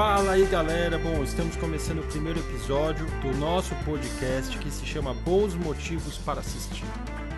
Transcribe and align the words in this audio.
Fala 0.00 0.32
aí 0.32 0.46
galera, 0.46 0.98
bom, 0.98 1.22
estamos 1.22 1.56
começando 1.56 1.98
o 1.98 2.06
primeiro 2.06 2.40
episódio 2.40 3.04
do 3.20 3.36
nosso 3.36 3.74
podcast 3.84 4.56
que 4.56 4.70
se 4.70 4.86
chama 4.86 5.12
Bons 5.12 5.54
Motivos 5.54 6.16
para 6.16 6.40
Assistir. 6.40 6.86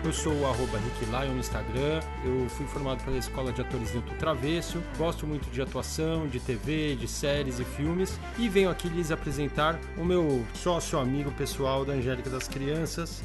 Eu 0.01 0.13
sou 0.13 0.33
o 0.33 0.45
arroba 0.45 0.77
Rick 0.77 1.03
Lion 1.07 1.33
no 1.33 1.39
Instagram, 1.41 1.99
eu 2.23 2.47
fui 2.47 2.65
formado 2.67 3.03
pela 3.03 3.17
Escola 3.17 3.51
de 3.51 3.59
Atores 3.59 3.93
Newton 3.93 4.15
Travesso, 4.15 4.81
gosto 4.97 5.27
muito 5.27 5.51
de 5.51 5.61
atuação, 5.61 6.25
de 6.25 6.39
TV, 6.39 6.95
de 6.95 7.05
séries 7.05 7.59
e 7.59 7.65
filmes 7.65 8.17
e 8.39 8.47
venho 8.47 8.69
aqui 8.69 8.87
lhes 8.87 9.11
apresentar 9.11 9.77
o 9.97 10.05
meu 10.05 10.45
sócio 10.53 10.97
amigo 10.97 11.31
pessoal 11.31 11.83
da 11.83 11.91
Angélica 11.91 12.29
das 12.29 12.47
Crianças, 12.47 13.21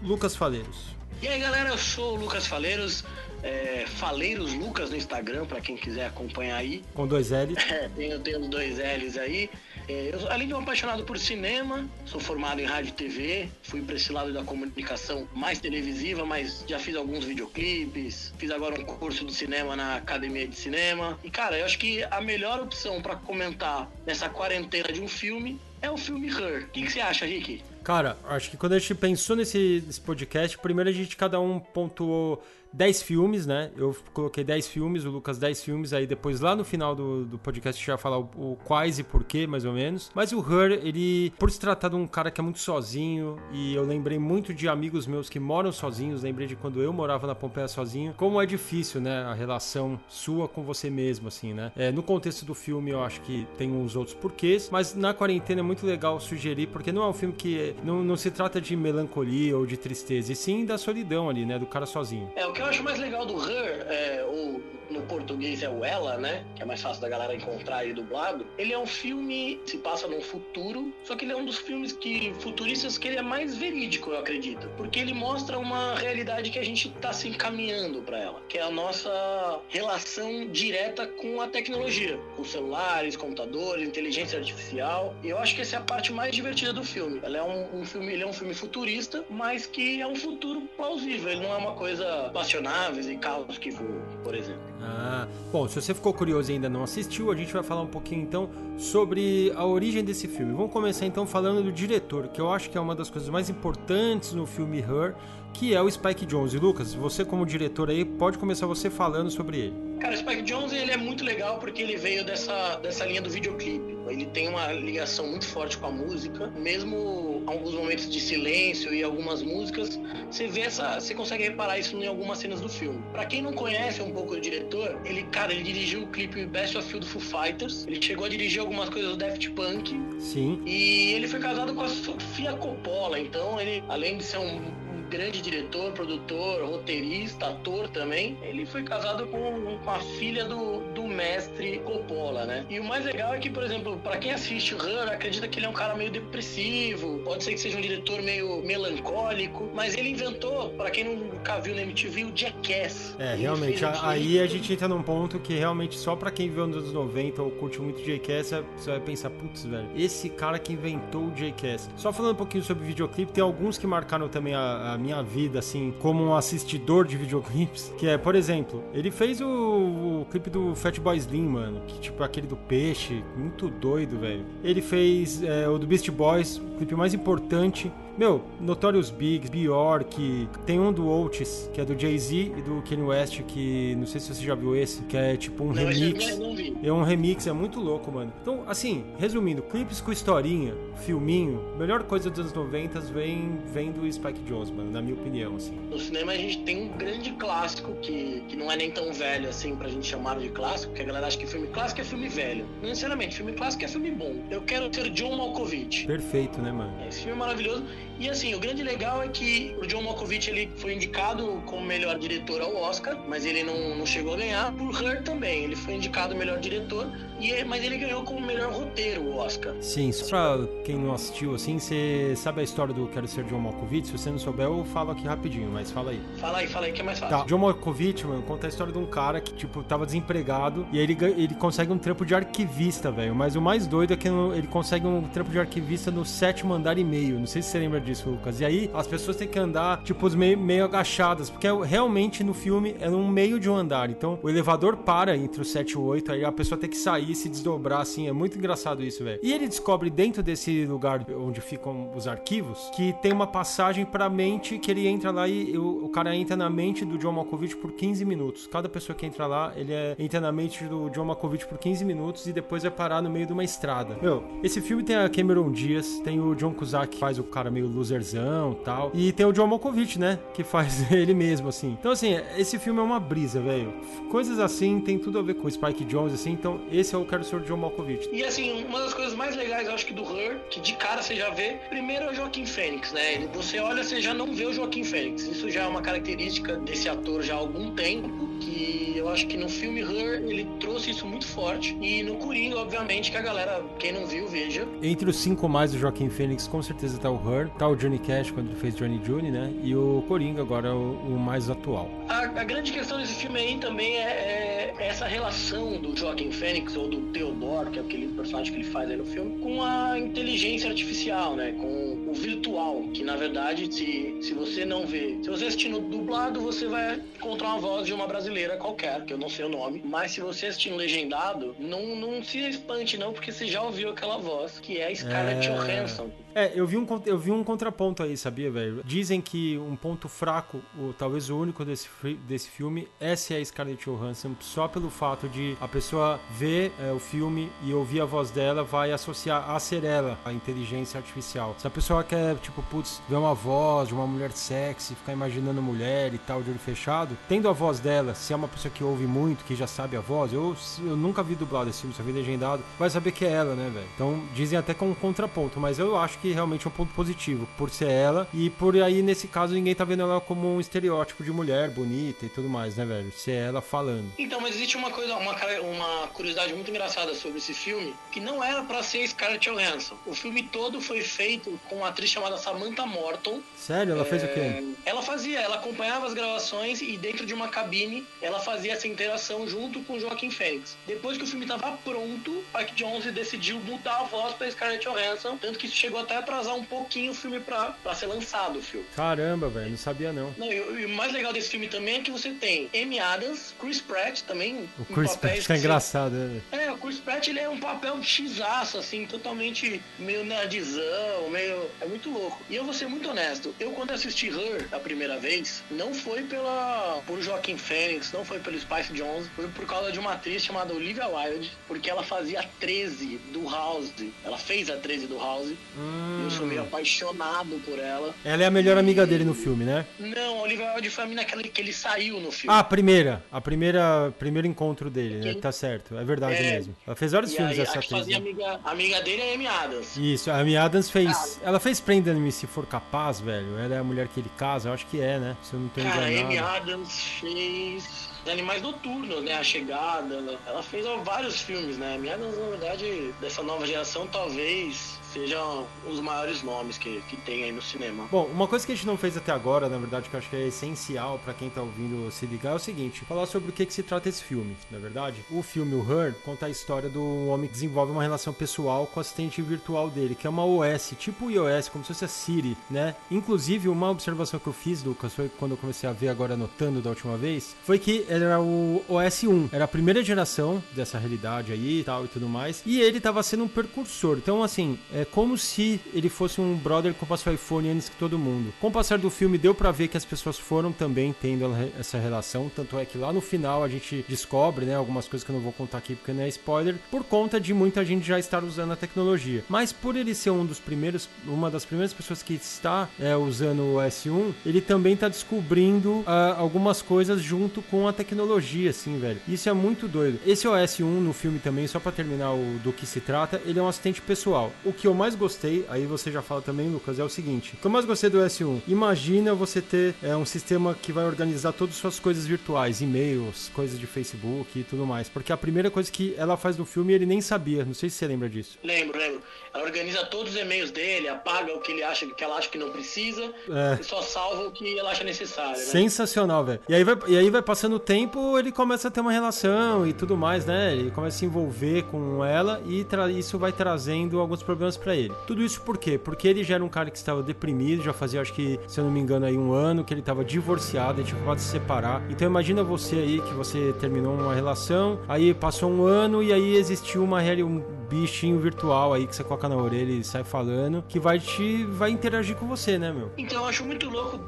Lucas 0.00 0.36
Faleiros. 0.36 0.95
E 1.22 1.28
aí 1.28 1.40
galera, 1.40 1.70
eu 1.70 1.78
sou 1.78 2.14
o 2.14 2.16
Lucas 2.16 2.46
Faleiros, 2.46 3.02
é, 3.42 3.86
Faleiros 3.86 4.52
Lucas 4.52 4.90
no 4.90 4.96
Instagram, 4.96 5.46
para 5.46 5.62
quem 5.62 5.74
quiser 5.74 6.06
acompanhar 6.06 6.56
aí. 6.56 6.84
Com 6.94 7.06
dois 7.06 7.30
L's. 7.30 7.56
É, 7.70 7.88
tenho, 7.88 8.20
tenho 8.20 8.40
dois 8.48 8.78
L's 8.78 9.16
aí. 9.16 9.48
É, 9.88 10.10
eu, 10.12 10.30
além 10.30 10.46
de 10.46 10.52
um 10.52 10.58
apaixonado 10.58 11.04
por 11.04 11.18
cinema, 11.18 11.88
sou 12.04 12.20
formado 12.20 12.60
em 12.60 12.64
rádio 12.64 12.90
e 12.90 12.92
TV, 12.92 13.48
fui 13.62 13.80
para 13.80 13.96
esse 13.96 14.12
lado 14.12 14.30
da 14.30 14.44
comunicação 14.44 15.26
mais 15.34 15.58
televisiva, 15.58 16.26
mas 16.26 16.64
já 16.66 16.78
fiz 16.78 16.94
alguns 16.94 17.24
videoclipes, 17.24 18.34
fiz 18.36 18.50
agora 18.50 18.78
um 18.78 18.84
curso 18.84 19.24
de 19.24 19.32
cinema 19.32 19.74
na 19.74 19.96
Academia 19.96 20.46
de 20.46 20.56
Cinema. 20.56 21.18
E 21.24 21.30
cara, 21.30 21.58
eu 21.58 21.64
acho 21.64 21.78
que 21.78 22.04
a 22.04 22.20
melhor 22.20 22.60
opção 22.60 23.00
para 23.00 23.16
comentar 23.16 23.90
nessa 24.04 24.28
quarentena 24.28 24.92
de 24.92 25.00
um 25.00 25.08
filme 25.08 25.58
é 25.80 25.90
o 25.90 25.96
filme 25.96 26.28
Her. 26.28 26.64
O 26.64 26.68
que, 26.68 26.82
que 26.82 26.92
você 26.92 27.00
acha, 27.00 27.24
Rick? 27.24 27.62
Cara, 27.86 28.16
acho 28.24 28.50
que 28.50 28.56
quando 28.56 28.72
a 28.72 28.80
gente 28.80 28.96
pensou 28.96 29.36
nesse, 29.36 29.80
nesse 29.86 30.00
podcast, 30.00 30.58
primeiro 30.58 30.90
a 30.90 30.92
gente 30.92 31.16
cada 31.16 31.38
um 31.38 31.60
pontuou 31.60 32.44
10 32.76 33.02
filmes, 33.02 33.46
né? 33.46 33.70
Eu 33.74 33.96
coloquei 34.12 34.44
10 34.44 34.68
filmes, 34.68 35.04
o 35.06 35.10
Lucas 35.10 35.38
10 35.38 35.64
filmes, 35.64 35.92
aí 35.94 36.06
depois 36.06 36.40
lá 36.40 36.54
no 36.54 36.62
final 36.62 36.94
do, 36.94 37.24
do 37.24 37.38
podcast 37.38 37.84
vai 37.86 37.96
falar 37.96 38.18
o, 38.18 38.28
o, 38.36 38.58
quais 38.64 38.98
e 38.98 39.02
porquê, 39.02 39.46
mais 39.46 39.64
ou 39.64 39.72
menos. 39.72 40.10
Mas 40.14 40.30
o 40.32 40.40
Her, 40.40 40.72
ele, 40.84 41.32
por 41.38 41.50
se 41.50 41.58
tratar 41.58 41.88
de 41.88 41.96
um 41.96 42.06
cara 42.06 42.30
que 42.30 42.38
é 42.38 42.44
muito 42.44 42.58
sozinho, 42.58 43.38
e 43.50 43.74
eu 43.74 43.82
lembrei 43.82 44.18
muito 44.18 44.52
de 44.52 44.68
amigos 44.68 45.06
meus 45.06 45.30
que 45.30 45.40
moram 45.40 45.72
sozinhos, 45.72 46.22
lembrei 46.22 46.46
de 46.46 46.54
quando 46.54 46.82
eu 46.82 46.92
morava 46.92 47.26
na 47.26 47.34
Pompeia 47.34 47.66
sozinho, 47.66 48.12
como 48.14 48.40
é 48.40 48.44
difícil, 48.44 49.00
né? 49.00 49.22
A 49.22 49.32
relação 49.32 49.98
sua 50.06 50.46
com 50.46 50.62
você 50.62 50.90
mesmo, 50.90 51.28
assim, 51.28 51.54
né? 51.54 51.72
É, 51.74 51.90
no 51.90 52.02
contexto 52.02 52.44
do 52.44 52.54
filme, 52.54 52.90
eu 52.90 53.02
acho 53.02 53.22
que 53.22 53.46
tem 53.56 53.72
uns 53.72 53.96
outros 53.96 54.14
porquês, 54.14 54.68
mas 54.70 54.94
na 54.94 55.14
quarentena 55.14 55.60
é 55.60 55.64
muito 55.64 55.86
legal 55.86 56.20
sugerir, 56.20 56.66
porque 56.66 56.92
não 56.92 57.02
é 57.04 57.08
um 57.08 57.14
filme 57.14 57.34
que 57.34 57.74
não, 57.82 58.04
não 58.04 58.16
se 58.18 58.30
trata 58.30 58.60
de 58.60 58.76
melancolia 58.76 59.56
ou 59.56 59.64
de 59.64 59.78
tristeza, 59.78 60.30
e 60.30 60.36
sim 60.36 60.66
da 60.66 60.76
solidão 60.76 61.30
ali, 61.30 61.46
né? 61.46 61.58
Do 61.58 61.64
cara 61.64 61.86
sozinho. 61.86 62.30
É, 62.36 62.46
o 62.46 62.52
que 62.52 62.60
eu 62.60 62.65
acho 62.68 62.82
mais 62.82 62.98
legal 62.98 63.24
do 63.24 63.38
Her, 63.38 63.86
é, 63.88 64.24
ou 64.28 64.60
no 64.90 65.02
português 65.02 65.62
é 65.62 65.68
o 65.68 65.84
Ela, 65.84 66.16
né? 66.16 66.44
Que 66.54 66.62
é 66.62 66.64
mais 66.64 66.80
fácil 66.80 67.00
da 67.00 67.08
galera 67.08 67.34
encontrar 67.34 67.78
aí 67.78 67.92
dublado. 67.92 68.46
Ele 68.58 68.72
é 68.72 68.78
um 68.78 68.86
filme 68.86 69.60
se 69.64 69.78
passa 69.78 70.06
no 70.06 70.20
futuro, 70.20 70.92
só 71.04 71.16
que 71.16 71.24
ele 71.24 71.32
é 71.32 71.36
um 71.36 71.44
dos 71.44 71.58
filmes 71.58 71.92
que 71.92 72.32
futuristas 72.40 72.98
que 72.98 73.08
ele 73.08 73.18
é 73.18 73.22
mais 73.22 73.56
verídico, 73.56 74.10
eu 74.10 74.18
acredito, 74.18 74.68
porque 74.76 74.98
ele 74.98 75.12
mostra 75.12 75.58
uma 75.58 75.94
realidade 75.94 76.50
que 76.50 76.58
a 76.58 76.64
gente 76.64 76.88
está 76.88 77.12
se 77.12 77.28
encaminhando 77.28 78.02
para 78.02 78.18
ela, 78.18 78.42
que 78.48 78.58
é 78.58 78.62
a 78.62 78.70
nossa 78.70 79.60
relação 79.68 80.46
direta 80.48 81.06
com 81.06 81.40
a 81.40 81.48
tecnologia, 81.48 82.18
com 82.36 82.44
celulares, 82.44 83.16
computadores, 83.16 83.88
inteligência 83.88 84.38
artificial. 84.38 85.14
E 85.22 85.28
eu 85.28 85.38
acho 85.38 85.54
que 85.54 85.62
essa 85.62 85.76
é 85.76 85.78
a 85.78 85.82
parte 85.82 86.12
mais 86.12 86.34
divertida 86.34 86.72
do 86.72 86.84
filme. 86.84 87.20
Ela 87.22 87.38
é 87.38 87.42
um, 87.42 87.80
um 87.80 87.84
filme, 87.84 88.12
ele 88.12 88.22
é 88.22 88.26
um 88.26 88.32
filme 88.32 88.54
futurista, 88.54 89.24
mas 89.30 89.66
que 89.66 90.00
é 90.00 90.06
um 90.06 90.16
futuro 90.16 90.62
plausível. 90.76 91.30
Ele 91.30 91.40
não 91.40 91.52
é 91.52 91.56
uma 91.56 91.74
coisa 91.74 92.30
passionáveis 92.32 93.08
e 93.08 93.16
carros 93.16 93.58
que 93.58 93.70
voam, 93.70 94.02
por 94.22 94.34
exemplo. 94.34 94.62
Ah, 94.88 95.26
bom, 95.52 95.66
se 95.66 95.80
você 95.80 95.92
ficou 95.92 96.14
curioso 96.14 96.50
e 96.50 96.54
ainda 96.54 96.68
não 96.68 96.84
assistiu, 96.84 97.32
a 97.32 97.34
gente 97.34 97.52
vai 97.52 97.62
falar 97.62 97.82
um 97.82 97.88
pouquinho 97.88 98.22
então 98.22 98.48
sobre 98.78 99.52
a 99.56 99.66
origem 99.66 100.04
desse 100.04 100.28
filme. 100.28 100.52
Vamos 100.52 100.72
começar 100.72 101.06
então 101.06 101.26
falando 101.26 101.62
do 101.62 101.72
diretor, 101.72 102.28
que 102.28 102.40
eu 102.40 102.52
acho 102.52 102.70
que 102.70 102.78
é 102.78 102.80
uma 102.80 102.94
das 102.94 103.10
coisas 103.10 103.28
mais 103.28 103.50
importantes 103.50 104.32
no 104.32 104.46
filme 104.46 104.78
Her, 104.78 105.14
que 105.52 105.74
é 105.74 105.82
o 105.82 105.90
Spike 105.90 106.24
Jonze. 106.24 106.56
E 106.56 106.60
Lucas, 106.60 106.94
você 106.94 107.24
como 107.24 107.44
diretor 107.44 107.90
aí, 107.90 108.04
pode 108.04 108.38
começar 108.38 108.66
você 108.66 108.88
falando 108.88 109.30
sobre 109.30 109.58
ele. 109.58 109.85
Cara, 110.00 110.14
o 110.14 110.16
Spike 110.16 110.42
Jonze 110.42 110.76
ele 110.76 110.92
é 110.92 110.96
muito 110.96 111.24
legal 111.24 111.58
porque 111.58 111.82
ele 111.82 111.96
veio 111.96 112.24
dessa, 112.24 112.76
dessa 112.76 113.04
linha 113.04 113.22
do 113.22 113.30
videoclipe. 113.30 113.96
Ele 114.08 114.26
tem 114.26 114.48
uma 114.48 114.72
ligação 114.72 115.26
muito 115.26 115.46
forte 115.46 115.76
com 115.78 115.86
a 115.86 115.90
música, 115.90 116.48
mesmo 116.56 117.42
alguns 117.46 117.74
momentos 117.74 118.08
de 118.08 118.20
silêncio 118.20 118.92
e 118.94 119.02
algumas 119.02 119.42
músicas, 119.42 119.98
você 120.30 120.46
vê 120.46 120.62
essa, 120.62 121.00
você 121.00 121.14
consegue 121.14 121.44
reparar 121.44 121.78
isso 121.78 121.96
em 121.96 122.06
algumas 122.06 122.38
cenas 122.38 122.60
do 122.60 122.68
filme. 122.68 123.02
Para 123.12 123.24
quem 123.24 123.42
não 123.42 123.52
conhece 123.52 124.02
um 124.02 124.12
pouco 124.12 124.34
do 124.34 124.40
diretor, 124.40 125.00
ele, 125.04 125.24
cara, 125.24 125.52
ele 125.52 125.62
dirigiu 125.62 126.02
o 126.02 126.06
clipe 126.08 126.44
Best 126.46 126.76
of 126.76 126.92
You 126.92 127.00
do 127.00 127.06
Foo 127.06 127.20
Fighters, 127.20 127.86
ele 127.86 128.00
chegou 128.00 128.26
a 128.26 128.28
dirigir 128.28 128.60
algumas 128.60 128.88
coisas 128.88 129.12
do 129.12 129.16
Daft 129.16 129.50
Punk. 129.50 130.00
Sim. 130.18 130.60
E 130.64 131.12
ele 131.12 131.26
foi 131.26 131.40
casado 131.40 131.74
com 131.74 131.82
a 131.82 131.88
Sofia 131.88 132.52
Coppola, 132.54 133.18
então 133.18 133.60
ele, 133.60 133.82
além 133.88 134.18
de 134.18 134.24
ser 134.24 134.38
um 134.38 134.85
grande 135.06 135.40
diretor, 135.40 135.92
produtor, 135.92 136.64
roteirista, 136.64 137.46
ator 137.46 137.88
também. 137.88 138.36
Ele 138.42 138.66
foi 138.66 138.82
casado 138.82 139.26
com, 139.26 139.78
com 139.78 139.90
a 139.90 139.98
filha 140.18 140.44
do, 140.44 140.80
do 140.92 141.06
mestre 141.06 141.78
Coppola, 141.80 142.44
né? 142.44 142.66
E 142.68 142.78
o 142.78 142.84
mais 142.84 143.04
legal 143.04 143.34
é 143.34 143.38
que, 143.38 143.50
por 143.50 143.62
exemplo, 143.62 143.98
para 144.02 144.16
quem 144.18 144.32
assiste 144.32 144.74
o 144.74 144.82
Han, 144.82 145.04
acredita 145.04 145.48
que 145.48 145.58
ele 145.58 145.66
é 145.66 145.68
um 145.68 145.74
cara 145.74 145.94
meio 145.94 146.10
depressivo, 146.10 147.18
pode 147.24 147.44
ser 147.44 147.52
que 147.52 147.60
seja 147.60 147.78
um 147.78 147.80
diretor 147.80 148.22
meio 148.22 148.62
melancólico, 148.62 149.70
mas 149.74 149.96
ele 149.96 150.10
inventou, 150.10 150.70
para 150.70 150.90
quem 150.90 151.04
nunca 151.04 151.58
viu 151.60 151.74
na 151.74 151.82
MTV, 151.82 152.24
o 152.24 152.32
Jackass. 152.34 153.16
É, 153.18 153.34
realmente, 153.34 153.84
aí 153.84 154.40
a 154.40 154.46
gente 154.46 154.72
entra 154.72 154.88
num 154.88 155.02
ponto 155.02 155.38
que 155.38 155.54
realmente 155.54 155.96
só 155.96 156.16
para 156.16 156.30
quem 156.30 156.50
viu 156.50 156.66
nos 156.66 156.76
anos 156.76 156.92
90 156.92 157.42
ou 157.42 157.50
curte 157.50 157.80
muito 157.80 158.04
Jackass, 158.04 158.50
você 158.76 158.90
vai 158.90 159.00
pensar, 159.00 159.30
putz, 159.30 159.64
velho, 159.64 159.88
esse 159.96 160.28
cara 160.28 160.58
que 160.58 160.72
inventou 160.72 161.26
o 161.26 161.36
Jackass. 161.36 161.88
Só 161.96 162.12
falando 162.12 162.32
um 162.32 162.36
pouquinho 162.36 162.64
sobre 162.64 162.84
videoclipe, 162.84 163.32
tem 163.32 163.42
alguns 163.42 163.78
que 163.78 163.86
marcaram 163.86 164.28
também 164.28 164.54
a, 164.54 164.94
a 164.94 164.95
minha 164.98 165.22
vida, 165.22 165.58
assim, 165.58 165.94
como 166.00 166.24
um 166.24 166.34
assistidor 166.34 167.06
de 167.06 167.16
videoclipes, 167.16 167.92
que 167.98 168.06
é, 168.06 168.16
por 168.18 168.34
exemplo, 168.34 168.82
ele 168.92 169.10
fez 169.10 169.40
o, 169.40 169.46
o 169.46 170.26
clipe 170.30 170.50
do 170.50 170.74
Fatboy 170.74 171.16
Slim, 171.16 171.46
mano, 171.46 171.82
que 171.86 172.00
tipo 172.00 172.22
aquele 172.22 172.46
do 172.46 172.56
peixe, 172.56 173.22
muito 173.36 173.68
doido, 173.68 174.18
velho. 174.18 174.44
Ele 174.62 174.82
fez 174.82 175.42
é, 175.42 175.68
o 175.68 175.78
do 175.78 175.86
Beast 175.86 176.10
Boys, 176.10 176.58
o 176.58 176.76
clipe 176.76 176.94
mais 176.94 177.14
importante 177.14 177.90
meu, 178.16 178.42
Notorious 178.60 179.10
Big, 179.10 179.50
Bjork, 179.50 180.48
tem 180.64 180.80
um 180.80 180.92
do 180.92 181.08
Oates, 181.08 181.70
que 181.72 181.80
é 181.80 181.84
do 181.84 181.98
Jay-Z 181.98 182.52
e 182.56 182.62
do 182.62 182.82
Kanye 182.88 183.02
West, 183.02 183.42
que 183.42 183.94
não 183.96 184.06
sei 184.06 184.20
se 184.20 184.34
você 184.34 184.44
já 184.44 184.54
viu 184.54 184.74
esse, 184.74 185.02
que 185.02 185.16
é 185.16 185.36
tipo 185.36 185.64
um 185.64 185.72
não, 185.72 185.86
remix. 185.86 186.38
Não, 186.38 186.54
não 186.54 186.56
é 186.82 186.92
um 186.92 187.02
remix, 187.02 187.46
é 187.46 187.52
muito 187.52 187.80
louco, 187.80 188.10
mano. 188.10 188.32
Então, 188.40 188.64
assim, 188.66 189.04
resumindo, 189.18 189.62
clipes 189.62 190.00
com 190.00 190.10
historinha, 190.10 190.74
filminho, 191.04 191.62
melhor 191.78 192.02
coisa 192.04 192.30
dos 192.30 192.40
anos 192.40 192.52
90 192.52 193.00
vem, 193.00 193.58
vem 193.72 193.92
do 193.92 194.10
Spike 194.10 194.40
Jones, 194.44 194.70
mano, 194.70 194.90
na 194.90 195.02
minha 195.02 195.14
opinião, 195.14 195.56
assim. 195.56 195.76
No 195.90 195.98
cinema 195.98 196.32
a 196.32 196.36
gente 196.36 196.58
tem 196.60 196.84
um 196.84 196.96
grande 196.96 197.32
clássico 197.32 197.92
que, 198.00 198.42
que 198.48 198.56
não 198.56 198.70
é 198.70 198.76
nem 198.76 198.90
tão 198.90 199.12
velho 199.12 199.48
assim 199.48 199.76
pra 199.76 199.88
gente 199.88 200.06
chamar 200.06 200.38
de 200.38 200.48
clássico, 200.48 200.92
porque 200.92 201.02
a 201.02 201.06
galera 201.06 201.26
acha 201.26 201.38
que 201.38 201.46
filme 201.46 201.66
clássico 201.68 202.00
é 202.00 202.04
filme 202.04 202.28
velho. 202.28 202.66
Não 202.80 202.88
necessariamente, 202.88 203.36
filme 203.36 203.52
clássico 203.52 203.84
é 203.84 203.88
filme 203.88 204.10
bom. 204.10 204.34
Eu 204.50 204.62
quero 204.62 204.92
ser 204.92 205.10
John 205.10 205.36
Malkovich. 205.36 206.06
Perfeito, 206.06 206.60
né, 206.60 206.72
mano? 206.72 206.92
Esse 207.06 207.20
filme 207.20 207.34
é 207.34 207.38
maravilhoso. 207.38 207.84
E 208.18 208.30
assim, 208.30 208.54
o 208.54 208.58
grande 208.58 208.82
legal 208.82 209.22
é 209.22 209.28
que 209.28 209.76
o 209.80 209.86
John 209.86 210.02
Malkovich 210.02 210.50
ele 210.50 210.70
foi 210.76 210.94
indicado 210.94 211.62
como 211.66 211.84
melhor 211.84 212.18
diretor 212.18 212.62
ao 212.62 212.74
Oscar, 212.74 213.18
mas 213.28 213.44
ele 213.44 213.62
não, 213.62 213.96
não 213.96 214.06
chegou 214.06 214.34
a 214.34 214.36
ganhar. 214.38 214.72
Por 214.72 215.02
Her 215.02 215.22
também, 215.22 215.64
ele 215.64 215.76
foi 215.76 215.94
indicado 215.94 216.34
melhor 216.34 216.58
diretor, 216.58 217.10
e 217.38 217.52
é, 217.52 217.64
mas 217.64 217.84
ele 217.84 217.98
ganhou 217.98 218.22
como 218.22 218.40
melhor 218.40 218.72
roteiro 218.72 219.22
o 219.22 219.36
Oscar. 219.36 219.74
Sim, 219.80 220.10
só 220.12 220.26
pra 220.26 220.66
quem 220.84 220.96
não 220.96 221.12
assistiu, 221.12 221.54
assim, 221.54 221.78
você 221.78 222.34
sabe 222.34 222.62
a 222.62 222.64
história 222.64 222.94
do 222.94 223.06
Quero 223.08 223.28
Ser 223.28 223.44
John 223.44 223.60
Malkovich? 223.60 224.06
Se 224.06 224.12
você 224.12 224.30
não 224.30 224.38
souber, 224.38 224.66
eu 224.66 224.84
falo 224.86 225.10
aqui 225.10 225.26
rapidinho, 225.26 225.70
mas 225.70 225.90
fala 225.90 226.12
aí. 226.12 226.20
Fala 226.38 226.58
aí, 226.58 226.66
fala 226.66 226.86
aí 226.86 226.92
que 226.92 227.02
é 227.02 227.04
mais 227.04 227.18
fácil. 227.18 227.36
Tá, 227.36 227.44
John 227.44 227.58
Malkovich, 227.58 228.26
mano, 228.26 228.42
conta 228.42 228.66
a 228.66 228.70
história 228.70 228.92
de 228.92 228.98
um 228.98 229.06
cara 229.06 229.40
que, 229.40 229.52
tipo, 229.52 229.82
tava 229.82 230.06
desempregado 230.06 230.86
e 230.90 230.98
aí 230.98 231.04
ele, 231.04 231.16
ele 231.36 231.54
consegue 231.54 231.92
um 231.92 231.98
trampo 231.98 232.24
de 232.24 232.34
arquivista, 232.34 233.10
velho. 233.10 233.34
Mas 233.34 233.56
o 233.56 233.60
mais 233.60 233.86
doido 233.86 234.14
é 234.14 234.16
que 234.16 234.28
ele 234.28 234.66
consegue 234.66 235.06
um 235.06 235.22
trampo 235.22 235.50
de 235.50 235.58
arquivista 235.58 236.10
no 236.10 236.24
sétimo 236.24 236.72
andar 236.72 236.96
e 236.96 237.04
meio. 237.04 237.38
Não 237.38 237.46
sei 237.46 237.60
se 237.60 237.68
você 237.68 237.78
lembra 237.78 238.00
disso, 238.06 238.30
Lucas. 238.30 238.60
E 238.60 238.64
aí 238.64 238.90
as 238.94 239.06
pessoas 239.06 239.36
têm 239.36 239.48
que 239.48 239.58
andar, 239.58 240.02
tipo, 240.02 240.30
meio, 240.36 240.58
meio 240.58 240.84
agachadas, 240.84 241.50
porque 241.50 241.66
realmente 241.84 242.42
no 242.42 242.54
filme 242.54 242.96
é 243.00 243.10
no 243.10 243.26
meio 243.28 243.58
de 243.58 243.68
um 243.68 243.76
andar. 243.76 244.08
Então 244.08 244.38
o 244.42 244.48
elevador 244.48 244.96
para 244.96 245.36
entre 245.36 245.60
o 245.60 245.64
7 245.64 245.90
e 245.90 245.98
o 245.98 246.02
8, 246.02 246.32
aí 246.32 246.44
a 246.44 246.52
pessoa 246.52 246.78
tem 246.78 246.88
que 246.88 246.96
sair, 246.96 247.34
se 247.34 247.48
desdobrar, 247.48 248.00
assim. 248.00 248.28
É 248.28 248.32
muito 248.32 248.56
engraçado 248.56 249.02
isso, 249.02 249.24
velho. 249.24 249.40
E 249.42 249.52
ele 249.52 249.66
descobre 249.66 250.08
dentro 250.08 250.42
desse 250.42 250.86
lugar 250.86 251.26
onde 251.30 251.60
ficam 251.60 252.10
os 252.14 252.28
arquivos 252.28 252.90
que 252.94 253.12
tem 253.20 253.32
uma 253.32 253.46
passagem 253.46 254.04
pra 254.04 254.28
mente 254.28 254.78
que 254.78 254.90
ele 254.90 255.06
entra 255.06 255.30
lá 255.30 255.48
e 255.48 255.76
o, 255.76 256.04
o 256.04 256.08
cara 256.08 256.34
entra 256.34 256.56
na 256.56 256.70
mente 256.70 257.04
do 257.04 257.18
John 257.18 257.32
Malkovich 257.32 257.76
por 257.76 257.92
15 257.92 258.24
minutos. 258.24 258.66
Cada 258.66 258.88
pessoa 258.88 259.16
que 259.16 259.26
entra 259.26 259.46
lá, 259.46 259.72
ele 259.76 259.92
é, 259.92 260.14
entra 260.18 260.40
na 260.40 260.52
mente 260.52 260.84
do 260.84 261.10
John 261.10 261.24
Malkovich 261.24 261.66
por 261.66 261.78
15 261.78 262.04
minutos 262.04 262.46
e 262.46 262.52
depois 262.52 262.82
vai 262.82 262.92
parar 262.92 263.20
no 263.20 263.28
meio 263.28 263.46
de 263.46 263.52
uma 263.52 263.64
estrada. 263.64 264.16
Meu, 264.22 264.44
esse 264.62 264.80
filme 264.80 265.02
tem 265.02 265.16
a 265.16 265.28
Cameron 265.28 265.70
Diaz, 265.70 266.20
tem 266.20 266.40
o 266.40 266.54
John 266.54 266.72
Cusack 266.72 267.16
que 267.16 267.18
faz 267.18 267.38
o 267.38 267.44
cara 267.44 267.70
meio 267.70 267.88
loserzão 267.96 268.74
tal. 268.84 269.10
E 269.14 269.32
tem 269.32 269.46
o 269.46 269.52
John 269.52 269.66
Malkovich, 269.66 270.18
né? 270.18 270.38
Que 270.54 270.62
faz 270.62 271.10
ele 271.12 271.34
mesmo, 271.34 271.68
assim. 271.68 271.96
Então, 271.98 272.12
assim, 272.12 272.36
esse 272.56 272.78
filme 272.78 273.00
é 273.00 273.02
uma 273.02 273.20
brisa, 273.20 273.60
velho. 273.60 273.92
Coisas 274.30 274.58
assim 274.58 275.00
tem 275.00 275.18
tudo 275.18 275.38
a 275.38 275.42
ver 275.42 275.54
com 275.54 275.66
o 275.66 275.70
Spike 275.70 276.04
Jones, 276.04 276.34
assim. 276.34 276.52
Então, 276.52 276.80
esse 276.90 277.14
é 277.14 277.18
o 277.18 277.24
Quero 277.24 277.44
Ser 277.44 277.56
o 277.56 277.60
John 277.60 277.76
Malkovich. 277.76 278.28
E, 278.32 278.44
assim, 278.44 278.84
uma 278.84 279.00
das 279.00 279.14
coisas 279.14 279.34
mais 279.34 279.56
legais, 279.56 279.88
eu 279.88 279.94
acho 279.94 280.06
que 280.06 280.12
do 280.12 280.22
Her, 280.22 280.58
que 280.70 280.80
de 280.80 280.94
cara 280.94 281.22
você 281.22 281.34
já 281.34 281.50
vê, 281.50 281.76
primeiro 281.88 282.26
é 282.26 282.30
o 282.30 282.34
Joaquim 282.34 282.66
Fênix, 282.66 283.12
né? 283.12 283.48
Você 283.54 283.78
olha, 283.78 284.02
você 284.02 284.20
já 284.20 284.34
não 284.34 284.54
vê 284.54 284.66
o 284.66 284.72
Joaquim 284.72 285.04
Fênix. 285.04 285.42
Isso 285.42 285.70
já 285.70 285.82
é 285.82 285.86
uma 285.86 286.02
característica 286.02 286.76
desse 286.76 287.08
ator 287.08 287.42
já 287.42 287.54
há 287.54 287.58
algum 287.58 287.94
tempo, 287.94 288.28
que 288.60 289.14
eu 289.16 289.28
acho 289.28 289.46
que 289.46 289.56
no 289.56 289.68
filme 289.68 290.00
Her 290.00 290.42
ele 290.46 290.66
trouxe 290.78 291.10
isso 291.10 291.26
muito 291.26 291.46
forte. 291.46 291.96
E 292.00 292.22
no 292.22 292.36
Coringa, 292.36 292.78
obviamente, 292.78 293.30
que 293.30 293.36
a 293.36 293.42
galera, 293.42 293.82
quem 293.98 294.12
não 294.12 294.26
viu, 294.26 294.46
veja. 294.46 294.86
Entre 295.02 295.28
os 295.28 295.36
cinco 295.36 295.68
mais 295.68 295.92
do 295.92 295.98
Joaquim 295.98 296.28
Fênix, 296.28 296.66
com 296.66 296.82
certeza 296.82 297.18
tá 297.18 297.30
o 297.30 297.36
Her, 297.36 297.68
tá 297.70 297.85
o 297.88 297.96
Johnny 297.96 298.18
Cash 298.18 298.50
quando 298.50 298.68
ele 298.68 298.76
fez 298.76 298.94
Johnny 298.94 299.20
June, 299.24 299.50
né? 299.50 299.72
E 299.82 299.94
o 299.94 300.24
Coringa 300.28 300.62
agora 300.62 300.88
é 300.88 300.92
o, 300.92 301.12
o 301.12 301.38
mais 301.38 301.70
atual. 301.70 302.10
A, 302.28 302.40
a, 302.40 302.64
grande 302.64 302.92
questão 302.92 303.18
desse 303.18 303.34
filme 303.34 303.60
aí 303.60 303.78
também 303.78 304.16
é, 304.16 304.94
é, 304.98 305.06
essa 305.06 305.26
relação 305.26 306.00
do 306.00 306.16
Joaquim 306.16 306.50
Fênix 306.50 306.96
ou 306.96 307.08
do 307.08 307.20
Theodore, 307.32 307.90
que 307.90 307.98
é 307.98 308.02
aquele 308.02 308.28
personagem 308.28 308.72
que 308.72 308.80
ele 308.80 308.88
faz 308.90 309.10
aí 309.10 309.16
no 309.16 309.24
filme, 309.24 309.58
com 309.60 309.82
a 309.82 310.18
inteligência 310.18 310.90
artificial, 310.90 311.56
né? 311.56 311.72
Com 311.72 312.30
o 312.30 312.34
virtual, 312.34 313.02
que 313.12 313.22
na 313.22 313.36
verdade, 313.36 313.92
se, 313.92 314.36
se 314.40 314.54
você 314.54 314.84
não 314.84 315.06
vê, 315.06 315.38
se 315.42 315.48
você 315.48 315.66
assistir 315.66 315.88
no 315.88 316.00
dublado, 316.00 316.60
você 316.60 316.86
vai 316.86 317.20
encontrar 317.36 317.68
uma 317.68 317.78
voz 317.78 318.06
de 318.06 318.12
uma 318.12 318.26
brasileira 318.26 318.76
qualquer, 318.76 319.24
que 319.24 319.32
eu 319.32 319.38
não 319.38 319.48
sei 319.48 319.64
o 319.64 319.68
nome, 319.68 320.02
mas 320.04 320.32
se 320.32 320.40
você 320.40 320.66
assistir 320.66 320.90
no 320.90 320.96
legendado, 320.96 321.74
não, 321.78 322.16
não 322.16 322.42
se 322.42 322.58
espante 322.58 323.16
não, 323.16 323.32
porque 323.32 323.52
você 323.52 323.66
já 323.66 323.82
ouviu 323.82 324.10
aquela 324.10 324.38
voz, 324.38 324.78
que 324.80 324.98
é 324.98 325.08
a 325.08 325.14
Scarlett 325.14 325.68
é... 325.68 325.72
Johansson. 325.72 326.30
É, 326.56 326.72
eu 326.74 326.86
vi 326.86 326.96
um, 326.96 327.06
eu 327.26 327.36
vi 327.36 327.50
um 327.50 327.62
contraponto 327.62 328.22
aí, 328.22 328.34
sabia, 328.34 328.70
velho? 328.70 329.02
Dizem 329.04 329.42
que 329.42 329.76
um 329.76 329.94
ponto 329.94 330.26
fraco, 330.26 330.80
ou 330.98 331.12
talvez 331.12 331.50
o 331.50 331.58
único 331.58 331.84
desse, 331.84 332.08
desse 332.48 332.70
filme, 332.70 333.06
é 333.20 333.36
ser 333.36 333.56
a 333.56 333.62
Scarlett 333.62 334.02
Johansson, 334.08 334.54
só 334.60 334.88
pelo 334.88 335.10
fato 335.10 335.50
de 335.50 335.76
a 335.78 335.86
pessoa 335.86 336.40
ver 336.52 336.92
é, 336.98 337.12
o 337.12 337.18
filme 337.18 337.70
e 337.84 337.92
ouvir 337.92 338.22
a 338.22 338.24
voz 338.24 338.50
dela, 338.50 338.82
vai 338.82 339.12
associar 339.12 339.70
a 339.70 339.78
ser 339.78 340.02
ela, 340.02 340.38
a 340.46 340.50
inteligência 340.50 341.18
artificial. 341.18 341.74
Se 341.76 341.86
a 341.86 341.90
pessoa 341.90 342.24
quer, 342.24 342.56
tipo, 342.56 342.82
putz, 342.84 343.20
ver 343.28 343.36
uma 343.36 343.52
voz 343.52 344.08
de 344.08 344.14
uma 344.14 344.26
mulher 344.26 344.50
sexy, 344.52 345.14
ficar 345.14 345.34
imaginando 345.34 345.82
mulher 345.82 346.32
e 346.32 346.38
tal, 346.38 346.62
de 346.62 346.70
olho 346.70 346.78
fechado, 346.78 347.36
tendo 347.50 347.68
a 347.68 347.72
voz 347.74 348.00
dela, 348.00 348.34
se 348.34 348.54
é 348.54 348.56
uma 348.56 348.66
pessoa 348.66 348.90
que 348.90 349.04
ouve 349.04 349.26
muito, 349.26 349.62
que 349.62 349.76
já 349.76 349.86
sabe 349.86 350.16
a 350.16 350.22
voz, 350.22 350.54
eu, 350.54 350.74
eu 351.04 351.18
nunca 351.18 351.42
vi 351.42 351.54
dublado 351.54 351.90
esse 351.90 352.00
filme, 352.00 352.16
só 352.16 352.22
vi 352.22 352.32
legendado, 352.32 352.82
vai 352.98 353.10
saber 353.10 353.32
que 353.32 353.44
é 353.44 353.52
ela, 353.52 353.74
né, 353.74 353.90
velho? 353.92 354.08
Então 354.14 354.42
dizem 354.54 354.78
até 354.78 354.94
que 354.94 355.04
é 355.04 355.06
um 355.06 355.12
contraponto, 355.12 355.78
mas 355.78 355.98
eu 355.98 356.16
acho 356.16 356.38
que 356.38 356.45
que 356.46 356.52
realmente 356.52 356.86
é 356.86 356.88
um 356.88 356.92
ponto 356.92 357.12
positivo, 357.12 357.68
por 357.76 357.90
ser 357.90 358.08
ela, 358.08 358.48
e 358.54 358.70
por 358.70 358.96
aí, 358.96 359.20
nesse 359.20 359.48
caso, 359.48 359.74
ninguém 359.74 359.94
tá 359.94 360.04
vendo 360.04 360.22
ela 360.22 360.40
como 360.40 360.76
um 360.76 360.80
estereótipo 360.80 361.42
de 361.42 361.50
mulher 361.50 361.90
bonita 361.90 362.46
e 362.46 362.48
tudo 362.48 362.68
mais, 362.68 362.96
né, 362.96 363.04
velho? 363.04 363.32
Ser 363.32 363.52
ela 363.52 363.82
falando. 363.82 364.32
Então, 364.38 364.60
mas 364.60 364.76
existe 364.76 364.96
uma 364.96 365.10
coisa, 365.10 365.34
uma, 365.36 365.52
uma 365.80 366.28
curiosidade 366.28 366.72
muito 366.72 366.90
engraçada 366.90 367.34
sobre 367.34 367.58
esse 367.58 367.74
filme, 367.74 368.14
que 368.30 368.38
não 368.38 368.62
era 368.62 368.82
para 368.82 369.02
ser 369.02 369.26
Scarlett 369.26 369.68
Johansson. 369.68 370.16
O 370.24 370.34
filme 370.34 370.62
todo 370.62 371.00
foi 371.00 371.20
feito 371.22 371.78
com 371.88 371.96
uma 371.96 372.08
atriz 372.08 372.30
chamada 372.30 372.56
Samantha 372.56 373.04
Morton. 373.04 373.60
Sério? 373.76 374.12
Ela 374.12 374.22
é... 374.22 374.24
fez 374.24 374.44
o 374.44 374.48
quê? 374.48 374.60
É, 374.60 374.84
ela 375.04 375.22
fazia, 375.22 375.60
ela 375.60 375.76
acompanhava 375.76 376.26
as 376.26 376.34
gravações 376.34 377.00
e 377.00 377.16
dentro 377.16 377.44
de 377.44 377.54
uma 377.54 377.68
cabine 377.68 378.24
ela 378.40 378.60
fazia 378.60 378.92
essa 378.92 379.08
interação 379.08 379.66
junto 379.66 380.00
com 380.02 380.18
Joaquim 380.18 380.50
Fênix. 380.50 380.96
Depois 381.06 381.36
que 381.36 381.44
o 381.44 381.46
filme 381.46 381.66
tava 381.66 381.96
pronto, 382.04 382.62
Spike 382.72 382.94
Jonze 382.94 383.32
decidiu 383.32 383.80
mudar 383.80 384.20
a 384.20 384.24
voz 384.24 384.54
pra 384.54 384.70
Scarlett 384.70 385.04
Johansson, 385.04 385.56
tanto 385.56 385.78
que 385.78 385.86
isso 385.86 385.96
chegou 385.96 386.20
até 386.20 386.35
atrasar 386.36 386.74
um 386.74 386.84
pouquinho 386.84 387.32
o 387.32 387.34
filme 387.34 387.60
pra, 387.60 387.90
pra 388.02 388.14
ser 388.14 388.26
lançado 388.26 388.78
o 388.78 388.82
filme. 388.82 389.06
Caramba, 389.14 389.68
velho, 389.68 389.90
não 389.90 389.98
sabia 389.98 390.32
não. 390.32 390.54
Não, 390.56 390.72
e, 390.72 390.76
e, 391.02 391.06
o 391.06 391.08
mais 391.10 391.32
legal 391.32 391.52
desse 391.52 391.70
filme 391.70 391.88
também 391.88 392.16
é 392.16 392.20
que 392.20 392.30
você 392.30 392.50
tem 392.50 392.88
Amy 392.94 393.18
Adams, 393.18 393.74
Chris 393.78 394.00
Pratt 394.00 394.42
também. 394.42 394.88
O 394.98 395.04
Chris 395.04 395.36
Pratt 395.36 395.70
é 395.70 395.76
engraçado, 395.76 396.34
né? 396.34 396.60
É, 396.72 396.92
o 396.92 396.98
Chris 396.98 397.18
Pratt 397.18 397.48
ele 397.48 397.60
é 397.60 397.68
um 397.68 397.78
papel 397.78 398.22
x-aço, 398.22 398.98
assim, 398.98 399.26
totalmente 399.26 400.00
meio 400.18 400.44
nerdzão, 400.44 401.50
meio. 401.50 401.90
É 402.00 402.06
muito 402.06 402.30
louco. 402.30 402.62
E 402.68 402.76
eu 402.76 402.84
vou 402.84 402.94
ser 402.94 403.06
muito 403.06 403.28
honesto, 403.28 403.74
eu 403.78 403.92
quando 403.92 404.10
assisti 404.12 404.48
Her 404.48 404.88
a 404.92 404.98
primeira 404.98 405.38
vez, 405.38 405.82
não 405.90 406.14
foi 406.14 406.42
pela 406.42 407.22
por 407.26 407.40
Joaquim 407.40 407.76
Phoenix, 407.76 408.32
não 408.32 408.44
foi 408.44 408.58
pelo 408.58 408.78
Spice 408.78 409.12
Jones, 409.12 409.48
foi 409.54 409.68
por 409.68 409.86
causa 409.86 410.12
de 410.12 410.18
uma 410.18 410.32
atriz 410.32 410.64
chamada 410.64 410.92
Olivia 410.92 411.26
Wilde, 411.28 411.72
porque 411.86 412.10
ela 412.10 412.22
fazia 412.22 412.60
a 412.60 412.64
13 412.80 413.38
do 413.52 413.68
House. 413.68 414.12
Ela 414.44 414.58
fez 414.58 414.90
a 414.90 414.96
13 414.96 415.26
do 415.26 415.38
House. 415.38 415.72
Hum. 415.96 416.25
Eu 416.44 416.50
sou 416.50 416.66
meio 416.66 416.82
apaixonado 416.82 417.80
por 417.84 417.98
ela. 417.98 418.34
Ela 418.44 418.62
é 418.62 418.66
a 418.66 418.70
melhor 418.70 418.96
amiga 418.98 419.26
dele 419.26 419.44
no 419.44 419.54
filme, 419.54 419.84
né? 419.84 420.06
Não, 420.18 420.58
a 420.58 420.62
Olivia 420.62 420.92
Wilde 420.94 421.10
foi 421.10 421.24
a 421.24 421.26
mina 421.26 421.44
que 421.44 421.80
ele, 421.80 421.92
saiu 421.92 422.40
no 422.40 422.50
filme. 422.50 422.74
Ah, 422.74 422.80
a 422.80 422.84
primeira. 422.84 423.44
A 423.50 423.60
primeira, 423.60 424.32
primeiro 424.38 424.66
encontro 424.66 425.10
dele, 425.10 425.36
né? 425.36 425.60
Tá 425.60 425.72
certo. 425.72 426.16
É 426.16 426.24
verdade 426.24 426.56
é. 426.56 426.72
mesmo. 426.72 426.96
Ela 427.06 427.16
fez 427.16 427.32
vários 427.32 427.52
e 427.52 427.56
filmes 427.56 427.78
aí, 427.78 427.82
essa 427.84 427.98
atriz. 427.98 428.10
Fazia 428.10 428.38
né? 428.38 428.50
amiga, 428.50 428.80
amiga 428.84 429.22
dele 429.22 429.42
é 429.42 429.50
a 429.50 429.54
Amy 429.54 429.66
Adams. 429.66 430.16
Isso, 430.16 430.50
a 430.50 430.58
Amy 430.58 430.76
Adams 430.76 431.10
fez. 431.10 431.58
Ah. 431.62 431.68
Ela 431.68 431.80
fez 431.80 432.00
Prenda-me 432.00 432.52
se 432.52 432.66
for 432.66 432.86
capaz, 432.86 433.40
velho. 433.40 433.78
Ela 433.78 433.96
é 433.96 433.98
a 433.98 434.04
mulher 434.04 434.28
que 434.28 434.38
ele 434.40 434.50
casa, 434.56 434.88
eu 434.88 434.92
acho 434.92 435.06
que 435.06 435.20
é, 435.20 435.38
né? 435.38 435.56
Se 435.62 435.74
eu 435.74 435.80
não 435.80 435.88
tô 435.88 436.00
enganado. 436.00 436.22
Cara, 436.22 436.36
a 436.36 436.40
Amy 436.40 436.58
Adams 436.58 437.20
fez. 437.40 438.26
Animais 438.50 438.80
Noturnos, 438.80 439.42
né? 439.42 439.54
A 439.54 439.64
Chegada. 439.64 440.36
Ela 440.66 440.82
fez 440.82 441.04
vários 441.24 441.60
filmes, 441.60 441.98
né? 441.98 442.12
A 442.12 442.14
Amy 442.14 442.30
Adams, 442.30 442.56
na 442.56 442.66
verdade, 442.66 443.34
dessa 443.40 443.62
nova 443.62 443.84
geração, 443.84 444.26
talvez 444.28 445.18
sejam 445.36 445.86
os 446.08 446.18
maiores 446.18 446.62
nomes 446.62 446.96
que, 446.96 447.20
que 447.28 447.36
tem 447.36 447.64
aí 447.64 447.72
no 447.72 447.82
cinema. 447.82 448.26
Bom, 448.30 448.46
uma 448.46 448.66
coisa 448.66 448.86
que 448.86 448.92
a 448.92 448.94
gente 448.94 449.06
não 449.06 449.18
fez 449.18 449.36
até 449.36 449.52
agora, 449.52 449.88
na 449.88 449.98
verdade, 449.98 450.30
que 450.30 450.34
eu 450.34 450.38
acho 450.38 450.48
que 450.48 450.56
é 450.56 450.66
essencial 450.66 451.38
para 451.44 451.52
quem 451.52 451.68
tá 451.68 451.82
ouvindo 451.82 452.30
se 452.30 452.46
ligar, 452.46 452.72
é 452.72 452.74
o 452.74 452.78
seguinte: 452.78 453.24
falar 453.26 453.44
sobre 453.46 453.68
o 453.68 453.72
que, 453.72 453.84
que 453.84 453.92
se 453.92 454.02
trata 454.02 454.28
esse 454.28 454.42
filme, 454.42 454.74
na 454.90 454.96
é 454.96 455.00
verdade. 455.00 455.44
O 455.50 455.62
filme, 455.62 455.94
o 455.94 456.00
Her, 456.00 456.34
conta 456.44 456.66
a 456.66 456.70
história 456.70 457.10
do 457.10 457.48
homem 457.48 457.68
que 457.68 457.74
desenvolve 457.74 458.12
uma 458.12 458.22
relação 458.22 458.52
pessoal 458.52 459.06
com 459.06 459.20
o 459.20 459.20
assistente 459.20 459.60
virtual 459.60 460.08
dele, 460.08 460.34
que 460.34 460.46
é 460.46 460.50
uma 460.50 460.64
OS, 460.64 461.14
tipo 461.18 461.50
iOS, 461.50 461.88
como 461.90 462.02
se 462.02 462.08
fosse 462.08 462.24
a 462.24 462.28
Siri, 462.28 462.76
né? 462.90 463.14
Inclusive, 463.30 463.88
uma 463.88 464.10
observação 464.10 464.58
que 464.58 464.66
eu 464.66 464.72
fiz, 464.72 465.02
Lucas, 465.04 465.34
foi 465.34 465.50
quando 465.58 465.72
eu 465.72 465.76
comecei 465.76 466.08
a 466.08 466.12
ver 466.12 466.28
agora 466.28 466.54
anotando 466.54 467.02
da 467.02 467.10
última 467.10 467.36
vez, 467.36 467.76
foi 467.84 467.98
que 467.98 468.24
era 468.28 468.58
o 468.60 469.04
OS 469.08 469.44
1, 469.44 469.68
era 469.72 469.84
a 469.84 469.88
primeira 469.88 470.24
geração 470.24 470.82
dessa 470.92 471.18
realidade 471.18 471.72
aí 471.72 472.00
e 472.00 472.04
tal 472.04 472.24
e 472.24 472.28
tudo 472.28 472.48
mais, 472.48 472.82
e 472.86 473.00
ele 473.00 473.20
tava 473.20 473.42
sendo 473.42 473.64
um 473.64 473.68
precursor. 473.68 474.38
Então, 474.38 474.62
assim, 474.62 474.98
é 475.12 475.25
como 475.30 475.56
se 475.58 476.00
ele 476.12 476.28
fosse 476.28 476.60
um 476.60 476.74
brother 476.76 477.14
que 477.14 477.26
passou 477.26 477.52
iPhone 477.52 477.88
antes 477.90 478.08
que 478.08 478.16
todo 478.16 478.38
mundo. 478.38 478.72
Com 478.80 478.88
o 478.88 478.92
passar 478.92 479.18
do 479.18 479.30
filme, 479.30 479.58
deu 479.58 479.74
para 479.74 479.90
ver 479.90 480.08
que 480.08 480.16
as 480.16 480.24
pessoas 480.24 480.58
foram 480.58 480.92
também 480.92 481.34
tendo 481.40 481.66
essa 481.98 482.18
relação. 482.18 482.70
Tanto 482.74 482.98
é 482.98 483.04
que 483.04 483.18
lá 483.18 483.32
no 483.32 483.40
final 483.40 483.82
a 483.82 483.88
gente 483.88 484.24
descobre, 484.28 484.86
né, 484.86 484.94
algumas 484.94 485.28
coisas 485.28 485.44
que 485.44 485.50
eu 485.50 485.54
não 485.54 485.62
vou 485.62 485.72
contar 485.72 485.98
aqui 485.98 486.14
porque 486.14 486.32
não 486.32 486.42
é 486.42 486.48
spoiler, 486.48 486.96
por 487.10 487.24
conta 487.24 487.60
de 487.60 487.74
muita 487.74 488.04
gente 488.04 488.26
já 488.26 488.38
estar 488.38 488.64
usando 488.64 488.92
a 488.92 488.96
tecnologia. 488.96 489.64
Mas 489.68 489.92
por 489.92 490.16
ele 490.16 490.34
ser 490.34 490.50
um 490.50 490.64
dos 490.64 490.78
primeiros, 490.78 491.28
uma 491.46 491.70
das 491.70 491.84
primeiras 491.84 492.12
pessoas 492.12 492.42
que 492.42 492.54
está 492.54 493.08
é, 493.18 493.36
usando 493.36 493.80
o 493.80 493.96
S1, 493.96 494.54
ele 494.64 494.80
também 494.80 495.14
está 495.14 495.28
descobrindo 495.28 496.20
uh, 496.20 496.56
algumas 496.56 497.02
coisas 497.02 497.40
junto 497.42 497.82
com 497.82 498.08
a 498.08 498.12
tecnologia, 498.12 498.90
assim, 498.90 499.18
velho. 499.18 499.40
Isso 499.48 499.68
é 499.68 499.72
muito 499.72 500.08
doido. 500.08 500.38
Esse 500.46 500.66
OS 500.68 501.00
1 501.00 501.04
no 501.20 501.32
filme 501.32 501.58
também, 501.58 501.86
só 501.86 501.98
para 502.00 502.12
terminar 502.12 502.52
o, 502.52 502.78
do 502.82 502.92
que 502.92 503.06
se 503.06 503.20
trata, 503.20 503.60
ele 503.64 503.78
é 503.78 503.82
um 503.82 503.88
assistente 503.88 504.20
pessoal. 504.20 504.72
O 504.84 504.92
que 504.92 505.06
eu 505.06 505.14
mais 505.16 505.34
gostei, 505.34 505.84
aí 505.88 506.06
você 506.06 506.30
já 506.30 506.42
fala 506.42 506.62
também, 506.62 506.88
Lucas, 506.88 507.18
é 507.18 507.24
o 507.24 507.28
seguinte: 507.28 507.74
o 507.74 507.76
que 507.78 507.86
eu 507.86 507.90
mais 507.90 508.04
gostei 508.04 508.30
do 508.30 508.38
S1, 508.38 508.82
imagina 508.86 509.54
você 509.54 509.80
ter 509.80 510.14
é, 510.22 510.36
um 510.36 510.44
sistema 510.44 510.94
que 511.00 511.12
vai 511.12 511.24
organizar 511.24 511.72
todas 511.72 511.94
as 511.94 512.00
suas 512.00 512.20
coisas 512.20 512.46
virtuais, 512.46 513.00
e-mails, 513.00 513.70
coisas 513.74 513.98
de 513.98 514.06
Facebook 514.06 514.78
e 514.78 514.84
tudo 514.84 515.06
mais. 515.06 515.28
Porque 515.28 515.52
a 515.52 515.56
primeira 515.56 515.90
coisa 515.90 516.10
que 516.10 516.34
ela 516.36 516.56
faz 516.56 516.76
no 516.76 516.84
filme 516.84 517.12
ele 517.12 517.26
nem 517.26 517.40
sabia. 517.40 517.84
Não 517.84 517.94
sei 517.94 518.10
se 518.10 518.16
você 518.16 518.26
lembra 518.26 518.48
disso. 518.48 518.78
Lembro, 518.84 519.18
lembro. 519.18 519.42
Ela 519.76 519.84
organiza 519.84 520.24
todos 520.24 520.54
os 520.54 520.60
e-mails 520.60 520.90
dele, 520.90 521.28
apaga 521.28 521.74
o 521.74 521.80
que 521.80 521.92
ele 521.92 522.02
acha 522.02 522.26
que 522.26 522.42
ela 522.42 522.56
acha 522.56 522.68
que 522.68 522.78
não 522.78 522.90
precisa 522.90 523.52
é. 523.68 523.98
e 524.00 524.04
só 524.04 524.22
salva 524.22 524.66
o 524.66 524.70
que 524.70 524.98
ela 524.98 525.10
acha 525.10 525.22
necessário. 525.22 525.72
Né? 525.76 525.84
Sensacional, 525.84 526.64
velho. 526.64 526.80
E 526.88 526.94
aí 526.94 527.04
vai, 527.04 527.16
e 527.26 527.36
aí 527.36 527.50
vai 527.50 527.60
passando 527.60 527.96
o 527.96 527.98
tempo, 527.98 528.58
ele 528.58 528.72
começa 528.72 529.08
a 529.08 529.10
ter 529.10 529.20
uma 529.20 529.32
relação 529.32 530.06
e 530.06 530.14
tudo 530.14 530.34
mais, 530.34 530.64
né? 530.64 530.94
Ele 530.94 531.10
começa 531.10 531.36
a 531.36 531.38
se 531.40 531.44
envolver 531.44 532.04
com 532.04 532.42
ela 532.42 532.80
e 532.86 533.06
isso 533.38 533.58
vai 533.58 533.70
trazendo 533.70 534.40
alguns 534.40 534.62
problemas 534.62 534.96
para 534.96 535.14
ele. 535.14 535.34
Tudo 535.46 535.62
isso 535.62 535.82
por 535.82 535.98
quê? 535.98 536.16
Porque 536.16 536.48
ele 536.48 536.64
já 536.64 536.76
era 536.76 536.84
um 536.84 536.88
cara 536.88 537.10
que 537.10 537.18
estava 537.18 537.42
deprimido, 537.42 538.02
já 538.02 538.14
fazia, 538.14 538.40
acho 538.40 538.54
que, 538.54 538.80
se 538.86 538.98
eu 538.98 539.04
não 539.04 539.10
me 539.10 539.20
engano, 539.20 539.44
aí 539.44 539.58
um 539.58 539.72
ano 539.72 540.04
que 540.04 540.14
ele 540.14 540.20
estava 540.20 540.42
divorciado, 540.42 541.20
ele 541.20 541.28
tinha 541.28 541.36
acabado 541.36 541.58
de 541.58 541.64
se 541.64 541.70
separar. 541.70 542.22
Então 542.30 542.48
imagina 542.48 542.82
você 542.82 543.16
aí 543.16 543.40
que 543.42 543.52
você 543.52 543.92
terminou 544.00 544.34
uma 544.34 544.54
relação, 544.54 545.20
aí 545.28 545.52
passou 545.52 545.90
um 545.90 546.06
ano 546.06 546.42
e 546.42 546.50
aí 546.52 546.76
existiu 546.76 547.22
uma 547.22 547.36
um 547.62 547.82
bichinho 548.08 548.58
virtual 548.58 549.12
aí 549.12 549.26
que 549.26 549.34
você 549.34 549.44
coloca 549.44 549.68
na 549.68 549.76
orelha 549.76 550.12
e 550.12 550.24
sai 550.24 550.44
falando, 550.44 551.04
que 551.08 551.18
vai 551.18 551.38
te 551.38 551.84
vai 551.84 552.10
interagir 552.10 552.56
com 552.56 552.66
você, 552.66 552.98
né, 552.98 553.12
meu? 553.12 553.30
Então, 553.36 553.62
eu 553.62 553.68
acho 553.68 553.84
muito 553.84 554.08
louco 554.08 554.38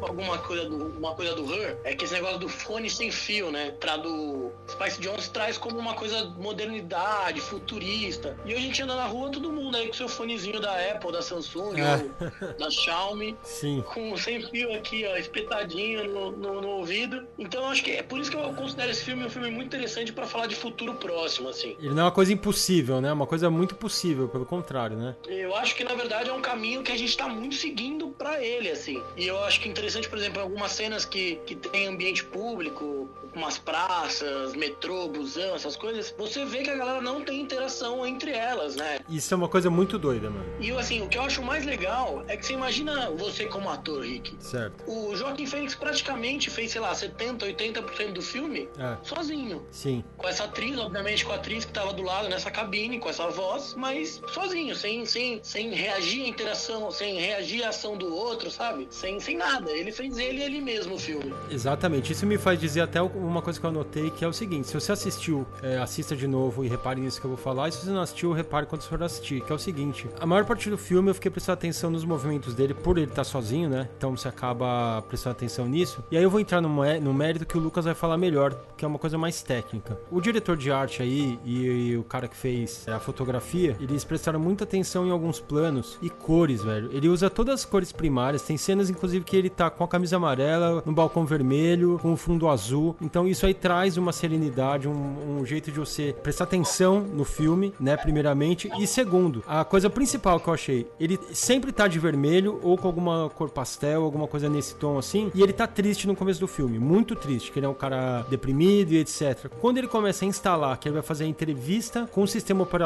alguma 0.00 0.38
coisa 0.38 0.68
do, 0.68 0.98
uma 0.98 1.14
coisa 1.14 1.34
do 1.34 1.52
Her, 1.52 1.76
é 1.84 1.94
que 1.94 2.04
esse 2.04 2.14
negócio 2.14 2.38
do 2.38 2.48
fone 2.48 2.88
sem 2.90 3.10
fio, 3.10 3.50
né? 3.50 3.72
Pra 3.78 3.96
do 3.96 4.50
Spice 4.68 5.00
Jones 5.00 5.28
traz 5.28 5.58
como 5.58 5.78
uma 5.78 5.94
coisa 5.94 6.24
modernidade, 6.38 7.40
futurista. 7.40 8.36
E 8.44 8.54
hoje 8.54 8.56
a 8.56 8.60
gente 8.60 8.82
anda 8.82 8.96
na 8.96 9.06
rua, 9.06 9.30
todo 9.30 9.52
mundo 9.52 9.76
aí 9.76 9.86
com 9.86 9.94
seu 9.94 10.08
fonezinho 10.08 10.60
da 10.60 10.72
Apple, 10.90 11.12
da 11.12 11.22
Samsung, 11.22 11.74
é. 11.80 12.54
da 12.54 12.70
Xiaomi. 12.70 13.36
Sim. 13.42 13.84
Com 13.92 14.16
sem 14.16 14.42
fio 14.48 14.72
aqui, 14.74 15.06
ó, 15.06 15.16
espetadinho 15.16 16.08
no, 16.08 16.32
no, 16.32 16.60
no 16.60 16.68
ouvido. 16.68 17.26
Então, 17.38 17.62
eu 17.62 17.68
acho 17.68 17.82
que 17.82 17.92
é 17.92 18.02
por 18.02 18.18
isso 18.18 18.30
que 18.30 18.36
eu 18.36 18.52
considero 18.54 18.90
esse 18.90 19.04
filme 19.04 19.24
um 19.24 19.30
filme 19.30 19.50
muito 19.50 19.66
interessante 19.66 20.12
para 20.12 20.26
falar 20.26 20.46
de 20.46 20.54
futuro 20.54 20.94
próximo, 20.94 21.48
assim. 21.48 21.76
Ele 21.78 21.90
não 21.90 22.02
é 22.02 22.04
uma 22.04 22.12
coisa 22.12 22.32
impossível, 22.32 23.00
né? 23.00 23.07
É 23.08 23.12
uma 23.12 23.26
coisa 23.26 23.48
muito 23.48 23.74
possível, 23.74 24.28
pelo 24.28 24.44
contrário, 24.44 24.96
né? 24.96 25.16
Eu 25.26 25.54
acho 25.56 25.74
que, 25.74 25.82
na 25.82 25.94
verdade, 25.94 26.28
é 26.28 26.32
um 26.32 26.42
caminho 26.42 26.82
que 26.82 26.92
a 26.92 26.96
gente 26.96 27.16
tá 27.16 27.28
muito 27.28 27.54
seguindo 27.54 28.08
para 28.08 28.44
ele, 28.44 28.70
assim. 28.70 29.02
E 29.16 29.26
eu 29.26 29.42
acho 29.44 29.60
que 29.60 29.68
interessante, 29.68 30.08
por 30.08 30.18
exemplo, 30.18 30.42
algumas 30.42 30.72
cenas 30.72 31.04
que, 31.04 31.36
que 31.46 31.54
tem 31.54 31.86
ambiente 31.86 32.24
público, 32.24 33.08
umas 33.34 33.58
praças, 33.58 34.54
metrô, 34.54 35.08
busão, 35.08 35.54
essas 35.54 35.76
coisas, 35.76 36.14
você 36.18 36.44
vê 36.44 36.62
que 36.62 36.70
a 36.70 36.76
galera 36.76 37.00
não 37.00 37.22
tem 37.22 37.40
interação 37.40 38.06
entre 38.06 38.32
elas, 38.32 38.76
né? 38.76 38.98
Isso 39.08 39.32
é 39.32 39.36
uma 39.36 39.48
coisa 39.48 39.70
muito 39.70 39.98
doida, 39.98 40.28
mano. 40.28 40.46
E 40.60 40.70
assim, 40.72 41.02
o 41.02 41.08
que 41.08 41.16
eu 41.16 41.22
acho 41.22 41.42
mais 41.42 41.64
legal 41.64 42.24
é 42.28 42.36
que 42.36 42.44
você 42.44 42.52
imagina 42.52 43.10
você 43.10 43.46
como 43.46 43.70
ator, 43.70 44.02
Rick. 44.02 44.36
Certo. 44.40 44.84
O 44.86 45.14
Joaquim 45.14 45.46
Fênix 45.46 45.74
praticamente 45.74 46.50
fez, 46.50 46.72
sei 46.72 46.80
lá, 46.80 46.94
70, 46.94 47.46
80% 47.46 48.12
do 48.12 48.22
filme 48.22 48.68
é. 48.78 48.96
sozinho. 49.02 49.64
Sim. 49.70 50.04
Com 50.16 50.28
essa 50.28 50.44
atriz, 50.44 50.78
obviamente, 50.78 51.24
com 51.24 51.32
a 51.32 51.36
atriz 51.36 51.64
que 51.64 51.72
tava 51.72 51.92
do 51.92 52.02
lado 52.02 52.28
nessa 52.28 52.50
cabine, 52.50 52.97
com 52.98 53.08
essa 53.08 53.28
voz, 53.28 53.74
mas 53.76 54.20
sozinho, 54.28 54.74
sem, 54.74 55.04
sem, 55.06 55.40
sem 55.42 55.70
reagir 55.72 56.24
à 56.24 56.28
interação, 56.28 56.90
sem 56.90 57.18
reagir 57.18 57.64
à 57.64 57.68
ação 57.68 57.96
do 57.96 58.14
outro, 58.14 58.50
sabe? 58.50 58.86
Sem, 58.90 59.20
sem 59.20 59.36
nada. 59.36 59.70
Ele 59.70 59.92
fez 59.92 60.18
ele 60.18 60.42
ele 60.42 60.60
mesmo 60.60 60.94
o 60.94 60.98
filme. 60.98 61.34
Exatamente. 61.50 62.12
Isso 62.12 62.26
me 62.26 62.38
faz 62.38 62.58
dizer 62.58 62.82
até 62.82 63.00
uma 63.00 63.42
coisa 63.42 63.58
que 63.58 63.66
eu 63.66 63.70
anotei, 63.70 64.10
que 64.10 64.24
é 64.24 64.28
o 64.28 64.32
seguinte: 64.32 64.68
se 64.68 64.74
você 64.74 64.92
assistiu, 64.92 65.46
é, 65.62 65.78
assista 65.78 66.16
de 66.16 66.26
novo 66.26 66.64
e 66.64 66.68
repare 66.68 67.00
nisso 67.00 67.20
que 67.20 67.26
eu 67.26 67.30
vou 67.30 67.38
falar. 67.38 67.68
E 67.68 67.72
se 67.72 67.84
você 67.84 67.90
não 67.90 68.00
assistiu, 68.00 68.32
repare 68.32 68.66
quando 68.66 68.82
você 68.82 68.88
for 68.88 69.02
assistir, 69.02 69.40
que 69.40 69.52
é 69.52 69.54
o 69.54 69.58
seguinte: 69.58 70.08
a 70.18 70.26
maior 70.26 70.44
parte 70.44 70.70
do 70.70 70.78
filme 70.78 71.10
eu 71.10 71.14
fiquei 71.14 71.30
prestando 71.30 71.54
atenção 71.54 71.90
nos 71.90 72.04
movimentos 72.04 72.54
dele 72.54 72.74
por 72.74 72.98
ele 72.98 73.08
estar 73.08 73.24
sozinho, 73.24 73.68
né? 73.68 73.88
Então 73.96 74.16
você 74.16 74.28
acaba 74.28 75.02
prestando 75.02 75.36
atenção 75.36 75.66
nisso. 75.66 76.02
E 76.10 76.16
aí 76.16 76.22
eu 76.22 76.30
vou 76.30 76.40
entrar 76.40 76.60
no, 76.60 76.68
no 76.68 77.14
mérito 77.14 77.46
que 77.46 77.56
o 77.56 77.60
Lucas 77.60 77.84
vai 77.84 77.94
falar 77.94 78.16
melhor, 78.16 78.54
que 78.76 78.84
é 78.84 78.88
uma 78.88 78.98
coisa 78.98 79.18
mais 79.18 79.42
técnica. 79.42 79.98
O 80.10 80.20
diretor 80.20 80.56
de 80.56 80.70
arte 80.70 81.02
aí 81.02 81.38
e, 81.44 81.90
e 81.90 81.96
o 81.96 82.04
cara 82.04 82.28
que 82.28 82.36
fez 82.36 82.87
a 82.92 83.00
fotografia, 83.00 83.76
eles 83.80 84.04
prestaram 84.04 84.40
muita 84.40 84.64
atenção 84.64 85.06
em 85.06 85.10
alguns 85.10 85.40
planos 85.40 85.98
e 86.02 86.10
cores, 86.10 86.62
velho. 86.62 86.90
Ele 86.92 87.08
usa 87.08 87.30
todas 87.30 87.54
as 87.54 87.64
cores 87.64 87.92
primárias, 87.92 88.42
tem 88.42 88.56
cenas 88.56 88.90
inclusive 88.90 89.24
que 89.24 89.36
ele 89.36 89.50
tá 89.50 89.70
com 89.70 89.84
a 89.84 89.88
camisa 89.88 90.16
amarela, 90.16 90.82
no 90.84 90.92
balcão 90.92 91.24
vermelho, 91.24 91.98
com 92.00 92.12
o 92.12 92.16
fundo 92.16 92.48
azul. 92.48 92.96
Então 93.00 93.26
isso 93.26 93.46
aí 93.46 93.54
traz 93.54 93.96
uma 93.96 94.12
serenidade, 94.12 94.88
um, 94.88 95.38
um 95.40 95.46
jeito 95.46 95.70
de 95.70 95.78
você 95.78 96.14
prestar 96.22 96.44
atenção 96.44 97.00
no 97.00 97.24
filme, 97.24 97.72
né, 97.78 97.96
primeiramente. 97.96 98.70
E 98.78 98.86
segundo, 98.86 99.42
a 99.46 99.64
coisa 99.64 99.90
principal 99.90 100.40
que 100.40 100.48
eu 100.48 100.54
achei, 100.54 100.86
ele 100.98 101.18
sempre 101.32 101.72
tá 101.72 101.86
de 101.86 101.98
vermelho 101.98 102.58
ou 102.62 102.76
com 102.76 102.86
alguma 102.86 103.30
cor 103.30 103.50
pastel, 103.50 104.02
alguma 104.02 104.26
coisa 104.26 104.48
nesse 104.48 104.74
tom 104.74 104.98
assim, 104.98 105.30
e 105.34 105.42
ele 105.42 105.52
tá 105.52 105.66
triste 105.66 106.06
no 106.06 106.16
começo 106.16 106.40
do 106.40 106.48
filme, 106.48 106.78
muito 106.78 107.14
triste, 107.14 107.52
que 107.52 107.58
ele 107.58 107.66
é 107.66 107.68
um 107.68 107.74
cara 107.74 108.22
deprimido 108.28 108.92
e 108.92 108.98
etc. 108.98 109.50
Quando 109.60 109.78
ele 109.78 109.88
começa 109.88 110.24
a 110.24 110.28
instalar 110.28 110.78
que 110.78 110.88
ele 110.88 110.94
vai 110.94 111.02
fazer 111.02 111.24
a 111.24 111.26
entrevista 111.26 112.08
com 112.12 112.22
o 112.22 112.28
sistema 112.28 112.62
operacional 112.62 112.77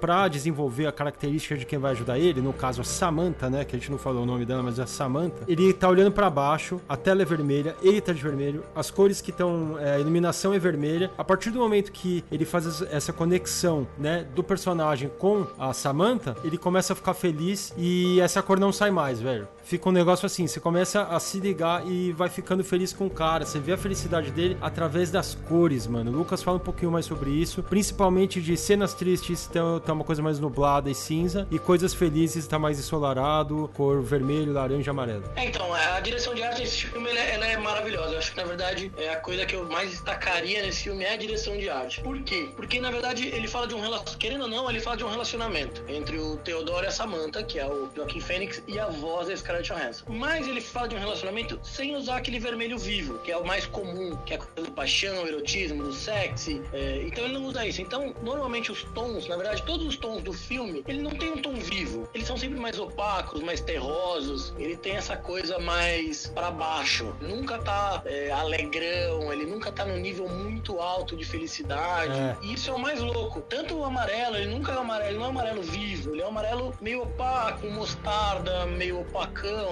para 0.00 0.28
desenvolver 0.28 0.86
a 0.86 0.92
característica 0.92 1.56
de 1.56 1.64
quem 1.64 1.78
vai 1.78 1.92
ajudar 1.92 2.18
ele, 2.18 2.40
no 2.40 2.52
caso 2.52 2.80
a 2.80 2.84
Samantha, 2.84 3.48
né, 3.48 3.64
que 3.64 3.76
a 3.76 3.78
gente 3.78 3.90
não 3.90 3.98
falou 3.98 4.22
o 4.22 4.26
nome 4.26 4.44
dela, 4.44 4.62
mas 4.62 4.78
é 4.78 4.82
a 4.82 4.86
Samantha, 4.86 5.44
ele 5.46 5.72
tá 5.72 5.88
olhando 5.88 6.12
para 6.12 6.28
baixo, 6.28 6.80
a 6.88 6.96
tela 6.96 7.22
é 7.22 7.24
vermelha, 7.24 7.76
ele 7.82 8.00
tá 8.00 8.12
de 8.12 8.22
vermelho, 8.22 8.64
as 8.74 8.90
cores 8.90 9.20
que 9.20 9.30
estão, 9.30 9.78
é, 9.78 9.94
a 9.94 9.98
iluminação 9.98 10.52
é 10.52 10.58
vermelha. 10.58 11.10
A 11.16 11.24
partir 11.24 11.50
do 11.50 11.58
momento 11.58 11.92
que 11.92 12.24
ele 12.30 12.44
faz 12.44 12.82
essa 12.82 13.12
conexão, 13.12 13.86
né, 13.98 14.26
do 14.34 14.42
personagem 14.42 15.10
com 15.18 15.46
a 15.58 15.72
Samantha, 15.72 16.36
ele 16.44 16.58
começa 16.58 16.92
a 16.92 16.96
ficar 16.96 17.14
feliz 17.14 17.72
e 17.76 18.20
essa 18.20 18.42
cor 18.42 18.58
não 18.58 18.72
sai 18.72 18.90
mais, 18.90 19.20
velho 19.20 19.48
fica 19.70 19.88
um 19.88 19.92
negócio 19.92 20.26
assim, 20.26 20.48
você 20.48 20.58
começa 20.58 21.02
a 21.04 21.20
se 21.20 21.38
ligar 21.38 21.86
e 21.86 22.10
vai 22.10 22.28
ficando 22.28 22.64
feliz 22.64 22.92
com 22.92 23.06
o 23.06 23.10
cara, 23.10 23.46
você 23.46 23.60
vê 23.60 23.72
a 23.72 23.78
felicidade 23.78 24.32
dele 24.32 24.56
através 24.60 25.12
das 25.12 25.36
cores, 25.48 25.86
mano. 25.86 26.10
O 26.10 26.14
Lucas 26.14 26.42
fala 26.42 26.56
um 26.56 26.60
pouquinho 26.60 26.90
mais 26.90 27.06
sobre 27.06 27.30
isso, 27.30 27.62
principalmente 27.62 28.40
de 28.40 28.56
cenas 28.56 28.94
tristes, 28.94 29.46
tá, 29.46 29.78
tá 29.78 29.92
uma 29.92 30.02
coisa 30.02 30.20
mais 30.20 30.40
nublada 30.40 30.90
e 30.90 30.94
cinza, 30.94 31.46
e 31.52 31.58
coisas 31.58 31.94
felizes 31.94 32.48
tá 32.48 32.58
mais 32.58 32.80
ensolarado, 32.80 33.70
cor 33.72 34.02
vermelho, 34.02 34.52
laranja, 34.52 34.90
amarelo. 34.90 35.22
É, 35.36 35.44
então, 35.44 35.72
a 35.72 36.00
direção 36.00 36.34
de 36.34 36.42
arte 36.42 36.62
desse 36.62 36.86
filme, 36.86 37.08
ela, 37.08 37.20
ela 37.20 37.46
é 37.46 37.56
maravilhosa. 37.56 38.14
Eu 38.14 38.18
acho 38.18 38.32
que, 38.32 38.38
na 38.38 38.44
verdade, 38.44 38.90
é 38.96 39.10
a 39.10 39.20
coisa 39.20 39.46
que 39.46 39.54
eu 39.54 39.68
mais 39.68 39.90
destacaria 39.90 40.62
nesse 40.62 40.82
filme 40.82 41.04
é 41.04 41.14
a 41.14 41.16
direção 41.16 41.56
de 41.56 41.70
arte. 41.70 42.00
Por 42.00 42.20
quê? 42.22 42.48
Porque, 42.56 42.80
na 42.80 42.90
verdade, 42.90 43.28
ele 43.28 43.46
fala 43.46 43.68
de 43.68 43.74
um 43.76 43.80
relacionamento, 43.80 44.18
querendo 44.18 44.42
ou 44.42 44.48
não, 44.48 44.68
ele 44.68 44.80
fala 44.80 44.96
de 44.96 45.04
um 45.04 45.08
relacionamento 45.08 45.84
entre 45.88 46.18
o 46.18 46.36
Theodore 46.38 46.86
e 46.86 46.88
a 46.88 46.90
Samantha, 46.90 47.44
que 47.44 47.56
é 47.56 47.66
o 47.66 47.88
Joaquim 47.94 48.20
Fênix, 48.20 48.60
e 48.66 48.80
a 48.80 48.86
voz 48.86 49.28
da 49.28 49.34
Scarlett 49.60 49.68
Johansson. 49.68 50.04
Mas 50.08 50.48
ele 50.48 50.60
fala 50.60 50.88
de 50.88 50.96
um 50.96 50.98
relacionamento 50.98 51.58
sem 51.62 51.94
usar 51.96 52.16
aquele 52.16 52.38
vermelho 52.38 52.78
vivo, 52.78 53.18
que 53.18 53.30
é 53.30 53.36
o 53.36 53.44
mais 53.44 53.66
comum, 53.66 54.16
que 54.24 54.32
é 54.32 54.36
a 54.36 54.38
coisa 54.38 54.68
do 54.68 54.72
paixão, 54.72 55.26
erotismo, 55.26 55.82
do 55.82 55.92
sexy. 55.92 56.60
É, 56.72 57.02
então 57.06 57.24
ele 57.24 57.34
não 57.34 57.44
usa 57.44 57.66
isso. 57.66 57.80
Então, 57.80 58.14
normalmente 58.22 58.72
os 58.72 58.82
tons, 58.94 59.28
na 59.28 59.36
verdade, 59.36 59.62
todos 59.62 59.86
os 59.86 59.96
tons 59.96 60.22
do 60.22 60.32
filme, 60.32 60.82
ele 60.86 61.02
não 61.02 61.10
tem 61.10 61.32
um 61.32 61.42
tom 61.42 61.54
vivo. 61.54 62.08
Eles 62.14 62.26
são 62.26 62.36
sempre 62.36 62.58
mais 62.58 62.78
opacos, 62.78 63.42
mais 63.42 63.60
terrosos. 63.60 64.52
Ele 64.58 64.76
tem 64.76 64.96
essa 64.96 65.16
coisa 65.16 65.58
mais 65.58 66.26
para 66.26 66.50
baixo. 66.50 67.14
Nunca 67.20 67.58
tá 67.58 68.02
é, 68.04 68.30
alegrão, 68.30 69.32
ele 69.32 69.46
nunca 69.46 69.70
tá 69.70 69.84
num 69.84 69.98
nível 69.98 70.28
muito 70.28 70.80
alto 70.80 71.16
de 71.16 71.24
felicidade. 71.24 72.12
É. 72.12 72.36
E 72.42 72.54
isso 72.54 72.70
é 72.70 72.72
o 72.72 72.78
mais 72.78 73.00
louco. 73.00 73.40
Tanto 73.42 73.76
o 73.76 73.84
amarelo, 73.84 74.36
ele 74.36 74.54
nunca 74.54 74.72
é 74.72 74.78
amarelo, 74.78 75.10
ele 75.10 75.18
não 75.18 75.26
é 75.26 75.28
amarelo 75.28 75.62
vivo, 75.62 76.14
ele 76.14 76.22
é 76.22 76.24
um 76.24 76.28
amarelo 76.28 76.74
meio 76.80 77.02
opaco, 77.02 77.66
mostarda, 77.68 78.66
meio 78.66 79.00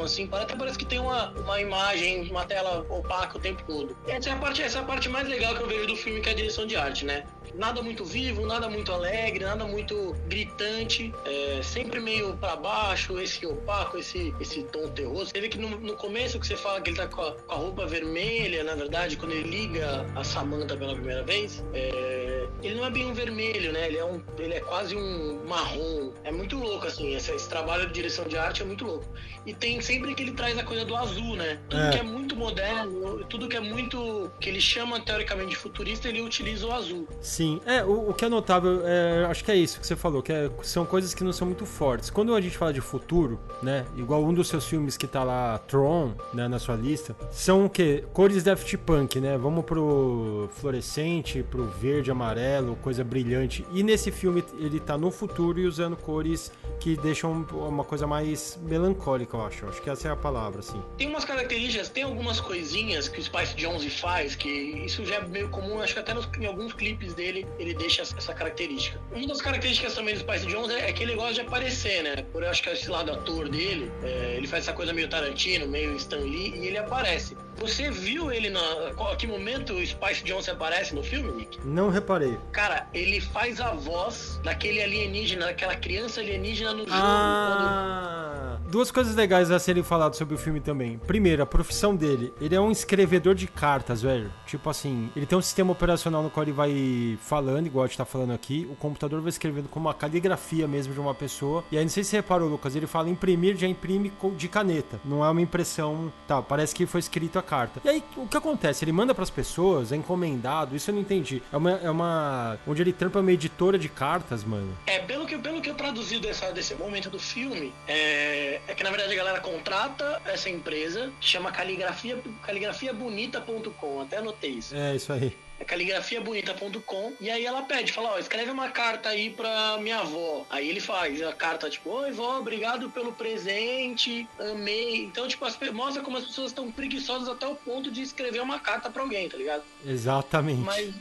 assim, 0.02 0.28
até 0.32 0.56
parece 0.56 0.78
que 0.78 0.84
tem 0.84 0.98
uma, 0.98 1.30
uma 1.30 1.60
imagem, 1.60 2.30
uma 2.30 2.44
tela 2.44 2.86
opaca 2.88 3.38
o 3.38 3.40
tempo 3.40 3.62
todo. 3.66 3.96
Essa 4.06 4.30
é, 4.30 4.32
a 4.32 4.36
parte, 4.36 4.62
essa 4.62 4.78
é 4.78 4.80
a 4.80 4.84
parte 4.84 5.08
mais 5.08 5.28
legal 5.28 5.54
que 5.54 5.62
eu 5.62 5.68
vejo 5.68 5.86
do 5.86 5.96
filme, 5.96 6.20
que 6.20 6.28
é 6.28 6.32
a 6.32 6.34
direção 6.34 6.66
de 6.66 6.76
arte, 6.76 7.04
né? 7.04 7.24
Nada 7.54 7.82
muito 7.82 8.04
vivo, 8.04 8.46
nada 8.46 8.68
muito 8.68 8.92
alegre, 8.92 9.44
nada 9.44 9.64
muito 9.64 10.14
gritante, 10.26 11.12
é, 11.24 11.60
sempre 11.62 12.00
meio 12.00 12.36
para 12.36 12.56
baixo, 12.56 13.18
esse 13.18 13.44
opaco, 13.46 13.98
esse, 13.98 14.34
esse 14.40 14.62
tom 14.64 14.88
terroso. 14.88 15.26
Você 15.26 15.40
vê 15.40 15.48
que 15.48 15.58
no, 15.58 15.70
no, 15.80 15.94
começo 15.96 16.38
que 16.38 16.46
você 16.46 16.56
fala 16.56 16.80
que 16.80 16.90
ele 16.90 16.96
tá 16.96 17.06
com 17.06 17.22
a, 17.22 17.32
com 17.32 17.52
a, 17.52 17.56
roupa 17.56 17.86
vermelha, 17.86 18.62
na 18.64 18.74
verdade, 18.74 19.16
quando 19.16 19.32
ele 19.32 19.48
liga 19.48 20.06
a 20.14 20.22
Samantha 20.22 20.76
pela 20.76 20.94
primeira 20.94 21.22
vez, 21.22 21.64
é, 21.74 22.46
ele 22.62 22.76
não 22.76 22.86
é 22.86 22.90
bem 22.90 23.06
um 23.06 23.14
vermelho, 23.14 23.72
né? 23.72 23.86
Ele 23.86 23.98
é, 23.98 24.04
um, 24.04 24.22
ele 24.38 24.54
é 24.54 24.60
quase 24.60 24.96
um 24.96 25.44
marrom. 25.46 26.12
É 26.24 26.32
muito 26.32 26.56
louco, 26.56 26.86
assim, 26.86 27.14
esse, 27.14 27.32
esse 27.32 27.48
trabalho 27.48 27.86
de 27.86 27.92
direção 27.92 28.26
de 28.26 28.36
arte 28.36 28.62
é 28.62 28.64
muito 28.64 28.84
louco. 28.84 29.06
E 29.46 29.54
tem 29.54 29.80
sempre 29.80 30.14
que 30.14 30.22
ele 30.22 30.32
traz 30.32 30.58
a 30.58 30.64
coisa 30.64 30.84
do 30.84 30.94
azul, 30.96 31.36
né? 31.36 31.58
Tudo 31.68 31.82
é. 31.82 31.90
que 31.90 31.98
é 31.98 32.02
muito 32.02 32.36
moderno, 32.36 33.24
tudo 33.24 33.48
que 33.48 33.56
é 33.56 33.60
muito. 33.60 34.30
que 34.40 34.48
ele 34.48 34.60
chama 34.60 35.00
teoricamente 35.00 35.50
de 35.50 35.56
futurista, 35.56 36.08
ele 36.08 36.20
utiliza 36.20 36.66
o 36.66 36.72
azul. 36.72 37.08
Sim, 37.38 37.60
é, 37.64 37.84
o, 37.84 38.10
o 38.10 38.14
que 38.14 38.24
é 38.24 38.28
notável, 38.28 38.82
é, 38.84 39.24
acho 39.26 39.44
que 39.44 39.52
é 39.52 39.54
isso 39.54 39.78
que 39.78 39.86
você 39.86 39.94
falou, 39.94 40.20
que 40.20 40.32
é, 40.32 40.50
são 40.64 40.84
coisas 40.84 41.14
que 41.14 41.22
não 41.22 41.32
são 41.32 41.46
muito 41.46 41.64
fortes. 41.64 42.10
Quando 42.10 42.34
a 42.34 42.40
gente 42.40 42.58
fala 42.58 42.72
de 42.72 42.80
futuro, 42.80 43.38
né? 43.62 43.86
Igual 43.96 44.24
um 44.24 44.34
dos 44.34 44.48
seus 44.48 44.66
filmes 44.66 44.96
que 44.96 45.06
tá 45.06 45.22
lá, 45.22 45.56
Tron, 45.58 46.14
né, 46.34 46.48
na 46.48 46.58
sua 46.58 46.74
lista, 46.74 47.14
são 47.30 47.66
o 47.66 47.70
quê? 47.70 48.02
Cores 48.12 48.42
Daft 48.42 48.76
Punk, 48.78 49.20
né? 49.20 49.38
Vamos 49.38 49.64
pro 49.64 50.50
fluorescente, 50.54 51.44
pro 51.44 51.64
verde, 51.64 52.10
amarelo, 52.10 52.74
coisa 52.82 53.04
brilhante. 53.04 53.64
E 53.72 53.84
nesse 53.84 54.10
filme 54.10 54.42
ele 54.58 54.80
tá 54.80 54.98
no 54.98 55.12
futuro 55.12 55.60
e 55.60 55.66
usando 55.68 55.96
cores 55.96 56.50
que 56.80 56.96
deixam 56.96 57.46
uma 57.52 57.84
coisa 57.84 58.04
mais 58.04 58.58
melancólica, 58.62 59.36
eu 59.36 59.46
acho. 59.46 59.64
Acho 59.66 59.80
que 59.80 59.88
essa 59.88 60.08
é 60.08 60.10
a 60.10 60.16
palavra, 60.16 60.58
assim. 60.58 60.82
Tem 60.96 61.06
umas 61.06 61.24
características, 61.24 61.88
tem 61.88 62.02
algumas 62.02 62.40
coisinhas 62.40 63.06
que 63.06 63.20
o 63.20 63.22
Spice 63.22 63.54
Jones 63.54 64.00
faz, 64.00 64.34
que 64.34 64.48
isso 64.48 65.04
já 65.04 65.16
é 65.16 65.28
meio 65.28 65.48
comum, 65.50 65.80
acho 65.80 65.94
que 65.94 66.00
até 66.00 66.12
nos, 66.12 66.28
em 66.36 66.44
alguns 66.44 66.72
clipes 66.72 67.14
dele 67.14 67.27
ele 67.58 67.74
deixa 67.74 68.02
essa 68.02 68.34
característica. 68.34 69.00
Uma 69.12 69.26
das 69.26 69.40
características 69.40 69.94
também 69.94 70.14
do 70.14 70.20
Spice 70.20 70.46
Jones 70.46 70.70
é, 70.70 70.88
é 70.88 70.92
que 70.92 71.02
ele 71.02 71.14
gosta 71.14 71.34
de 71.34 71.40
aparecer, 71.42 72.02
né? 72.02 72.16
Por 72.32 72.42
eu 72.42 72.50
acho 72.50 72.62
que 72.62 72.68
é 72.68 72.72
esse 72.72 72.88
lado 72.88 73.12
ator 73.12 73.48
dele, 73.48 73.90
é, 74.02 74.34
ele 74.36 74.46
faz 74.46 74.64
essa 74.64 74.72
coisa 74.72 74.92
meio 74.92 75.08
Tarantino, 75.08 75.66
meio 75.66 75.94
Stan 75.96 76.18
Lee, 76.18 76.54
e 76.56 76.66
ele 76.66 76.78
aparece. 76.78 77.36
Você 77.56 77.90
viu 77.90 78.30
ele 78.30 78.50
na. 78.50 78.60
Qual, 78.96 79.16
que 79.16 79.26
momento 79.26 79.72
o 79.72 79.84
Spice 79.84 80.22
Jones 80.24 80.48
aparece 80.48 80.94
no 80.94 81.02
filme, 81.02 81.32
Nick? 81.32 81.58
Não 81.64 81.90
reparei. 81.90 82.38
Cara, 82.52 82.88
ele 82.94 83.20
faz 83.20 83.60
a 83.60 83.72
voz 83.72 84.40
daquele 84.44 84.80
alienígena, 84.80 85.46
daquela 85.46 85.74
criança 85.74 86.20
alienígena 86.20 86.72
no 86.72 86.80
jogo. 86.80 86.92
Ah. 86.92 88.38
Quando 88.38 88.47
Duas 88.68 88.90
coisas 88.90 89.14
legais 89.14 89.50
a 89.50 89.58
serem 89.58 89.82
faladas 89.82 90.18
sobre 90.18 90.34
o 90.34 90.38
filme 90.38 90.60
também. 90.60 90.98
Primeiro, 90.98 91.42
a 91.42 91.46
profissão 91.46 91.96
dele. 91.96 92.34
Ele 92.38 92.54
é 92.54 92.60
um 92.60 92.70
escrevedor 92.70 93.34
de 93.34 93.46
cartas, 93.46 94.02
velho. 94.02 94.30
Tipo 94.46 94.68
assim, 94.68 95.10
ele 95.16 95.24
tem 95.24 95.38
um 95.38 95.40
sistema 95.40 95.72
operacional 95.72 96.22
no 96.22 96.28
qual 96.28 96.44
ele 96.44 96.52
vai 96.52 97.18
falando, 97.22 97.66
igual 97.66 97.84
a 97.84 97.86
gente 97.86 97.96
tá 97.96 98.04
falando 98.04 98.34
aqui. 98.34 98.68
O 98.70 98.76
computador 98.76 99.22
vai 99.22 99.30
escrevendo 99.30 99.70
com 99.70 99.80
uma 99.80 99.94
caligrafia 99.94 100.68
mesmo 100.68 100.92
de 100.92 101.00
uma 101.00 101.14
pessoa. 101.14 101.64
E 101.72 101.78
aí, 101.78 101.82
não 101.82 101.88
sei 101.88 102.04
se 102.04 102.10
você 102.10 102.16
reparou, 102.16 102.46
Lucas, 102.46 102.76
ele 102.76 102.86
fala 102.86 103.08
imprimir, 103.08 103.56
já 103.56 103.66
imprime 103.66 104.12
de 104.36 104.48
caneta. 104.48 105.00
Não 105.02 105.24
é 105.24 105.30
uma 105.30 105.40
impressão. 105.40 106.12
Tá, 106.26 106.42
parece 106.42 106.74
que 106.74 106.84
foi 106.84 107.00
escrito 107.00 107.38
a 107.38 107.42
carta. 107.42 107.80
E 107.82 107.88
aí, 107.88 108.04
o 108.18 108.26
que 108.26 108.36
acontece? 108.36 108.84
Ele 108.84 108.92
manda 108.92 109.14
pras 109.14 109.30
pessoas, 109.30 109.92
é 109.92 109.96
encomendado. 109.96 110.76
Isso 110.76 110.90
eu 110.90 110.94
não 110.94 111.00
entendi. 111.00 111.42
É 111.50 111.56
uma. 111.56 111.70
É 111.70 111.90
uma 111.90 112.58
onde 112.66 112.82
ele 112.82 112.92
trampa 112.92 113.20
uma 113.20 113.32
editora 113.32 113.78
de 113.78 113.88
cartas, 113.88 114.44
mano. 114.44 114.76
É, 114.86 114.98
pelo 114.98 115.24
que, 115.24 115.38
pelo 115.38 115.62
que 115.62 115.70
eu 115.70 115.74
traduzi 115.74 116.18
dessa, 116.18 116.52
desse 116.52 116.74
momento 116.74 117.08
do 117.08 117.18
filme, 117.18 117.72
é, 117.86 118.57
é 118.66 118.74
que 118.74 118.82
na 118.82 118.90
verdade 118.90 119.12
a 119.12 119.16
galera 119.16 119.40
contrata 119.40 120.20
essa 120.26 120.50
empresa, 120.50 121.12
chama 121.20 121.52
caligrafia, 121.52 122.20
caligrafiabonita.com, 122.42 124.00
até 124.00 124.18
anotei 124.18 124.50
isso. 124.50 124.74
É, 124.74 124.96
isso 124.96 125.12
aí 125.12 125.36
é 125.60 125.64
caligrafiabonita.com 125.64 127.12
e 127.20 127.30
aí 127.30 127.44
ela 127.44 127.62
pede, 127.62 127.92
fala, 127.92 128.12
ó, 128.12 128.18
escreve 128.18 128.50
uma 128.50 128.70
carta 128.70 129.08
aí 129.08 129.30
pra 129.30 129.78
minha 129.78 129.98
avó. 129.98 130.46
Aí 130.48 130.68
ele 130.68 130.80
faz 130.80 131.20
a 131.22 131.32
carta, 131.32 131.68
tipo, 131.68 131.90
oi 131.90 132.12
vó, 132.12 132.38
obrigado 132.38 132.90
pelo 132.90 133.12
presente, 133.12 134.28
amei. 134.38 135.04
Então, 135.04 135.26
tipo, 135.26 135.44
as, 135.44 135.58
mostra 135.72 136.02
como 136.02 136.16
as 136.16 136.24
pessoas 136.24 136.50
estão 136.50 136.70
preguiçosas 136.70 137.28
até 137.28 137.46
o 137.46 137.54
ponto 137.54 137.90
de 137.90 138.02
escrever 138.02 138.40
uma 138.40 138.60
carta 138.60 138.88
pra 138.88 139.02
alguém, 139.02 139.28
tá 139.28 139.36
ligado? 139.36 139.62
Exatamente. 139.84 140.60
Mas 140.60 140.94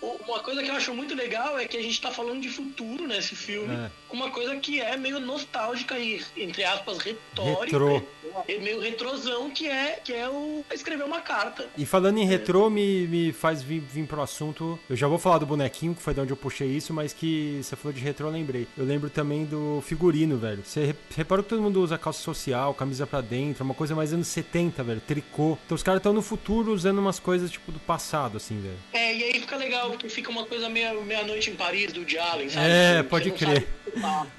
uma 0.00 0.40
coisa 0.40 0.62
que 0.62 0.70
eu 0.70 0.74
acho 0.74 0.94
muito 0.94 1.14
legal 1.14 1.58
é 1.58 1.66
que 1.66 1.76
a 1.76 1.82
gente 1.82 2.00
tá 2.00 2.10
falando 2.10 2.40
de 2.40 2.48
futuro 2.48 3.06
nesse 3.06 3.34
filme, 3.34 3.74
é. 3.74 3.90
uma 4.10 4.30
coisa 4.30 4.56
que 4.56 4.80
é 4.80 4.96
meio 4.96 5.18
nostálgica 5.18 5.98
e, 5.98 6.24
entre 6.36 6.64
aspas, 6.64 6.98
retórica. 6.98 7.64
Retrô. 7.64 8.02
É 8.48 8.58
meio 8.58 8.80
retrosão, 8.80 9.50
que 9.50 9.68
é, 9.68 10.00
que 10.04 10.12
é 10.12 10.28
o 10.28 10.64
escrever 10.72 11.04
uma 11.04 11.20
carta. 11.20 11.68
E 11.76 11.86
falando 11.86 12.18
em 12.18 12.26
retrô, 12.26 12.68
me, 12.68 13.06
me 13.06 13.32
faz 13.32 13.62
vir, 13.62 13.80
vir 13.80 14.03
vir 14.04 14.08
pro 14.08 14.22
assunto, 14.22 14.78
eu 14.88 14.96
já 14.96 15.08
vou 15.08 15.18
falar 15.18 15.38
do 15.38 15.46
bonequinho, 15.46 15.94
que 15.94 16.02
foi 16.02 16.14
de 16.14 16.20
onde 16.20 16.32
eu 16.32 16.36
puxei 16.36 16.68
isso, 16.68 16.92
mas 16.92 17.12
que 17.12 17.60
você 17.62 17.74
falou 17.74 17.92
de 17.92 18.00
retro, 18.00 18.26
eu 18.26 18.30
lembrei. 18.30 18.68
Eu 18.76 18.84
lembro 18.84 19.10
também 19.10 19.44
do 19.44 19.82
figurino, 19.84 20.36
velho. 20.36 20.62
Você 20.64 20.94
reparou 21.14 21.42
que 21.42 21.50
todo 21.50 21.62
mundo 21.62 21.80
usa 21.80 21.98
calça 21.98 22.20
social, 22.20 22.74
camisa 22.74 23.06
pra 23.06 23.20
dentro, 23.20 23.64
uma 23.64 23.74
coisa 23.74 23.94
mais 23.94 24.12
anos 24.12 24.28
70, 24.28 24.82
velho, 24.82 25.00
tricô. 25.00 25.58
Então 25.64 25.74
os 25.74 25.82
caras 25.82 25.98
estão 25.98 26.12
no 26.12 26.22
futuro 26.22 26.72
usando 26.72 26.98
umas 26.98 27.18
coisas 27.18 27.50
tipo 27.50 27.72
do 27.72 27.80
passado, 27.80 28.36
assim, 28.36 28.60
velho. 28.60 28.76
É, 28.92 29.14
e 29.16 29.24
aí 29.24 29.40
fica 29.40 29.56
legal, 29.56 29.90
porque 29.90 30.08
fica 30.08 30.30
uma 30.30 30.44
coisa 30.44 30.68
meia-noite 30.68 31.50
em 31.50 31.54
Paris 31.54 31.92
do 31.92 32.04
Allen, 32.18 32.48
sabe? 32.48 32.66
É, 32.66 33.02
pode 33.02 33.30
crer. 33.32 33.66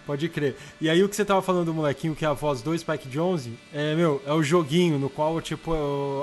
Pode 0.05 0.27
crer. 0.29 0.55
E 0.81 0.89
aí 0.89 1.03
o 1.03 1.09
que 1.09 1.15
você 1.15 1.23
tava 1.23 1.41
falando 1.41 1.65
do 1.65 1.73
molequinho, 1.73 2.15
que 2.15 2.25
é 2.25 2.27
a 2.27 2.33
voz 2.33 2.61
do 2.61 2.77
Spike 2.77 3.07
Jonze, 3.07 3.53
é, 3.73 3.95
meu, 3.95 4.21
é 4.25 4.33
o 4.33 4.43
joguinho 4.43 4.99
no 4.99 5.09
qual, 5.09 5.39
tipo, 5.41 5.73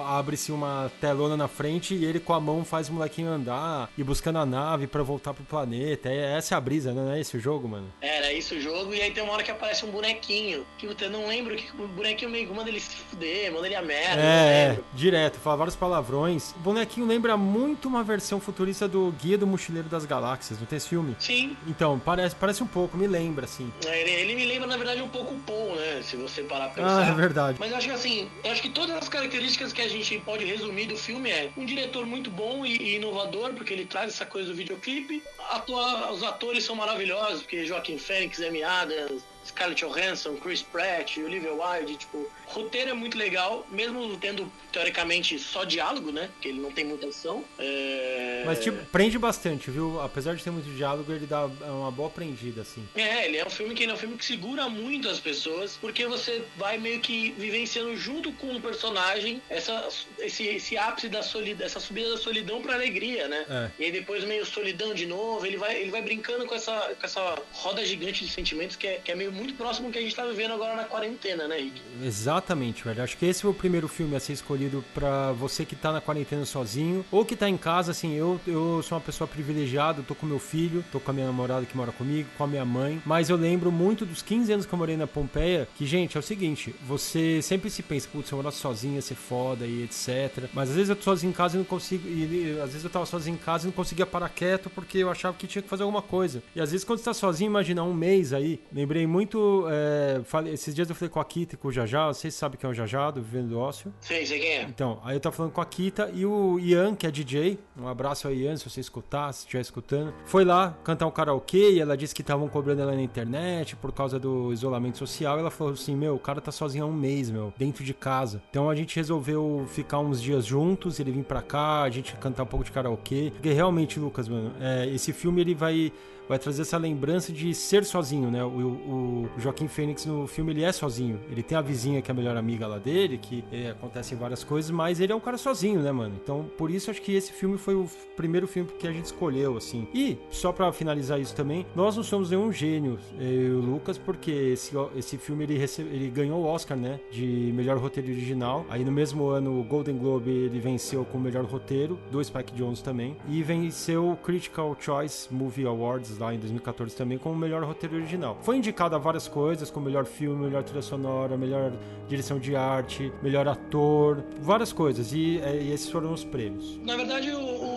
abre-se 0.06 0.52
uma 0.52 0.90
telona 1.00 1.36
na 1.36 1.48
frente 1.48 1.94
e 1.94 2.04
ele 2.04 2.20
com 2.20 2.32
a 2.34 2.40
mão 2.40 2.64
faz 2.64 2.88
o 2.88 2.92
molequinho 2.92 3.31
andar 3.32 3.90
e 3.96 4.02
buscando 4.02 4.38
a 4.38 4.46
nave 4.46 4.86
para 4.86 5.02
voltar 5.02 5.34
pro 5.34 5.44
planeta. 5.44 6.08
É, 6.08 6.36
essa 6.36 6.54
é 6.54 6.58
a 6.58 6.60
brisa, 6.60 6.92
né? 6.92 7.02
Não 7.02 7.12
é 7.12 7.20
esse 7.20 7.36
o 7.36 7.40
jogo, 7.40 7.68
mano? 7.68 7.92
Era 8.00 8.32
isso 8.32 8.54
o 8.54 8.60
jogo, 8.60 8.94
e 8.94 9.00
aí 9.00 9.10
tem 9.10 9.22
uma 9.22 9.32
hora 9.32 9.42
que 9.42 9.50
aparece 9.50 9.84
um 9.84 9.90
bonequinho, 9.90 10.66
que 10.78 10.86
eu 10.86 11.10
não 11.10 11.26
lembro 11.26 11.56
que 11.56 11.70
o 11.80 11.88
bonequinho 11.88 12.30
meio 12.30 12.52
manda 12.54 12.68
ele 12.68 12.80
se 12.80 12.96
fuder, 12.96 13.52
manda 13.52 13.66
ele 13.66 13.74
a 13.74 13.82
merda. 13.82 14.20
É, 14.22 14.78
direto, 14.94 15.38
fala 15.38 15.56
vários 15.56 15.76
palavrões. 15.76 16.52
O 16.56 16.60
bonequinho 16.60 17.06
lembra 17.06 17.36
muito 17.36 17.88
uma 17.88 18.02
versão 18.02 18.40
futurista 18.40 18.86
do 18.86 19.12
Guia 19.20 19.38
do 19.38 19.46
Mochileiro 19.46 19.88
das 19.88 20.04
Galáxias, 20.04 20.58
não 20.58 20.66
tem 20.66 20.76
esse 20.76 20.88
filme? 20.88 21.16
Sim. 21.18 21.56
Então, 21.66 21.98
parece, 21.98 22.34
parece 22.36 22.62
um 22.62 22.66
pouco, 22.66 22.96
me 22.96 23.06
lembra, 23.06 23.44
assim. 23.44 23.72
É, 23.86 24.00
ele, 24.00 24.10
ele, 24.10 24.34
me 24.34 24.46
lembra, 24.46 24.66
na 24.66 24.76
verdade, 24.76 25.02
um 25.02 25.08
pouco 25.08 25.34
o 25.34 25.38
Paul, 25.40 25.76
né? 25.76 26.02
Se 26.02 26.16
você 26.16 26.42
parar 26.42 26.68
pra 26.70 26.82
pensar. 26.82 27.06
Ah, 27.06 27.08
é 27.08 27.14
verdade. 27.14 27.58
Mas 27.58 27.70
eu 27.70 27.76
acho 27.76 27.86
que 27.86 27.94
assim, 27.94 28.28
eu 28.44 28.50
acho 28.50 28.62
que 28.62 28.70
todas 28.70 28.96
as 28.96 29.08
características 29.08 29.72
que 29.72 29.80
a 29.80 29.88
gente 29.88 30.18
pode 30.20 30.44
resumir 30.44 30.86
do 30.86 30.96
filme 30.96 31.30
é 31.30 31.50
um 31.56 31.64
diretor 31.64 32.06
muito 32.06 32.30
bom 32.30 32.64
e, 32.64 32.76
e 32.76 32.96
inovador 32.96 33.21
inovador, 33.22 33.54
porque 33.54 33.72
ele 33.72 33.84
traz 33.84 34.14
essa 34.14 34.26
coisa 34.26 34.48
do 34.50 34.54
videoclipe. 34.54 35.22
Atua, 35.50 36.10
os 36.12 36.22
atores 36.22 36.64
são 36.64 36.74
maravilhosos, 36.74 37.42
porque 37.42 37.64
Joaquim 37.64 37.98
Fênix, 37.98 38.40
Amy 38.40 38.62
Adams, 38.62 39.22
Scarlett 39.44 39.84
Johansson, 39.84 40.36
Chris 40.36 40.62
Pratt, 40.62 41.18
Olivia 41.18 41.52
Wilde, 41.52 41.96
tipo, 41.96 42.30
roteiro 42.46 42.90
é 42.90 42.94
muito 42.94 43.16
legal, 43.16 43.66
mesmo 43.70 44.16
tendo 44.16 44.50
teoricamente 44.70 45.38
só 45.38 45.64
diálogo, 45.64 46.10
né? 46.12 46.30
Que 46.40 46.48
ele 46.48 46.60
não 46.60 46.72
tem 46.72 46.84
muita 46.84 47.08
ação. 47.08 47.44
É... 47.58 48.42
Mas 48.46 48.60
tipo, 48.60 48.84
prende 48.86 49.18
bastante, 49.18 49.70
viu? 49.70 50.00
Apesar 50.00 50.34
de 50.34 50.42
ter 50.42 50.50
muito 50.50 50.70
diálogo, 50.74 51.12
ele 51.12 51.26
dá 51.26 51.46
uma 51.46 51.90
boa 51.90 52.10
prendida, 52.10 52.62
assim. 52.62 52.86
É, 52.94 53.26
ele 53.26 53.36
é 53.36 53.46
um 53.46 53.50
filme 53.50 53.74
que 53.74 53.84
é 53.84 53.92
um 53.92 53.96
filme 53.96 54.16
que 54.16 54.24
segura 54.24 54.68
muito 54.68 55.08
as 55.08 55.20
pessoas, 55.20 55.76
porque 55.80 56.06
você 56.06 56.42
vai 56.56 56.78
meio 56.78 57.00
que 57.00 57.32
vivenciando 57.32 57.96
junto 57.96 58.32
com 58.32 58.54
o 58.56 58.60
personagem 58.60 59.42
essa, 59.48 59.88
esse, 60.18 60.44
esse 60.44 60.76
ápice 60.76 61.08
da 61.08 61.22
solidão, 61.22 61.66
essa 61.66 61.80
subida 61.80 62.10
da 62.10 62.16
solidão 62.16 62.62
pra 62.62 62.74
alegria, 62.74 63.28
né? 63.28 63.44
É. 63.48 63.70
E 63.78 63.84
aí 63.84 63.92
depois 63.92 64.24
meio 64.24 64.44
solidão 64.46 64.94
de 64.94 65.06
novo, 65.06 65.44
ele 65.44 65.56
vai, 65.56 65.80
ele 65.80 65.90
vai 65.90 66.02
brincando 66.02 66.46
com 66.46 66.54
essa, 66.54 66.94
com 66.98 67.06
essa 67.06 67.36
roda 67.52 67.84
gigante 67.84 68.24
de 68.24 68.30
sentimentos 68.30 68.76
que 68.76 68.86
é, 68.86 69.00
que 69.02 69.10
é 69.10 69.14
meio 69.14 69.31
muito 69.32 69.54
próximo 69.54 69.88
do 69.88 69.92
que 69.92 69.98
a 69.98 70.02
gente 70.02 70.14
tá 70.14 70.24
vivendo 70.24 70.52
agora 70.52 70.76
na 70.76 70.84
quarentena, 70.84 71.48
né, 71.48 71.58
Rick? 71.58 71.80
Exatamente, 72.02 72.84
velho. 72.84 73.02
Acho 73.02 73.16
que 73.16 73.26
esse 73.26 73.42
foi 73.42 73.50
o 73.50 73.54
primeiro 73.54 73.88
filme 73.88 74.14
a 74.14 74.20
ser 74.20 74.32
escolhido 74.32 74.84
para 74.94 75.32
você 75.32 75.64
que 75.64 75.74
tá 75.74 75.92
na 75.92 76.00
quarentena 76.00 76.44
sozinho 76.44 77.04
ou 77.10 77.24
que 77.24 77.36
tá 77.36 77.48
em 77.48 77.56
casa, 77.56 77.90
assim, 77.92 78.14
eu, 78.14 78.40
eu 78.46 78.82
sou 78.82 78.96
uma 78.96 79.04
pessoa 79.04 79.26
privilegiada, 79.26 80.02
tô 80.02 80.14
com 80.14 80.26
meu 80.26 80.38
filho, 80.38 80.84
tô 80.92 81.00
com 81.00 81.10
a 81.10 81.14
minha 81.14 81.26
namorada 81.26 81.66
que 81.66 81.76
mora 81.76 81.92
comigo, 81.92 82.28
com 82.36 82.44
a 82.44 82.46
minha 82.46 82.64
mãe, 82.64 83.02
mas 83.04 83.30
eu 83.30 83.36
lembro 83.36 83.72
muito 83.72 84.04
dos 84.04 84.22
15 84.22 84.52
anos 84.52 84.66
que 84.66 84.72
eu 84.72 84.78
morei 84.78 84.96
na 84.96 85.06
Pompeia, 85.06 85.68
que, 85.76 85.86
gente, 85.86 86.16
é 86.16 86.20
o 86.20 86.22
seguinte, 86.22 86.74
você 86.86 87.40
sempre 87.42 87.70
se 87.70 87.82
pensa, 87.82 88.08
putz, 88.10 88.30
eu 88.30 88.36
morar 88.36 88.50
sozinho 88.50 88.96
ia 88.96 89.02
ser 89.02 89.14
foda 89.14 89.66
e 89.66 89.84
etc. 89.84 90.48
Mas 90.52 90.70
às 90.70 90.76
vezes 90.76 90.90
eu 90.90 90.96
tô 90.96 91.02
sozinho 91.02 91.30
em 91.30 91.34
casa 91.34 91.56
e 91.56 91.58
não 91.58 91.64
consigo, 91.64 92.08
e 92.08 92.58
às 92.62 92.70
vezes 92.70 92.84
eu 92.84 92.90
tava 92.90 93.06
sozinho 93.06 93.34
em 93.34 93.38
casa 93.38 93.64
e 93.64 93.66
não 93.66 93.72
conseguia 93.72 94.06
parar 94.06 94.28
quieto 94.28 94.70
porque 94.70 94.98
eu 94.98 95.10
achava 95.10 95.36
que 95.36 95.46
tinha 95.46 95.62
que 95.62 95.68
fazer 95.68 95.82
alguma 95.82 96.02
coisa. 96.02 96.42
E 96.54 96.60
às 96.60 96.70
vezes 96.70 96.84
quando 96.84 96.98
você 96.98 97.04
tá 97.04 97.14
sozinho, 97.14 97.48
imagina 97.48 97.82
um 97.82 97.94
mês 97.94 98.32
aí, 98.32 98.60
lembrei 98.72 99.06
muito 99.06 99.21
muito. 99.22 99.66
É, 99.70 100.20
falei, 100.24 100.52
esses 100.52 100.74
dias 100.74 100.88
eu 100.88 100.94
falei 100.94 101.08
com 101.08 101.20
a 101.20 101.24
Kita 101.24 101.54
e 101.54 101.58
com 101.58 101.68
o 101.68 101.72
Jajá. 101.72 102.08
Vocês 102.08 102.34
sabem 102.34 102.58
quem 102.58 102.68
é 102.68 102.70
o 102.70 102.74
Jajá, 102.74 103.10
do 103.10 103.22
Vivendo 103.22 103.50
do 103.50 103.58
Ócio? 103.58 103.92
Sei, 104.00 104.26
sei 104.26 104.40
quem 104.40 104.50
é. 104.50 104.62
Então, 104.62 105.00
aí 105.04 105.16
eu 105.16 105.20
tava 105.20 105.34
falando 105.34 105.52
com 105.52 105.60
a 105.60 105.66
Kita 105.66 106.10
e 106.12 106.26
o 106.26 106.58
Ian, 106.58 106.94
que 106.94 107.06
é 107.06 107.10
DJ. 107.10 107.58
Um 107.78 107.88
abraço 107.88 108.26
ao 108.26 108.34
Ian, 108.34 108.56
se 108.56 108.68
você 108.68 108.80
escutar, 108.80 109.32
se 109.32 109.40
estiver 109.40 109.60
escutando. 109.60 110.12
Foi 110.26 110.44
lá 110.44 110.76
cantar 110.84 111.06
um 111.06 111.10
karaokê 111.10 111.72
e 111.72 111.80
ela 111.80 111.96
disse 111.96 112.14
que 112.14 112.22
estavam 112.22 112.48
cobrando 112.48 112.82
ela 112.82 112.94
na 112.94 113.02
internet 113.02 113.76
por 113.76 113.92
causa 113.92 114.18
do 114.18 114.52
isolamento 114.52 114.98
social. 114.98 115.38
Ela 115.38 115.50
falou 115.50 115.72
assim: 115.72 115.96
Meu, 115.96 116.14
o 116.14 116.18
cara 116.18 116.40
tá 116.40 116.52
sozinho 116.52 116.84
há 116.84 116.86
um 116.86 116.92
mês, 116.92 117.30
meu, 117.30 117.52
dentro 117.56 117.84
de 117.84 117.94
casa. 117.94 118.42
Então 118.50 118.68
a 118.68 118.74
gente 118.74 118.96
resolveu 118.96 119.64
ficar 119.68 120.00
uns 120.00 120.20
dias 120.20 120.44
juntos, 120.44 120.98
ele 120.98 121.12
vir 121.12 121.24
pra 121.24 121.42
cá, 121.42 121.82
a 121.82 121.90
gente 121.90 122.14
cantar 122.16 122.42
um 122.42 122.46
pouco 122.46 122.64
de 122.64 122.72
karaokê. 122.72 123.30
Porque 123.32 123.52
realmente, 123.52 123.98
Lucas, 123.98 124.28
mano, 124.28 124.52
é, 124.60 124.88
esse 124.88 125.12
filme 125.12 125.40
ele 125.40 125.54
vai 125.54 125.92
vai 126.28 126.38
trazer 126.38 126.62
essa 126.62 126.76
lembrança 126.76 127.32
de 127.32 127.54
ser 127.54 127.84
sozinho, 127.84 128.30
né? 128.30 128.44
O, 128.44 128.48
o, 128.48 129.28
Joaquim 129.38 129.68
Fênix 129.68 130.06
no 130.06 130.26
filme 130.26 130.52
ele 130.52 130.62
é 130.62 130.72
sozinho. 130.72 131.20
Ele 131.30 131.42
tem 131.42 131.56
a 131.56 131.60
vizinha 131.60 132.02
que 132.02 132.10
é 132.10 132.12
a 132.12 132.14
melhor 132.14 132.36
amiga 132.36 132.66
lá 132.66 132.78
dele, 132.78 133.18
que 133.18 133.44
é, 133.52 133.70
acontecem 133.70 134.16
várias 134.16 134.44
coisas, 134.44 134.70
mas 134.70 135.00
ele 135.00 135.12
é 135.12 135.14
um 135.14 135.20
cara 135.20 135.38
sozinho, 135.38 135.80
né, 135.80 135.92
mano? 135.92 136.14
Então, 136.22 136.44
por 136.56 136.70
isso 136.70 136.90
acho 136.90 137.00
que 137.00 137.14
esse 137.14 137.32
filme 137.32 137.56
foi 137.56 137.74
o 137.74 137.88
primeiro 138.16 138.46
filme 138.46 138.70
que 138.78 138.86
a 138.86 138.92
gente 138.92 139.06
escolheu, 139.06 139.56
assim. 139.56 139.86
E, 139.94 140.18
só 140.30 140.52
para 140.52 140.72
finalizar 140.72 141.20
isso 141.20 141.34
também, 141.34 141.66
nós 141.74 141.96
não 141.96 142.02
somos 142.02 142.30
nenhum 142.30 142.52
gênio, 142.52 142.98
eu 143.18 143.52
o 143.52 143.60
Lucas, 143.60 143.98
porque 143.98 144.30
esse, 144.30 144.72
esse 144.96 145.16
filme 145.16 145.44
ele, 145.44 145.58
recebe, 145.58 145.90
ele 145.94 146.08
ganhou 146.08 146.42
o 146.42 146.46
Oscar, 146.46 146.76
né? 146.76 147.00
De 147.10 147.52
melhor 147.54 147.78
roteiro 147.78 148.10
original. 148.10 148.66
Aí 148.68 148.84
no 148.84 148.92
mesmo 148.92 149.28
ano, 149.28 149.60
o 149.60 149.64
Golden 149.64 149.96
Globe 149.96 150.30
ele 150.30 150.58
venceu 150.58 151.04
com 151.04 151.18
o 151.18 151.20
melhor 151.20 151.44
roteiro, 151.44 151.98
do 152.10 152.22
Spike 152.22 152.52
Jones 152.54 152.82
também. 152.82 153.16
E 153.28 153.42
venceu 153.42 154.10
o 154.10 154.16
Critical 154.16 154.76
Choice 154.78 155.32
Movie 155.32 155.66
Awards 155.66 156.11
lá 156.18 156.34
em 156.34 156.38
2014 156.38 156.94
também 156.94 157.18
como 157.18 157.36
melhor 157.36 157.62
roteiro 157.64 157.96
original. 157.96 158.38
Foi 158.42 158.56
indicado 158.56 158.94
a 158.94 158.98
várias 158.98 159.28
coisas, 159.28 159.70
como 159.70 159.86
melhor 159.86 160.04
filme, 160.04 160.44
melhor 160.44 160.62
trilha 160.62 160.82
sonora, 160.82 161.36
melhor 161.36 161.72
direção 162.08 162.38
de 162.38 162.54
arte, 162.56 163.12
melhor 163.22 163.46
ator, 163.48 164.24
várias 164.40 164.72
coisas. 164.72 165.12
E, 165.12 165.38
é, 165.38 165.62
e 165.62 165.72
esses 165.72 165.90
foram 165.90 166.12
os 166.12 166.24
prêmios. 166.24 166.78
Na 166.82 166.96
verdade, 166.96 167.30
o, 167.30 167.71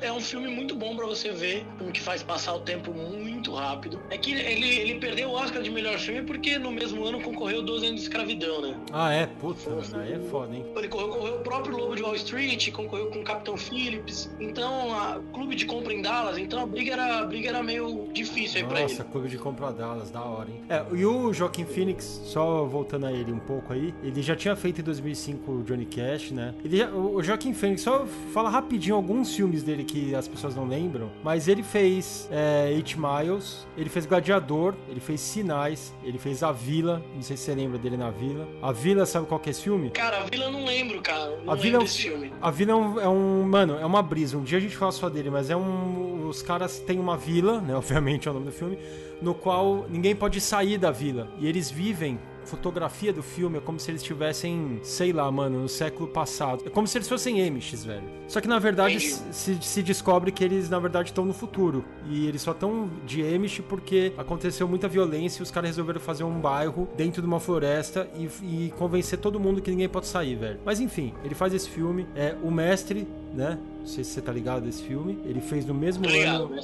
é 0.00 0.12
um 0.12 0.20
filme 0.20 0.48
muito 0.48 0.74
bom 0.74 0.96
para 0.96 1.06
você 1.06 1.30
ver, 1.30 1.66
que 1.92 2.00
faz 2.00 2.22
passar 2.22 2.54
o 2.54 2.60
tempo 2.60 2.92
muito 2.92 3.54
rápido. 3.54 4.00
É 4.10 4.16
que 4.16 4.32
ele, 4.32 4.66
ele 4.66 4.94
perdeu 4.98 5.30
o 5.30 5.32
Oscar 5.32 5.62
de 5.62 5.70
melhor 5.70 5.98
filme 5.98 6.22
porque 6.22 6.58
no 6.58 6.70
mesmo 6.70 7.04
ano 7.04 7.20
concorreu 7.20 7.62
12 7.62 7.86
anos 7.86 8.00
de 8.00 8.06
escravidão, 8.06 8.60
né? 8.62 8.76
Ah, 8.92 9.12
é? 9.12 9.26
Puta, 9.26 9.70
aí 9.98 10.12
é 10.12 10.18
foda, 10.30 10.54
hein? 10.54 10.64
Ele 10.76 10.88
concorreu, 10.88 11.36
o 11.36 11.40
próprio 11.40 11.76
Lobo 11.76 11.96
de 11.96 12.02
Wall 12.02 12.14
Street, 12.14 12.70
concorreu 12.72 13.10
com 13.10 13.20
o 13.20 13.24
Capitão 13.24 13.56
Phillips. 13.56 14.30
Então, 14.40 14.92
a 14.94 15.20
Clube 15.32 15.54
de 15.54 15.66
Compra 15.66 15.92
em 15.92 16.02
Dallas, 16.02 16.38
então 16.38 16.62
a 16.62 16.66
briga 16.66 16.92
era, 16.92 17.18
a 17.20 17.24
briga 17.24 17.48
era 17.48 17.62
meio 17.62 18.08
difícil 18.12 18.58
aí 18.58 18.62
Nossa, 18.62 18.74
pra 18.74 18.82
ele. 18.82 18.92
Nossa, 18.92 19.04
Clube 19.04 19.28
de 19.28 19.38
Compra 19.38 19.72
Dallas, 19.72 20.10
da 20.10 20.22
hora, 20.22 20.50
hein? 20.50 20.62
É, 20.68 20.84
e 20.94 21.04
o 21.04 21.32
Joaquim 21.32 21.64
Phoenix, 21.64 22.04
só 22.24 22.64
voltando 22.64 23.06
a 23.06 23.12
ele 23.12 23.32
um 23.32 23.38
pouco 23.38 23.72
aí, 23.72 23.94
ele 24.02 24.22
já 24.22 24.36
tinha 24.36 24.56
feito 24.56 24.80
em 24.80 24.84
2005 24.84 25.50
o 25.50 25.62
Johnny 25.62 25.86
Cash, 25.86 26.30
né? 26.30 26.54
Ele 26.64 26.76
já, 26.76 26.90
o 26.90 27.22
Joaquim 27.22 27.52
Phoenix, 27.52 27.82
só 27.82 28.06
fala 28.32 28.48
rapidinho 28.48 28.96
alguns 28.96 29.34
filmes 29.34 29.62
dele 29.62 29.81
dele 29.82 29.84
que 29.84 30.14
as 30.14 30.28
pessoas 30.28 30.54
não 30.54 30.66
lembram, 30.66 31.10
mas 31.22 31.48
ele 31.48 31.62
fez 31.62 32.28
é, 32.30 32.70
Eight 32.72 32.96
Miles, 32.98 33.66
ele 33.76 33.88
fez 33.90 34.06
Gladiador, 34.06 34.74
ele 34.88 35.00
fez 35.00 35.20
Sinais, 35.20 35.92
ele 36.04 36.18
fez 36.18 36.42
A 36.42 36.52
Vila, 36.52 37.02
não 37.14 37.22
sei 37.22 37.36
se 37.36 37.44
você 37.44 37.54
lembra 37.54 37.78
dele 37.78 37.96
na 37.96 38.10
Vila. 38.10 38.48
A 38.62 38.72
Vila, 38.72 39.04
sabe 39.06 39.26
qual 39.26 39.40
que 39.40 39.50
é 39.50 39.52
esse 39.52 39.62
filme? 39.62 39.90
Cara, 39.90 40.18
a 40.18 40.24
Vila 40.24 40.44
eu 40.46 40.52
não 40.52 40.64
lembro, 40.64 41.00
cara. 41.02 41.36
Não 41.44 41.52
A 41.52 41.56
Vila, 41.56 41.78
é 41.78 41.80
um- 41.80 41.86
filme. 41.86 42.32
a 42.40 42.50
Vila 42.50 42.72
é 42.72 42.74
um, 42.74 43.00
é 43.00 43.08
um- 43.08 43.42
Mano, 43.42 43.78
é 43.78 43.84
uma 43.86 44.02
brisa. 44.02 44.36
Um 44.38 44.42
dia 44.42 44.58
a 44.58 44.60
gente 44.60 44.76
fala 44.76 44.92
só 44.92 45.08
dele, 45.08 45.30
mas 45.30 45.50
é 45.50 45.56
um. 45.56 46.28
Os 46.28 46.40
caras 46.42 46.78
têm 46.78 46.98
uma 46.98 47.16
vila, 47.16 47.60
né? 47.60 47.74
Obviamente 47.76 48.26
é 48.28 48.30
o 48.30 48.34
nome 48.34 48.46
do 48.46 48.52
filme, 48.52 48.78
no 49.20 49.34
qual 49.34 49.86
ninguém 49.88 50.14
pode 50.14 50.40
sair 50.40 50.78
da 50.78 50.90
vila. 50.90 51.28
E 51.38 51.46
eles 51.46 51.70
vivem. 51.70 52.18
Fotografia 52.44 53.12
do 53.12 53.22
filme 53.22 53.58
é 53.58 53.60
como 53.60 53.78
se 53.78 53.90
eles 53.90 54.02
estivessem, 54.02 54.80
sei 54.82 55.12
lá, 55.12 55.30
mano, 55.30 55.60
no 55.60 55.68
século 55.68 56.08
passado. 56.08 56.64
É 56.66 56.70
como 56.70 56.86
se 56.86 56.98
eles 56.98 57.08
fossem 57.08 57.46
Amish, 57.46 57.84
velho. 57.84 58.04
Só 58.28 58.40
que 58.40 58.48
na 58.48 58.58
verdade 58.58 59.00
se, 59.00 59.58
se 59.60 59.82
descobre 59.82 60.32
que 60.32 60.42
eles, 60.42 60.68
na 60.68 60.78
verdade, 60.78 61.10
estão 61.10 61.24
no 61.24 61.32
futuro. 61.32 61.84
E 62.08 62.26
eles 62.26 62.42
só 62.42 62.52
estão 62.52 62.90
de 63.06 63.22
Amish 63.22 63.60
porque 63.68 64.12
aconteceu 64.16 64.66
muita 64.68 64.88
violência 64.88 65.40
e 65.40 65.42
os 65.42 65.50
caras 65.50 65.70
resolveram 65.70 66.00
fazer 66.00 66.24
um 66.24 66.40
bairro 66.40 66.88
dentro 66.96 67.20
de 67.22 67.28
uma 67.28 67.40
floresta 67.40 68.08
e, 68.14 68.28
e 68.66 68.70
convencer 68.78 69.18
todo 69.18 69.38
mundo 69.38 69.60
que 69.60 69.70
ninguém 69.70 69.88
pode 69.88 70.06
sair, 70.06 70.36
velho. 70.36 70.60
Mas 70.64 70.80
enfim, 70.80 71.14
ele 71.24 71.34
faz 71.34 71.54
esse 71.54 71.68
filme. 71.68 72.06
É 72.14 72.36
o 72.42 72.50
mestre, 72.50 73.06
né? 73.34 73.58
Não 73.82 73.86
sei 73.88 74.04
se 74.04 74.10
você 74.12 74.22
tá 74.22 74.32
ligado 74.32 74.62
desse 74.64 74.82
filme. 74.82 75.18
Ele 75.24 75.40
fez 75.40 75.66
no 75.66 75.74
mesmo 75.74 76.04
Obrigado, 76.04 76.44
ano. 76.44 76.56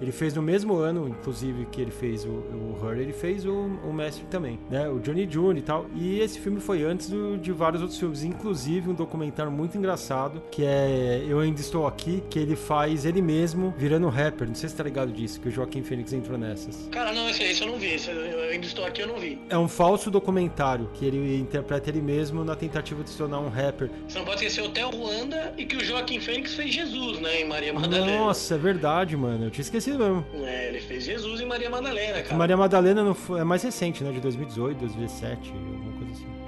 Ele 0.00 0.12
fez 0.12 0.34
no 0.34 0.42
mesmo 0.42 0.74
ano, 0.76 1.08
inclusive, 1.08 1.66
que 1.72 1.80
ele 1.80 1.90
fez 1.90 2.24
o, 2.24 2.28
o 2.28 2.78
Her, 2.82 2.98
ele 2.98 3.12
fez 3.12 3.44
o, 3.46 3.50
o 3.52 3.92
Mestre 3.92 4.24
também, 4.30 4.58
né? 4.70 4.88
O 4.88 4.98
Johnny 5.00 5.26
June 5.30 5.58
e 5.58 5.62
tal. 5.62 5.86
E 5.94 6.20
esse 6.20 6.38
filme 6.38 6.60
foi 6.60 6.82
antes 6.84 7.08
do- 7.08 7.36
de 7.38 7.50
vários 7.52 7.80
outros 7.82 7.98
filmes, 7.98 8.22
inclusive 8.22 8.88
um 8.90 8.94
documentário 8.94 9.50
muito 9.50 9.76
engraçado, 9.78 10.42
que 10.50 10.64
é 10.64 11.24
Eu 11.28 11.40
Ainda 11.40 11.60
Estou 11.60 11.86
Aqui, 11.86 12.22
que 12.30 12.38
ele 12.38 12.56
faz 12.56 13.04
ele 13.04 13.22
mesmo 13.22 13.74
virando 13.76 14.08
rapper. 14.08 14.46
Não 14.48 14.54
sei 14.54 14.68
se 14.68 14.74
você 14.74 14.82
tá 14.82 14.84
ligado 14.84 15.10
disso, 15.12 15.40
que 15.40 15.48
o 15.48 15.50
Joaquim 15.50 15.82
Fênix 15.82 16.12
entrou 16.12 16.36
nessas. 16.38 16.88
Cara, 16.92 17.12
não, 17.12 17.28
esse, 17.28 17.42
esse 17.42 17.62
eu 17.62 17.68
não 17.68 17.78
vi. 17.78 17.94
Esse, 17.94 18.10
eu 18.10 18.40
ainda 18.50 18.66
estou 18.66 18.84
aqui, 18.84 19.00
eu 19.02 19.06
não 19.08 19.18
vi. 19.18 19.38
É 19.48 19.56
um 19.58 19.66
falso 19.68 20.10
documentário 20.10 20.90
que 20.94 21.04
ele 21.06 21.38
interpreta 21.38 21.88
ele 21.90 22.02
mesmo 22.02 22.44
na 22.44 22.54
tentativa 22.54 23.02
de 23.02 23.10
se 23.10 23.16
tornar 23.16 23.40
um 23.40 23.48
rapper. 23.48 23.90
Você 24.06 24.18
não 24.18 24.24
pode 24.26 24.36
esquecer 24.44 24.62
Hotel 24.62 24.90
Ruanda 24.90 25.54
e 25.56 25.64
que 25.64 25.76
o 25.76 25.84
Joaquim 25.84 26.20
Fênix 26.20 26.49
fez 26.54 26.72
Jesus, 26.74 27.20
né? 27.20 27.40
Em 27.40 27.44
Maria 27.48 27.72
Madalena. 27.72 28.18
Nossa, 28.18 28.54
é 28.54 28.58
verdade, 28.58 29.16
mano. 29.16 29.46
Eu 29.46 29.50
tinha 29.50 29.62
esquecido 29.62 29.98
mesmo. 29.98 30.24
É, 30.44 30.68
ele 30.68 30.80
fez 30.80 31.04
Jesus 31.04 31.40
em 31.40 31.46
Maria 31.46 31.70
Madalena, 31.70 32.22
cara. 32.22 32.36
Maria 32.36 32.56
Madalena 32.56 33.02
não 33.02 33.14
foi- 33.14 33.40
é 33.40 33.44
mais 33.44 33.62
recente, 33.62 34.02
né? 34.04 34.12
De 34.12 34.20
2018, 34.20 34.78
2017, 34.78 35.50
alguma 35.50 35.62
coisa 35.62 35.89
assim. 35.89 35.89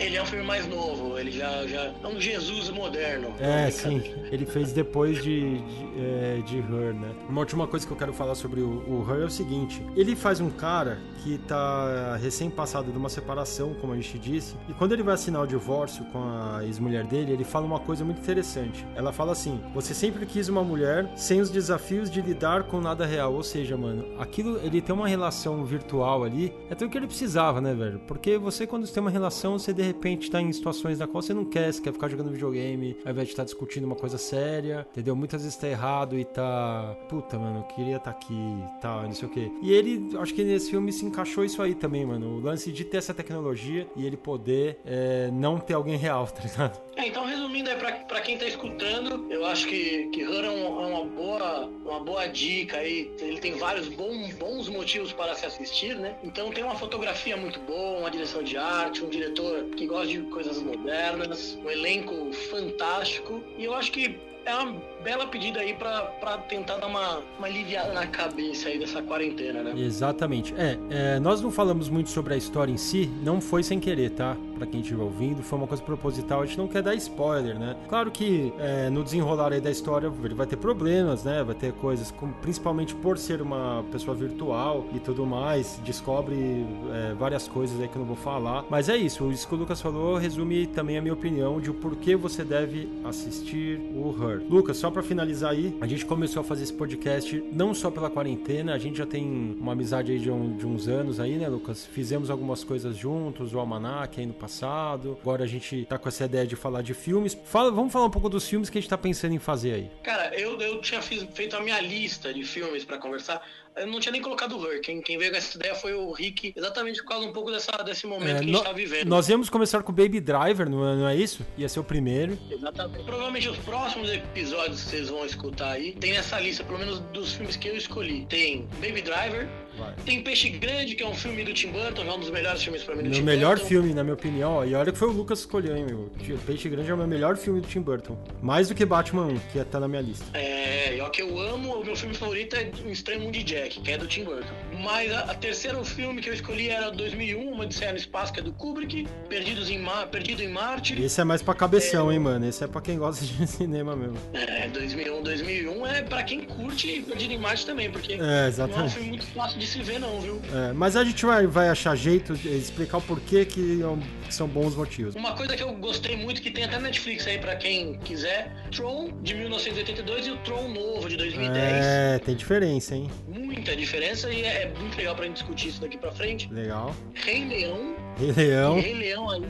Ele 0.02 0.16
é 0.16 0.22
um 0.22 0.26
filme 0.26 0.44
mais 0.44 0.66
novo, 0.66 1.16
ele 1.16 1.30
já, 1.30 1.64
já 1.66 1.92
é 2.02 2.06
um 2.06 2.20
Jesus 2.20 2.70
moderno. 2.70 3.32
É, 3.38 3.70
sim. 3.70 4.02
Ele 4.32 4.44
fez 4.44 4.72
depois 4.72 5.22
de, 5.22 5.58
de, 5.58 5.84
é, 5.96 6.42
de 6.44 6.58
Her, 6.58 6.92
né? 6.92 7.14
Uma 7.28 7.40
última 7.40 7.68
coisa 7.68 7.86
que 7.86 7.92
eu 7.92 7.96
quero 7.96 8.12
falar 8.12 8.34
sobre 8.34 8.60
o, 8.60 8.82
o 8.88 9.06
Her 9.08 9.22
é 9.22 9.26
o 9.26 9.30
seguinte: 9.30 9.80
ele 9.94 10.16
faz 10.16 10.40
um 10.40 10.50
cara 10.50 10.98
que 11.22 11.38
tá 11.38 12.16
recém-passado 12.16 12.90
de 12.90 12.98
uma 12.98 13.08
separação, 13.08 13.74
como 13.80 13.92
a 13.92 13.96
gente 13.96 14.18
disse, 14.18 14.56
e 14.68 14.74
quando 14.74 14.92
ele 14.92 15.04
vai 15.04 15.14
assinar 15.14 15.42
o 15.42 15.46
divórcio 15.46 16.04
com 16.06 16.18
a 16.18 16.64
ex-mulher 16.64 17.04
dele, 17.04 17.32
ele 17.32 17.44
fala 17.44 17.64
uma 17.64 17.78
coisa 17.78 18.04
muito 18.04 18.20
interessante. 18.20 18.84
Ela 18.96 19.12
fala 19.12 19.32
assim: 19.32 19.60
Você 19.72 19.94
sempre 19.94 20.26
quis 20.26 20.48
uma 20.48 20.64
mulher 20.64 21.08
sem 21.14 21.40
os 21.40 21.48
desafios 21.48 22.10
de 22.10 22.20
lidar 22.20 22.64
com 22.64 22.80
nada 22.80 23.06
real. 23.06 23.32
Ou 23.34 23.42
seja, 23.44 23.76
mano, 23.76 24.04
aquilo, 24.18 24.58
ele 24.64 24.80
tem 24.80 24.94
uma 24.94 25.06
relação 25.06 25.64
virtual 25.64 26.24
ali, 26.24 26.52
é 26.68 26.74
tudo 26.74 26.90
que 26.90 26.98
ele 26.98 27.06
precisava, 27.06 27.60
né, 27.60 27.72
velho? 27.72 28.00
Porque 28.00 28.36
você, 28.36 28.66
quando 28.66 28.84
você 28.84 28.92
tem 28.92 29.00
uma 29.00 29.10
relação, 29.10 29.58
você 29.58 29.72
de 29.72 29.91
repente 29.92 30.30
tá 30.30 30.40
em 30.40 30.52
situações 30.52 30.98
na 30.98 31.06
qual 31.06 31.22
você 31.22 31.34
não 31.34 31.44
quer, 31.44 31.72
você 31.72 31.80
quer 31.80 31.92
ficar 31.92 32.08
jogando 32.08 32.30
videogame, 32.30 32.96
ao 33.04 33.12
invés 33.12 33.28
de 33.28 33.32
estar 33.32 33.44
discutindo 33.44 33.84
uma 33.84 33.94
coisa 33.94 34.18
séria, 34.18 34.86
entendeu? 34.90 35.14
Muitas 35.14 35.42
vezes 35.42 35.56
tá 35.56 35.68
errado 35.68 36.18
e 36.18 36.24
tá. 36.24 36.96
Puta, 37.08 37.38
mano, 37.38 37.60
eu 37.60 37.62
queria 37.74 37.96
estar 37.96 38.10
aqui 38.10 38.34
e 38.34 38.80
tal, 38.80 39.02
não 39.02 39.12
sei 39.12 39.28
o 39.28 39.30
quê. 39.30 39.50
E 39.62 39.72
ele, 39.72 40.16
acho 40.18 40.34
que 40.34 40.42
nesse 40.44 40.70
filme 40.70 40.92
se 40.92 41.04
encaixou 41.04 41.44
isso 41.44 41.62
aí 41.62 41.74
também, 41.74 42.04
mano. 42.04 42.36
O 42.36 42.40
lance 42.40 42.72
de 42.72 42.84
ter 42.84 42.98
essa 42.98 43.14
tecnologia 43.14 43.86
e 43.96 44.06
ele 44.06 44.16
poder 44.16 44.80
é, 44.84 45.30
não 45.32 45.58
ter 45.58 45.74
alguém 45.74 45.96
real, 45.96 46.26
tá 46.32 46.42
ligado? 46.42 46.80
É, 47.02 47.06
então 47.08 47.24
resumindo 47.24 47.68
aí 47.68 47.76
pra 47.76 48.20
quem 48.20 48.38
tá 48.38 48.46
escutando, 48.46 49.26
eu 49.28 49.44
acho 49.44 49.66
que, 49.66 50.06
que 50.12 50.20
Her 50.22 50.44
é, 50.44 50.50
um- 50.50 50.82
é 50.82 50.86
uma, 50.86 51.04
boa, 51.04 51.66
uma 51.84 51.98
boa 51.98 52.26
dica 52.28 52.76
aí. 52.76 53.10
Ele 53.18 53.40
tem 53.40 53.54
vários 53.54 53.88
bom, 53.88 54.28
bons 54.38 54.68
motivos 54.68 55.12
para 55.12 55.34
se 55.34 55.44
assistir, 55.44 55.96
né? 55.96 56.14
Então 56.22 56.50
tem 56.52 56.62
uma 56.62 56.76
fotografia 56.76 57.36
muito 57.36 57.58
boa, 57.60 57.98
uma 57.98 58.10
direção 58.10 58.42
de 58.44 58.56
arte, 58.56 59.02
um 59.04 59.08
diretor 59.08 59.64
que 59.76 59.84
gosta 59.86 60.06
de 60.06 60.18
coisas 60.22 60.62
modernas, 60.62 61.58
um 61.64 61.68
elenco 61.68 62.32
fantástico. 62.32 63.42
E 63.58 63.64
eu 63.64 63.74
acho 63.74 63.90
que 63.90 64.16
é 64.44 64.54
uma 64.54 64.74
bela 65.02 65.26
pedida 65.26 65.60
aí 65.60 65.74
pra 65.74 66.38
tentar 66.48 66.76
dar 66.76 66.86
uma, 66.86 67.20
uma 67.38 67.46
aliviada 67.46 67.92
na 67.92 68.06
cabeça 68.06 68.68
aí 68.68 68.78
dessa 68.78 69.02
quarentena, 69.02 69.62
né? 69.62 69.74
Exatamente. 69.76 70.54
É, 70.56 70.78
é, 70.90 71.20
nós 71.20 71.40
não 71.40 71.50
falamos 71.50 71.88
muito 71.88 72.10
sobre 72.10 72.34
a 72.34 72.36
história 72.36 72.72
em 72.72 72.76
si, 72.76 73.10
não 73.22 73.40
foi 73.40 73.62
sem 73.62 73.80
querer, 73.80 74.10
tá? 74.10 74.36
Pra 74.56 74.66
quem 74.66 74.80
estiver 74.80 75.02
ouvindo, 75.02 75.42
foi 75.42 75.58
uma 75.58 75.66
coisa 75.66 75.82
proposital, 75.82 76.42
a 76.42 76.46
gente 76.46 76.58
não 76.58 76.68
quer 76.68 76.82
dar 76.82 76.94
spoiler, 76.94 77.58
né? 77.58 77.76
Claro 77.88 78.10
que 78.10 78.52
é, 78.58 78.88
no 78.90 79.02
desenrolar 79.02 79.52
aí 79.52 79.60
da 79.60 79.70
história 79.70 80.12
ele 80.24 80.34
vai 80.34 80.46
ter 80.46 80.56
problemas, 80.56 81.24
né? 81.24 81.42
Vai 81.42 81.54
ter 81.54 81.72
coisas, 81.72 82.10
como, 82.12 82.32
principalmente 82.34 82.94
por 82.94 83.18
ser 83.18 83.42
uma 83.42 83.84
pessoa 83.90 84.16
virtual 84.16 84.86
e 84.94 85.00
tudo 85.00 85.26
mais, 85.26 85.80
descobre 85.84 86.64
é, 86.92 87.14
várias 87.14 87.48
coisas 87.48 87.80
aí 87.80 87.88
que 87.88 87.96
eu 87.96 88.00
não 88.00 88.06
vou 88.06 88.16
falar. 88.16 88.64
Mas 88.70 88.88
é 88.88 88.96
isso, 88.96 89.30
isso 89.32 89.48
que 89.48 89.54
o 89.54 89.58
Lucas 89.58 89.80
falou 89.80 90.16
resume 90.16 90.66
também 90.68 90.96
a 90.96 91.02
minha 91.02 91.14
opinião 91.14 91.60
de 91.60 91.70
o 91.70 91.74
porquê 91.74 92.14
você 92.14 92.44
deve 92.44 92.88
assistir 93.04 93.80
o 93.94 94.14
Her. 94.22 94.31
Lucas, 94.38 94.76
só 94.76 94.90
pra 94.90 95.02
finalizar 95.02 95.50
aí, 95.52 95.76
a 95.80 95.86
gente 95.86 96.04
começou 96.06 96.40
a 96.40 96.44
fazer 96.44 96.62
esse 96.64 96.72
podcast 96.72 97.42
não 97.52 97.74
só 97.74 97.90
pela 97.90 98.10
quarentena, 98.10 98.74
a 98.74 98.78
gente 98.78 98.98
já 98.98 99.06
tem 99.06 99.56
uma 99.58 99.72
amizade 99.72 100.12
aí 100.12 100.18
de, 100.18 100.30
um- 100.30 100.56
de 100.56 100.66
uns 100.66 100.88
anos 100.88 101.18
aí, 101.20 101.36
né, 101.36 101.48
Lucas? 101.48 101.86
Fizemos 101.86 102.30
algumas 102.30 102.64
coisas 102.64 102.96
juntos, 102.96 103.52
o 103.54 103.58
Almanac 103.58 104.18
aí 104.20 104.26
no 104.26 104.32
passado. 104.34 105.16
Agora 105.20 105.44
a 105.44 105.46
gente 105.46 105.84
tá 105.88 105.98
com 105.98 106.08
essa 106.08 106.24
ideia 106.24 106.46
de 106.46 106.56
falar 106.56 106.82
de 106.82 106.94
filmes. 106.94 107.36
Fala, 107.44 107.70
vamos 107.70 107.92
falar 107.92 108.06
um 108.06 108.10
pouco 108.10 108.28
dos 108.28 108.46
filmes 108.48 108.68
que 108.70 108.78
a 108.78 108.80
gente 108.80 108.90
tá 108.90 108.98
pensando 108.98 109.34
em 109.34 109.38
fazer 109.38 109.72
aí. 109.74 109.90
Cara, 110.02 110.34
eu, 110.38 110.58
eu 110.60 110.80
tinha 110.80 111.02
fiz- 111.02 111.26
feito 111.34 111.56
a 111.56 111.60
minha 111.60 111.80
lista 111.80 112.32
de 112.32 112.44
filmes 112.44 112.84
pra 112.84 112.98
conversar. 112.98 113.42
Eu 113.76 113.86
não 113.86 113.98
tinha 114.00 114.12
nem 114.12 114.20
colocado 114.20 114.58
o 114.58 114.66
Her. 114.70 114.80
Quem, 114.82 115.00
quem 115.00 115.16
veio 115.18 115.30
com 115.30 115.36
essa 115.38 115.56
ideia 115.56 115.74
foi 115.74 115.94
o 115.94 116.12
Rick, 116.12 116.52
exatamente 116.54 117.00
por 117.02 117.08
causa 117.08 117.26
um 117.26 117.32
pouco 117.32 117.50
dessa, 117.50 117.72
desse 117.82 118.06
momento 118.06 118.28
É, 118.28 118.32
que 118.34 118.38
a 118.38 118.42
gente 118.42 118.52
no- 118.52 118.62
tá 118.62 118.72
vivendo. 118.72 119.08
nós 119.08 119.28
íamos 119.28 119.48
começar 119.48 119.82
com 119.82 119.90
o 119.92 119.94
Baby 119.94 120.20
Driver, 120.20 120.68
não 120.68 120.86
é, 120.88 120.96
não 120.96 121.08
é 121.08 121.16
isso? 121.16 121.44
Ia 121.56 121.68
ser 121.68 121.80
o 121.80 121.84
primeiro. 121.84 122.38
Exatamente. 122.50 123.04
Provavelmente 123.04 123.48
os 123.48 123.58
próximos 123.58 124.10
episódios 124.10 124.82
que 124.84 124.90
vocês 124.90 125.08
vão 125.08 125.24
escutar 125.24 125.70
aí, 125.72 125.92
tem 125.92 126.12
nessa 126.12 126.38
lista, 126.38 126.62
pelo 126.64 126.78
menos 126.78 126.98
dos 127.14 127.32
filmes 127.32 127.56
que 127.56 127.68
eu 127.68 127.76
escolhi. 127.76 128.26
Tem 128.26 128.66
Baby 128.80 129.00
Driver, 129.02 129.48
Vai. 129.78 129.94
tem 130.04 130.22
Peixe 130.22 130.48
Grande, 130.50 130.94
que 130.94 131.02
é 131.02 131.08
um 131.08 131.14
filme 131.14 131.44
do 131.44 131.52
Tim 131.52 131.68
Burton, 131.70 132.02
é 132.02 132.12
um 132.12 132.18
dos 132.20 132.30
melhores 132.30 132.62
filmes 132.62 132.82
pra 132.82 132.94
mim 132.94 133.02
do 133.04 133.08
Meu 133.10 133.18
Tim 133.18 133.22
melhor 133.24 133.54
Burton. 133.56 133.68
filme, 133.68 133.94
na 133.94 134.02
minha 134.02 134.14
opinião, 134.14 134.52
ó, 134.56 134.64
e 134.64 134.74
olha 134.74 134.92
que 134.92 134.98
foi 134.98 135.08
o 135.08 135.12
Lucas 135.12 135.40
que 135.40 135.46
escolheu, 135.46 135.76
hein, 135.76 135.84
meu. 135.84 136.10
Peixe 136.46 136.68
Grande 136.68 136.90
é 136.90 136.94
o 136.94 136.96
meu 136.96 137.06
melhor 137.06 137.36
filme 137.36 137.60
do 137.60 137.66
Tim 137.66 137.80
Burton. 137.80 138.16
Mais 138.42 138.68
do 138.68 138.74
que 138.74 138.84
Batman 138.84 139.26
1, 139.26 139.38
que 139.52 139.64
tá 139.64 139.80
na 139.80 139.88
minha 139.88 140.02
lista. 140.02 140.24
É, 140.36 140.96
e 140.96 141.00
ó, 141.00 141.08
que 141.08 141.22
eu 141.22 141.38
amo, 141.38 141.74
o 141.80 141.84
meu 141.84 141.96
filme 141.96 142.14
favorito 142.14 142.54
é 142.56 142.70
O 143.16 143.20
Mundo 143.20 143.32
de 143.32 143.42
Jack, 143.42 143.80
que 143.80 143.90
é 143.90 143.98
do 143.98 144.06
Tim 144.06 144.24
Burton. 144.24 144.52
Mas 144.82 145.12
a, 145.12 145.20
a 145.30 145.34
terceiro 145.34 145.84
filme 145.84 146.20
que 146.20 146.28
eu 146.28 146.34
escolhi 146.34 146.68
era 146.68 146.90
2001, 146.90 147.50
Uma 147.52 147.64
Odisseia 147.64 147.92
no 147.92 147.98
Espaço, 147.98 148.32
que 148.32 148.40
é 148.40 148.42
do 148.42 148.52
Kubrick, 148.52 149.06
Perdidos 149.28 149.70
em 149.70 149.78
Mar, 149.78 150.06
Perdido 150.08 150.42
em 150.42 150.48
Marte. 150.48 151.00
Esse 151.00 151.20
é 151.20 151.24
mais 151.24 151.42
pra 151.42 151.54
cabeção, 151.54 152.10
hein, 152.12 152.18
mano. 152.18 152.46
Esse 152.48 152.64
é 152.64 152.66
pra 152.66 152.80
quem 152.80 152.98
gosta 152.98 153.24
de 153.24 153.46
cinema 153.46 153.94
mesmo. 153.96 154.16
É, 154.32 154.68
2001, 154.68 155.22
2001 155.22 155.86
é 155.86 156.02
pra 156.02 156.22
quem 156.22 156.40
curte 156.44 157.02
Perdido 157.06 157.34
em 157.34 157.38
Marte 157.38 157.66
também, 157.66 157.90
porque 157.90 158.14
É, 158.14 158.16
não 158.16 158.24
é 158.26 158.44
um 158.44 158.48
exatamente. 158.48 158.94
filme 158.94 159.08
muito 159.10 159.26
fácil 159.26 159.58
de 159.62 159.68
se 159.68 159.82
ver 159.82 159.98
não, 159.98 160.20
viu? 160.20 160.40
É, 160.52 160.72
mas 160.72 160.96
a 160.96 161.04
gente 161.04 161.24
vai, 161.24 161.46
vai 161.46 161.68
achar 161.68 161.94
jeito 161.96 162.34
de 162.34 162.48
explicar 162.48 162.98
o 162.98 163.00
porquê 163.00 163.44
que, 163.44 163.80
é 163.80 163.96
que 164.26 164.32
são 164.32 164.48
bons 164.48 164.74
motivos. 164.74 165.14
Uma 165.14 165.34
coisa 165.34 165.56
que 165.56 165.62
eu 165.62 165.72
gostei 165.74 166.16
muito, 166.16 166.42
que 166.42 166.50
tem 166.50 166.64
até 166.64 166.78
Netflix 166.78 167.26
aí 167.26 167.38
pra 167.38 167.54
quem 167.56 167.98
quiser, 167.98 168.52
Tron, 168.70 169.10
de 169.22 169.34
1982, 169.34 170.26
e 170.26 170.30
o 170.32 170.36
Tron 170.38 170.68
novo, 170.68 171.08
de 171.08 171.16
2010. 171.16 171.56
É, 171.56 172.18
tem 172.18 172.34
diferença, 172.34 172.96
hein? 172.96 173.08
Muita 173.28 173.76
diferença 173.76 174.30
e 174.32 174.42
é 174.42 174.72
muito 174.78 174.96
legal 174.96 175.14
pra 175.14 175.26
gente 175.26 175.34
discutir 175.34 175.68
isso 175.68 175.80
daqui 175.80 175.96
pra 175.96 176.10
frente. 176.10 176.52
Legal. 176.52 176.94
Rei 177.14 177.44
Leão, 177.44 177.94
Rei 178.18 178.32
Leão. 178.32 178.80
Rei 178.80 178.94
Leão 178.94 179.30
aí, 179.30 179.42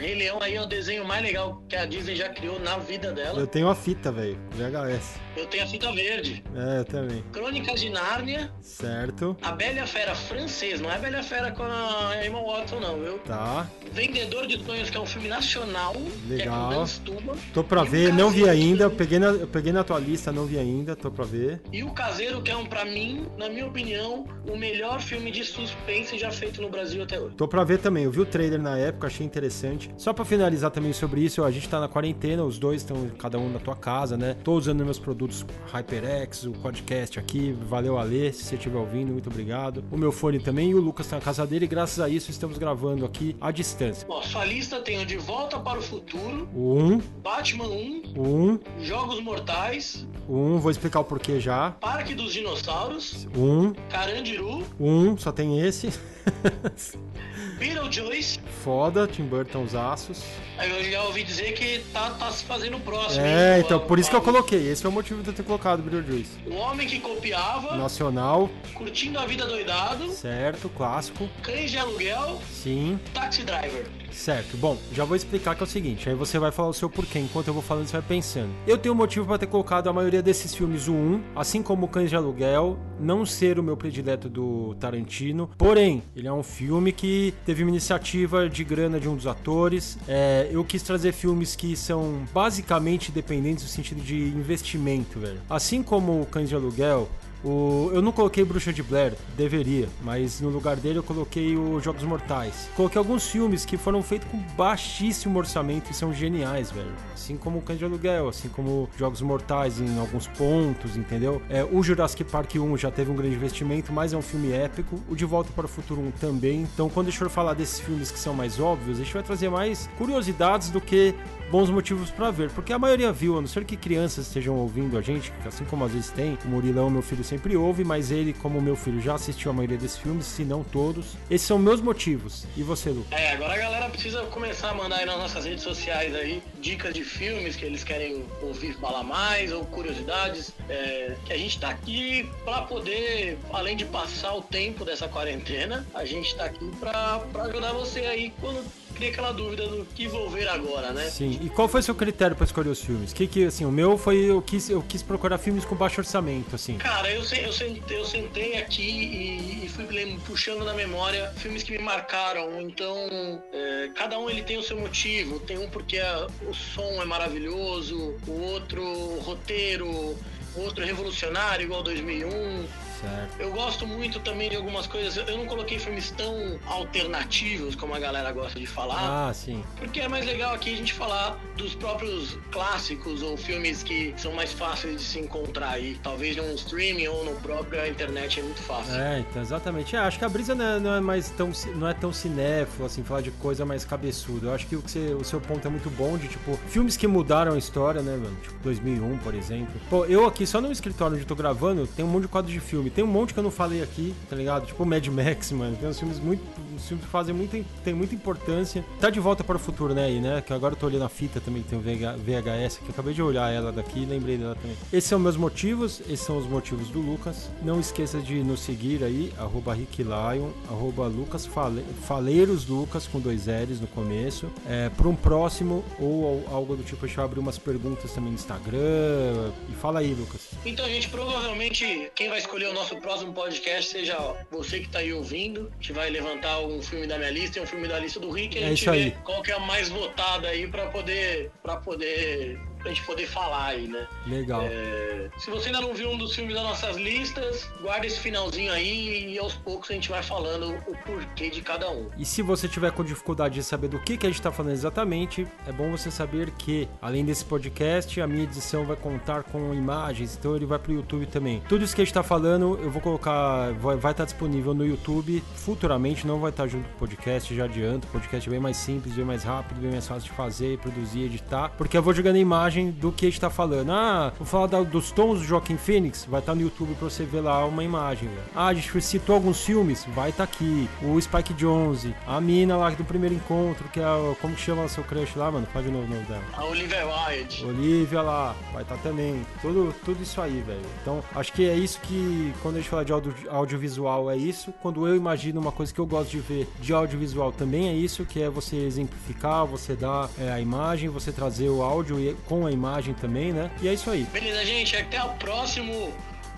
Rei 0.00 0.14
Leão 0.14 0.42
aí 0.42 0.54
é 0.54 0.62
o 0.62 0.66
desenho 0.66 1.04
mais 1.04 1.22
legal 1.22 1.62
que 1.68 1.76
a 1.76 1.84
Disney 1.84 2.16
já 2.16 2.28
criou 2.28 2.58
na 2.60 2.78
vida 2.78 3.12
dela. 3.12 3.38
Eu 3.38 3.46
tenho 3.46 3.68
a 3.68 3.74
fita, 3.74 4.10
velho. 4.10 4.38
VHS. 4.52 5.20
Eu 5.40 5.46
tenho 5.46 5.64
a 5.64 5.66
fita 5.66 5.90
verde. 5.92 6.42
É, 6.54 6.80
eu 6.80 6.84
também. 6.84 7.24
Crônicas 7.32 7.80
de 7.80 7.88
Nárnia, 7.90 8.50
Certo. 8.60 9.36
a 9.42 9.52
Bela 9.52 9.86
Fera 9.86 10.14
francês, 10.14 10.80
não 10.80 10.90
é 10.90 10.98
Bela 10.98 11.20
a 11.20 11.22
Fera 11.22 11.50
com 11.52 11.62
a 11.62 12.12
Emma 12.24 12.40
Watson 12.42 12.78
não, 12.80 13.00
viu? 13.00 13.18
Tá. 13.20 13.66
Vendedor 13.92 14.46
de 14.46 14.62
Sonhos, 14.64 14.90
que 14.90 14.96
é 14.96 15.00
um 15.00 15.06
filme 15.06 15.28
nacional, 15.28 15.94
é 15.96 16.32
Legal. 16.34 16.86
Stuma. 16.86 17.34
Tô 17.52 17.64
pra 17.64 17.84
E 17.84 17.88
ver, 17.88 18.12
não 18.12 18.30
vi 18.30 18.48
ainda. 18.48 18.84
Eu 18.84 18.90
peguei, 18.90 19.18
na, 19.18 19.28
eu 19.28 19.46
peguei 19.46 19.72
na 19.72 19.82
tua 19.82 19.98
lista, 19.98 20.30
não 20.30 20.44
vi 20.46 20.58
ainda. 20.58 20.94
Tô 20.94 21.10
pra 21.10 21.24
ver. 21.24 21.60
E 21.72 21.82
o 21.82 21.90
Caseiro, 21.90 22.42
que 22.42 22.50
é 22.50 22.56
um, 22.56 22.66
pra 22.66 22.84
mim, 22.84 23.26
na 23.36 23.48
minha 23.48 23.66
opinião, 23.66 24.26
o 24.48 24.56
melhor 24.56 25.00
filme 25.00 25.30
de 25.30 25.44
suspense 25.44 26.18
já 26.18 26.30
feito 26.30 26.60
no 26.62 26.68
Brasil 26.68 27.02
até 27.02 27.18
hoje. 27.18 27.34
Tô 27.36 27.48
pra 27.48 27.64
ver 27.64 27.78
também. 27.78 27.90
também, 27.90 28.04
eu 28.04 28.10
vi 28.12 28.20
o 28.20 28.26
trailer 28.26 28.60
na 28.60 28.78
época, 28.78 29.08
achei 29.08 29.26
interessante. 29.26 29.90
Só 29.96 30.12
pra 30.12 30.24
finalizar 30.24 30.70
também 30.70 30.92
sobre 30.92 31.22
isso, 31.22 31.42
a 31.42 31.50
gente 31.50 31.68
tá 31.68 31.80
na 31.80 31.88
quarentena, 31.88 32.44
os 32.44 32.56
dois 32.58 32.82
estão 32.82 33.08
cada 33.18 33.36
um 33.36 33.48
na 33.50 33.58
tua 33.58 33.74
casa, 33.74 34.16
né? 34.16 34.36
Tô 34.44 34.52
usando 34.54 34.84
meus 34.84 34.98
produtos 34.98 35.29
HyperX, 35.72 36.44
o 36.44 36.52
podcast 36.52 37.18
aqui. 37.18 37.52
Valeu, 37.52 37.98
Alê, 37.98 38.32
se 38.32 38.44
você 38.44 38.56
estiver 38.56 38.78
ouvindo, 38.78 39.12
muito 39.12 39.28
obrigado. 39.28 39.84
O 39.90 39.96
meu 39.96 40.12
fone 40.12 40.38
também 40.38 40.70
e 40.70 40.74
o 40.74 40.80
Lucas 40.80 41.06
tá 41.06 41.16
na 41.16 41.22
casa 41.22 41.46
dele, 41.46 41.64
e 41.64 41.68
graças 41.68 42.00
a 42.00 42.08
isso 42.08 42.30
estamos 42.30 42.58
gravando 42.58 43.04
aqui 43.04 43.36
à 43.40 43.50
distância. 43.50 44.06
Bom, 44.06 44.22
sua 44.22 44.44
lista 44.44 44.80
tem 44.80 45.00
o 45.00 45.06
De 45.06 45.16
Volta 45.16 45.58
para 45.58 45.78
o 45.78 45.82
Futuro, 45.82 46.48
1, 46.54 46.98
Batman 47.22 47.68
1, 47.68 48.02
o 48.16 48.22
1, 48.22 48.60
Jogos 48.80 49.20
Mortais, 49.20 50.06
1, 50.28 50.58
vou 50.58 50.70
explicar 50.70 51.00
o 51.00 51.04
porquê 51.04 51.40
já. 51.40 51.70
Parque 51.72 52.14
dos 52.14 52.32
Dinossauros, 52.32 53.26
1, 53.36 53.72
Carandiru, 53.88 54.64
1, 54.78 55.18
só 55.18 55.32
tem 55.32 55.60
esse. 55.60 55.90
Beetlejuice. 57.58 58.40
Foda, 58.64 59.06
Tim 59.06 59.24
Burton 59.24 59.62
os 59.62 59.74
aços. 59.74 60.22
Aí 60.56 60.70
eu 60.70 60.90
já 60.90 61.02
ouvi 61.04 61.22
dizer 61.22 61.52
que 61.52 61.80
tá, 61.92 62.10
tá 62.10 62.30
se 62.30 62.44
fazendo 62.44 62.76
o 62.76 62.80
próximo. 62.80 63.24
É, 63.24 63.58
hein? 63.58 63.64
então 63.64 63.78
por 63.80 63.98
isso 63.98 64.08
que 64.10 64.16
eu 64.16 64.22
coloquei. 64.22 64.70
Esse 64.70 64.84
é 64.84 64.88
o 64.88 64.92
motivo 64.92 65.09
de 65.18 65.28
eu 65.28 65.34
ter 65.34 65.42
colocado 65.42 65.82
Beetlejuice. 65.82 66.30
O 66.46 66.54
Homem 66.54 66.86
que 66.86 67.00
Copiava, 67.00 67.76
Nacional, 67.76 68.48
Curtindo 68.74 69.18
a 69.18 69.26
Vida 69.26 69.44
Doidado, 69.46 70.10
certo, 70.12 70.68
clássico. 70.68 71.28
Cães 71.42 71.70
de 71.70 71.78
Aluguel, 71.78 72.38
Sim, 72.50 72.98
Taxi 73.12 73.42
Driver. 73.42 73.86
certo. 74.12 74.56
Bom, 74.56 74.76
já 74.92 75.04
vou 75.04 75.16
explicar 75.16 75.54
que 75.54 75.62
é 75.62 75.64
o 75.64 75.68
seguinte, 75.68 76.08
aí 76.08 76.14
você 76.14 76.38
vai 76.38 76.50
falar 76.52 76.68
o 76.68 76.74
seu 76.74 76.88
porquê, 76.88 77.18
enquanto 77.18 77.48
eu 77.48 77.54
vou 77.54 77.62
falando 77.62 77.86
você 77.86 77.92
vai 77.92 78.02
pensando. 78.06 78.50
Eu 78.66 78.78
tenho 78.78 78.94
um 78.94 78.98
motivo 78.98 79.26
pra 79.26 79.38
ter 79.38 79.46
colocado 79.46 79.88
a 79.88 79.92
maioria 79.92 80.22
desses 80.22 80.54
filmes 80.54 80.86
o 80.88 80.92
1, 80.92 81.22
assim 81.36 81.62
como 81.62 81.86
o 81.86 81.88
Cães 81.88 82.08
de 82.10 82.16
Aluguel, 82.16 82.78
não 82.98 83.24
ser 83.26 83.58
o 83.58 83.62
meu 83.62 83.76
predileto 83.76 84.28
do 84.28 84.74
Tarantino, 84.78 85.50
porém, 85.58 86.02
ele 86.14 86.28
é 86.28 86.32
um 86.32 86.42
filme 86.42 86.92
que 86.92 87.34
teve 87.44 87.62
uma 87.62 87.70
iniciativa 87.70 88.48
de 88.48 88.62
grana 88.64 89.00
de 89.00 89.08
um 89.08 89.16
dos 89.16 89.26
atores. 89.26 89.98
É, 90.06 90.48
eu 90.50 90.64
quis 90.64 90.82
trazer 90.82 91.12
filmes 91.12 91.56
que 91.56 91.76
são 91.76 92.24
basicamente 92.32 93.10
dependentes 93.10 93.64
no 93.64 93.70
sentido 93.70 94.00
de 94.00 94.16
investimento, 94.16 94.99
velho. 95.18 95.40
Assim 95.48 95.82
como 95.82 96.20
o 96.20 96.26
Cães 96.26 96.48
de 96.48 96.54
Aluguel, 96.54 97.08
o- 97.44 97.90
eu 97.92 98.02
não 98.02 98.12
coloquei 98.12 98.44
Bruxa 98.44 98.72
de 98.72 98.82
Blair, 98.82 99.14
deveria, 99.36 99.88
mas 100.02 100.40
no 100.40 100.48
lugar 100.50 100.76
dele 100.76 100.98
eu 100.98 101.02
coloquei 101.02 101.56
os 101.56 101.82
Jogos 101.82 102.02
Mortais. 102.02 102.68
Coloquei 102.76 102.98
alguns 102.98 103.26
filmes 103.28 103.64
que 103.64 103.76
foram 103.76 104.02
feitos 104.02 104.28
com 104.30 104.38
baixíssimo 104.56 105.38
orçamento 105.38 105.90
e 105.90 105.94
são 105.94 106.12
geniais, 106.12 106.70
velho. 106.70 106.92
Assim 107.14 107.36
como 107.36 107.58
o 107.66 107.74
de 107.76 107.84
Aluguel, 107.84 108.28
assim 108.28 108.48
como 108.48 108.88
Jogos 108.98 109.20
Mortais 109.22 109.80
em 109.80 109.98
alguns 109.98 110.26
pontos, 110.26 110.96
entendeu? 110.96 111.40
É, 111.48 111.64
o 111.64 111.82
Jurassic 111.82 112.24
Park 112.24 112.54
1 112.56 112.76
já 112.76 112.90
teve 112.90 113.10
um 113.10 113.14
grande 113.16 113.34
investimento, 113.36 113.92
mas 113.92 114.12
é 114.12 114.16
um 114.16 114.22
filme 114.22 114.52
épico. 114.52 114.98
O 115.08 115.14
De 115.14 115.24
Volta 115.24 115.50
para 115.54 115.66
o 115.66 115.68
Futuro 115.68 116.00
1 116.00 116.10
também. 116.12 116.62
Então, 116.62 116.88
quando 116.88 117.06
a 117.08 117.10
gente 117.10 117.18
for 117.18 117.30
falar 117.30 117.54
desses 117.54 117.80
filmes 117.80 118.10
que 118.10 118.18
são 118.18 118.34
mais 118.34 118.58
óbvios, 118.58 118.98
a 118.98 119.02
gente 119.04 119.12
vai 119.14 119.22
trazer 119.22 119.48
mais 119.48 119.88
curiosidades 119.96 120.70
do 120.70 120.80
que 120.80 121.14
bons 121.50 121.68
motivos 121.68 122.10
pra 122.10 122.30
ver, 122.30 122.48
porque 122.50 122.72
a 122.72 122.78
maioria 122.78 123.12
viu, 123.12 123.36
a 123.36 123.40
não 123.40 123.48
ser 123.48 123.64
que 123.64 123.76
crianças 123.76 124.26
estejam 124.28 124.54
ouvindo 124.56 124.96
a 124.96 125.02
gente, 125.02 125.32
assim 125.44 125.64
como 125.64 125.84
às 125.84 125.90
vezes 125.90 126.08
tem, 126.10 126.38
o 126.44 126.48
Murilão, 126.48 126.88
meu 126.88 127.02
filho, 127.02 127.24
sempre 127.30 127.56
ouve, 127.56 127.84
mas 127.84 128.10
ele, 128.10 128.32
como 128.32 128.60
meu 128.60 128.74
filho, 128.74 129.00
já 129.00 129.14
assistiu 129.14 129.52
a 129.52 129.54
maioria 129.54 129.78
desses 129.78 129.96
filmes, 129.96 130.26
se 130.26 130.42
não 130.42 130.64
todos. 130.64 131.16
Esses 131.30 131.46
são 131.46 131.58
meus 131.58 131.80
motivos. 131.80 132.44
E 132.56 132.62
você, 132.62 132.90
Lu? 132.90 133.06
É, 133.12 133.32
agora 133.32 133.54
a 133.54 133.56
galera 133.56 133.88
precisa 133.88 134.22
começar 134.26 134.70
a 134.70 134.74
mandar 134.74 134.96
aí 134.96 135.06
nas 135.06 135.16
nossas 135.16 135.44
redes 135.44 135.62
sociais 135.62 136.12
aí 136.14 136.42
dicas 136.60 136.92
de 136.92 137.04
filmes 137.04 137.54
que 137.54 137.64
eles 137.64 137.84
querem 137.84 138.24
ouvir 138.42 138.74
falar 138.74 139.04
mais 139.04 139.52
ou 139.52 139.64
curiosidades. 139.64 140.52
É, 140.68 141.14
que 141.24 141.32
a 141.32 141.38
gente 141.38 141.60
tá 141.60 141.70
aqui 141.70 142.28
pra 142.44 142.62
poder, 142.62 143.38
além 143.52 143.76
de 143.76 143.84
passar 143.84 144.34
o 144.34 144.42
tempo 144.42 144.84
dessa 144.84 145.06
quarentena, 145.06 145.86
a 145.94 146.04
gente 146.04 146.34
tá 146.34 146.46
aqui 146.46 146.68
pra 146.80 147.22
ajudar 147.44 147.72
você 147.72 148.00
aí 148.00 148.32
quando 148.40 148.64
cria 149.00 149.10
aquela 149.10 149.32
dúvida 149.32 149.66
do 149.66 149.84
que 149.86 150.06
vou 150.06 150.28
ver 150.28 150.46
agora, 150.46 150.92
né? 150.92 151.08
Sim. 151.08 151.40
E 151.42 151.48
qual 151.48 151.66
foi 151.66 151.80
seu 151.80 151.94
critério 151.94 152.36
pra 152.36 152.44
escolher 152.44 152.68
os 152.68 152.82
filmes? 152.84 153.14
Que 153.14 153.26
que, 153.26 153.46
assim, 153.46 153.64
o 153.64 153.72
meu 153.72 153.96
foi, 153.96 154.18
eu 154.18 154.42
quis, 154.42 154.68
eu 154.68 154.82
quis 154.82 155.02
procurar 155.02 155.38
filmes 155.38 155.64
com 155.64 155.74
baixo 155.74 156.00
orçamento, 156.02 156.54
assim. 156.54 156.76
Cara, 156.76 157.10
eu, 157.10 157.22
eu, 157.22 157.52
sentei, 157.52 157.98
eu 157.98 158.04
sentei 158.04 158.58
aqui 158.58 158.82
e, 158.82 159.64
e 159.64 159.68
fui 159.70 159.86
puxando 160.26 160.64
na 160.64 160.74
memória 160.74 161.32
filmes 161.36 161.62
que 161.62 161.72
me 161.72 161.78
marcaram. 161.78 162.60
Então, 162.60 163.42
é, 163.52 163.90
cada 163.94 164.18
um 164.18 164.28
ele 164.28 164.42
tem 164.42 164.58
o 164.58 164.62
seu 164.62 164.78
motivo. 164.78 165.40
Tem 165.40 165.56
um 165.56 165.70
porque 165.70 165.98
a- 165.98 166.26
o 166.46 166.52
som 166.52 167.00
é 167.00 167.04
maravilhoso, 167.06 168.14
o 168.26 168.32
outro 168.52 168.82
o 168.82 169.20
roteiro, 169.20 169.86
o 169.88 170.60
outro 170.60 170.84
revolucionário, 170.84 171.64
igual 171.64 171.82
2001. 171.82 172.66
Certo. 173.00 173.40
Eu 173.40 173.50
gosto 173.52 173.86
muito 173.86 174.20
também 174.20 174.50
de 174.50 174.56
algumas 174.56 174.86
coisas. 174.86 175.16
Eu 175.28 175.38
não 175.38 175.46
coloquei 175.46 175.78
filmes 175.78 176.10
tão 176.10 176.58
alternativos 176.66 177.74
como 177.74 177.94
a 177.94 177.98
galera 177.98 178.30
gosta 178.32 178.58
de 178.58 178.66
falar. 178.66 179.28
Ah, 179.28 179.32
sim. 179.34 179.62
Porque 179.76 180.00
é 180.00 180.08
mais 180.08 180.26
legal 180.26 180.54
aqui 180.54 180.72
a 180.72 180.76
gente 180.76 180.92
falar 180.92 181.38
dos 181.56 181.74
próprios 181.74 182.36
clássicos 182.50 183.22
ou 183.22 183.36
filmes 183.36 183.82
que 183.82 184.12
são 184.16 184.32
mais 184.32 184.52
fáceis 184.52 185.00
de 185.00 185.06
se 185.06 185.18
encontrar 185.18 185.70
aí. 185.70 185.98
Talvez 186.02 186.36
num 186.36 186.52
streaming 186.54 187.06
ou 187.08 187.24
no 187.24 187.34
próprio 187.40 187.86
internet 187.86 188.40
é 188.40 188.42
muito 188.42 188.60
fácil. 188.62 188.94
É, 188.94 189.20
então, 189.20 189.40
exatamente. 189.40 189.96
É, 189.96 189.98
acho 190.00 190.18
que 190.18 190.24
a 190.24 190.28
brisa 190.28 190.54
não 190.54 190.64
é, 190.64 190.78
não 190.80 190.94
é 190.94 191.00
mais 191.00 191.30
tão, 191.30 191.50
não 191.76 191.88
é 191.88 191.94
tão 191.94 192.12
cinéfilo, 192.12 192.86
assim, 192.86 193.02
falar 193.02 193.20
de 193.22 193.30
coisa 193.32 193.64
mais 193.64 193.84
cabeçuda. 193.84 194.48
Eu 194.48 194.54
acho 194.54 194.66
que 194.66 194.76
o, 194.76 194.82
que 194.82 194.90
você- 194.90 195.14
o 195.14 195.24
seu 195.24 195.40
ponto 195.40 195.66
é 195.66 195.70
muito 195.70 195.88
bom 195.90 196.18
de, 196.18 196.28
tipo, 196.28 196.56
filmes 196.68 196.96
que 196.96 197.06
mudaram 197.06 197.54
a 197.54 197.58
história, 197.58 198.02
né, 198.02 198.16
mano? 198.16 198.36
Tipo, 198.42 198.54
2001, 198.62 199.18
por 199.18 199.34
exemplo. 199.34 199.72
Pô, 199.88 200.04
eu 200.04 200.26
aqui, 200.26 200.46
só 200.46 200.60
no 200.60 200.70
escritório 200.72 201.14
onde 201.14 201.22
eu 201.24 201.28
tô 201.28 201.34
gravando, 201.34 201.86
tem 201.86 202.04
um 202.04 202.08
monte 202.08 202.22
de 202.22 202.28
quadro 202.28 202.50
de 202.52 202.60
filme. 202.60 202.89
Tem 202.94 203.04
um 203.04 203.06
monte 203.06 203.32
que 203.32 203.38
eu 203.38 203.44
não 203.44 203.50
falei 203.50 203.82
aqui, 203.82 204.14
tá 204.28 204.36
ligado? 204.36 204.66
Tipo, 204.66 204.84
Mad 204.84 205.06
Max, 205.08 205.52
mano. 205.52 205.76
Tem 205.76 205.88
uns 205.88 205.98
filmes 205.98 206.18
muito... 206.18 206.42
Uns 206.80 206.88
filmes 206.88 207.06
fazem 207.06 207.34
muita, 207.34 207.60
tem 207.84 207.92
muita 207.94 208.14
importância. 208.14 208.84
Tá 209.00 209.10
de 209.10 209.20
volta 209.20 209.44
para 209.44 209.56
o 209.56 209.58
futuro, 209.58 209.94
né, 209.94 210.04
aí, 210.06 210.20
né? 210.20 210.40
Que 210.44 210.52
agora 210.52 210.74
eu 210.74 210.78
tô 210.78 210.86
olhando 210.86 211.04
a 211.04 211.08
fita 211.08 211.40
também, 211.40 211.62
que 211.62 211.68
tem 211.68 211.78
o 211.78 211.82
VH 211.82 212.16
VHS, 212.18 212.78
que 212.78 212.84
eu 212.86 212.90
acabei 212.90 213.12
de 213.14 213.22
olhar 213.22 213.52
ela 213.52 213.70
daqui 213.70 214.00
e 214.00 214.04
lembrei 214.06 214.36
dela 214.38 214.54
também. 214.54 214.76
Esses 214.92 215.08
são 215.08 215.18
meus 215.18 215.36
motivos, 215.36 216.00
esses 216.08 216.20
são 216.20 216.38
os 216.38 216.46
motivos 216.46 216.88
do 216.88 217.00
Lucas. 217.00 217.50
Não 217.62 217.78
esqueça 217.78 218.18
de 218.20 218.42
nos 218.42 218.60
seguir 218.60 219.04
aí, 219.04 219.32
arroba 219.38 219.74
Rick 219.74 220.02
Lion, 220.02 220.50
arroba 220.68 221.06
Lucas 221.06 221.44
Fale- 221.46 221.84
Faleiros 222.06 222.66
Lucas, 222.66 223.06
com 223.06 223.20
dois 223.20 223.46
L's 223.46 223.80
no 223.80 223.86
começo. 223.88 224.46
É, 224.68 224.88
para 224.88 225.08
um 225.08 225.14
próximo 225.16 225.84
ou 225.98 226.44
al- 226.48 226.56
algo 226.56 226.76
do 226.76 226.82
tipo, 226.82 227.04
a 227.04 227.08
gente 227.08 227.16
vai 227.16 227.24
abrir 227.26 227.40
umas 227.40 227.58
perguntas 227.58 228.12
também 228.12 228.30
no 228.30 228.36
Instagram. 228.36 229.50
E 229.68 229.72
fala 229.80 230.00
aí, 230.00 230.14
Lucas. 230.14 230.48
Então, 230.64 230.86
gente, 230.86 231.08
provavelmente 231.08 232.10
quem 232.14 232.28
vai 232.28 232.38
escolher 232.38 232.66
o 232.68 232.74
nosso 232.74 232.96
próximo 232.96 233.32
podcast 233.32 233.90
seja 233.90 234.16
você 234.50 234.80
que 234.80 234.88
tá 234.88 234.98
aí 235.00 235.12
ouvindo. 235.12 235.70
A 235.78 235.82
gente 235.82 235.92
vai 235.92 236.10
levantar 236.10 236.58
um 236.76 236.82
filme 236.82 237.06
da 237.06 237.18
minha 237.18 237.30
lista 237.30 237.58
e 237.58 237.62
um 237.62 237.66
filme 237.66 237.86
da 237.88 237.98
lista 237.98 238.20
do 238.20 238.30
Rick. 238.30 238.56
E 238.58 238.62
a 238.62 238.66
É 238.66 238.68
gente 238.70 238.82
isso 238.82 238.90
vê 238.90 238.96
aí. 238.98 239.10
qual 239.24 239.42
que 239.42 239.50
é 239.50 239.54
a 239.54 239.58
mais 239.60 239.88
votada 239.88 240.48
aí 240.48 240.66
pra 240.68 240.86
poder. 240.86 241.50
para 241.62 241.76
poder. 241.76 242.58
Pra 242.80 242.90
gente 242.90 243.04
poder 243.04 243.26
falar 243.26 243.66
aí, 243.66 243.88
né? 243.88 244.06
Legal. 244.26 244.62
É, 244.64 245.28
se 245.38 245.50
você 245.50 245.66
ainda 245.66 245.80
não 245.80 245.94
viu 245.94 246.10
um 246.10 246.18
dos 246.18 246.34
filmes 246.34 246.54
das 246.54 246.64
nossas 246.64 246.96
listas, 246.96 247.68
guarda 247.80 248.06
esse 248.06 248.18
finalzinho 248.18 248.72
aí 248.72 249.32
e 249.32 249.38
aos 249.38 249.54
poucos 249.54 249.90
a 249.90 249.94
gente 249.94 250.08
vai 250.08 250.22
falando 250.22 250.74
o 250.86 250.96
porquê 251.04 251.50
de 251.50 251.62
cada 251.62 251.90
um. 251.90 252.10
E 252.16 252.24
se 252.24 252.42
você 252.42 252.68
tiver 252.68 252.90
com 252.92 253.04
dificuldade 253.04 253.54
de 253.54 253.62
saber 253.62 253.88
do 253.88 253.98
que, 253.98 254.16
que 254.16 254.26
a 254.26 254.28
gente 254.28 254.38
está 254.38 254.50
falando 254.52 254.72
exatamente, 254.72 255.46
é 255.66 255.72
bom 255.72 255.90
você 255.90 256.10
saber 256.10 256.50
que, 256.52 256.88
além 257.00 257.24
desse 257.24 257.44
podcast, 257.44 258.20
a 258.20 258.26
minha 258.26 258.44
edição 258.44 258.84
vai 258.84 258.96
contar 258.96 259.42
com 259.44 259.74
imagens, 259.74 260.36
então 260.36 260.56
ele 260.56 260.66
vai 260.66 260.78
pro 260.78 260.92
YouTube 260.92 261.26
também. 261.26 261.62
Tudo 261.68 261.84
isso 261.84 261.94
que 261.94 262.00
a 262.00 262.04
gente 262.04 262.12
está 262.12 262.22
falando, 262.22 262.78
eu 262.82 262.90
vou 262.90 263.00
colocar, 263.00 263.72
vai 263.72 264.12
estar 264.12 264.24
disponível 264.24 264.74
no 264.74 264.86
YouTube 264.86 265.42
futuramente, 265.54 266.26
não 266.26 266.40
vai 266.40 266.50
estar 266.50 266.66
junto 266.66 266.88
com 266.88 266.94
o 266.94 266.98
podcast, 266.98 267.54
já 267.54 267.64
adianto. 267.64 268.06
O 268.08 268.10
podcast 268.10 268.48
é 268.48 268.50
bem 268.50 268.60
mais 268.60 268.76
simples, 268.76 269.14
bem 269.14 269.24
mais 269.24 269.44
rápido, 269.44 269.80
bem 269.80 269.90
mais 269.90 270.06
fácil 270.06 270.30
de 270.30 270.36
fazer, 270.36 270.78
produzir, 270.78 271.24
editar, 271.24 271.70
porque 271.76 271.96
eu 271.96 272.02
vou 272.02 272.14
jogando 272.14 272.36
a 272.36 272.38
imagem 272.70 272.90
do 272.92 273.10
que 273.12 273.26
a 273.26 273.28
gente 273.28 273.34
está 273.36 273.50
falando. 273.50 273.90
Ah, 273.90 274.32
vou 274.38 274.46
falar 274.46 274.66
da- 274.68 274.82
dos 274.82 275.10
tons 275.10 275.40
do 275.40 275.44
Joaquim 275.44 275.76
Phoenix, 275.76 276.24
vai 276.28 276.40
estar 276.40 276.54
no 276.54 276.60
YouTube 276.62 276.94
para 276.94 277.08
você 277.10 277.24
ver 277.24 277.40
lá 277.40 277.64
uma 277.66 277.82
imagem. 277.82 278.28
velho. 278.28 278.40
Ah, 278.54 278.66
a 278.68 278.74
gente 278.74 279.00
citou 279.02 279.34
alguns 279.34 279.60
filmes, 279.64 280.06
vai 280.14 280.30
estar 280.30 280.44
aqui. 280.44 280.88
O 281.02 281.20
Spike 281.20 281.52
Jonze, 281.54 282.14
a 282.26 282.40
mina 282.40 282.76
lá 282.76 282.90
do 282.90 283.04
primeiro 283.04 283.34
encontro, 283.34 283.88
que 283.88 283.98
é 284.00 284.06
o, 284.08 284.36
como 284.40 284.54
que 284.54 284.60
chama 284.60 284.86
seu 284.88 285.02
crush 285.04 285.36
lá, 285.36 285.50
mano? 285.50 285.66
Faz 285.72 285.84
de 285.84 285.90
novo 285.90 286.04
o 286.04 286.08
nome 286.08 286.22
dela. 286.26 286.42
A 286.54 286.64
Oliver 286.64 287.04
Wilde. 287.06 287.64
Olivia 287.64 288.22
lá, 288.22 288.54
vai 288.72 288.82
estar 288.82 288.96
também. 288.98 289.44
Tudo, 289.60 289.94
tudo 290.04 290.22
isso 290.22 290.40
aí, 290.40 290.62
velho. 290.66 290.80
Então, 291.02 291.22
acho 291.34 291.52
que 291.52 291.68
é 291.68 291.74
isso 291.74 292.00
que, 292.02 292.52
quando 292.62 292.76
a 292.76 292.78
gente 292.78 292.88
fala 292.90 293.04
de 293.04 293.12
audio, 293.12 293.34
audiovisual, 293.48 294.30
é 294.30 294.36
isso. 294.36 294.72
Quando 294.82 295.06
eu 295.06 295.16
imagino 295.16 295.60
uma 295.60 295.72
coisa 295.72 295.92
que 295.92 295.98
eu 296.00 296.06
gosto 296.06 296.30
de 296.30 296.38
ver 296.40 296.68
de 296.80 296.92
audiovisual, 296.92 297.52
também 297.52 297.88
é 297.88 297.92
isso, 297.94 298.24
que 298.24 298.40
é 298.40 298.48
você 298.48 298.76
exemplificar, 298.76 299.66
você 299.66 299.94
dar 299.94 300.28
é, 300.38 300.50
a 300.52 300.60
imagem, 300.60 301.08
você 301.08 301.32
trazer 301.32 301.68
o 301.68 301.82
áudio 301.82 302.18
e- 302.20 302.36
com 302.46 302.59
a 302.66 302.72
imagem 302.72 303.14
também, 303.14 303.52
né? 303.52 303.70
E 303.80 303.88
é 303.88 303.94
isso 303.94 304.10
aí. 304.10 304.24
Beleza, 304.32 304.64
gente, 304.64 304.96
até 304.96 305.22
o 305.22 305.30
próximo. 305.34 306.12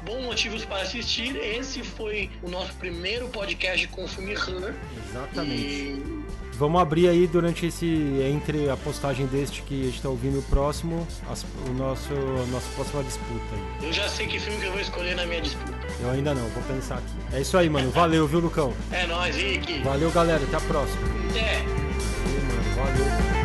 Bom 0.05 0.21
motivos 0.23 0.65
para 0.65 0.83
assistir. 0.83 1.37
Esse 1.37 1.83
foi 1.85 2.29
o 2.43 2.49
nosso 2.49 2.75
primeiro 2.75 3.29
podcast 3.29 3.87
com 3.89 4.05
o 4.05 4.09
filme 4.09 4.33
Her. 4.33 4.75
Exatamente. 5.09 5.63
E 5.63 6.23
vamos 6.55 6.81
abrir 6.81 7.09
aí 7.09 7.27
durante 7.27 7.67
esse. 7.67 7.87
Entre 7.87 8.69
a 8.69 8.77
postagem 8.77 9.27
deste 9.27 9.63
que 9.63 9.83
a 9.83 9.85
gente 9.85 10.03
tá 10.03 10.09
ouvindo 10.09 10.41
o 10.41 10.43
próximo, 10.43 11.07
as, 11.31 11.45
o 11.69 11.73
nosso 11.73 12.13
a 12.13 12.47
nossa 12.47 12.69
próxima 12.75 13.05
disputa 13.05 13.45
aí. 13.53 13.87
Eu 13.87 13.93
já 13.93 14.09
sei 14.09 14.27
que 14.27 14.41
filme 14.41 14.59
que 14.59 14.67
eu 14.67 14.73
vou 14.73 14.81
escolher 14.81 15.15
na 15.15 15.25
minha 15.25 15.41
disputa. 15.41 15.73
Eu 16.01 16.11
ainda 16.11 16.35
não, 16.35 16.49
vou 16.49 16.63
pensar 16.65 16.97
aqui. 16.99 17.37
É 17.37 17.41
isso 17.41 17.57
aí, 17.57 17.71
mano. 17.71 17.91
Valeu, 17.93 18.27
viu, 18.27 18.41
Lucão? 18.41 18.75
É 18.91 19.07
nóis, 19.07 19.37
Rick. 19.37 19.83
Valeu, 19.83 20.11
galera. 20.11 20.43
Até 20.43 20.57
a 20.57 20.61
próxima. 20.61 21.01
Até. 21.31 21.59
Valeu, 22.77 23.05
mano. 23.05 23.31
Valeu. 23.31 23.42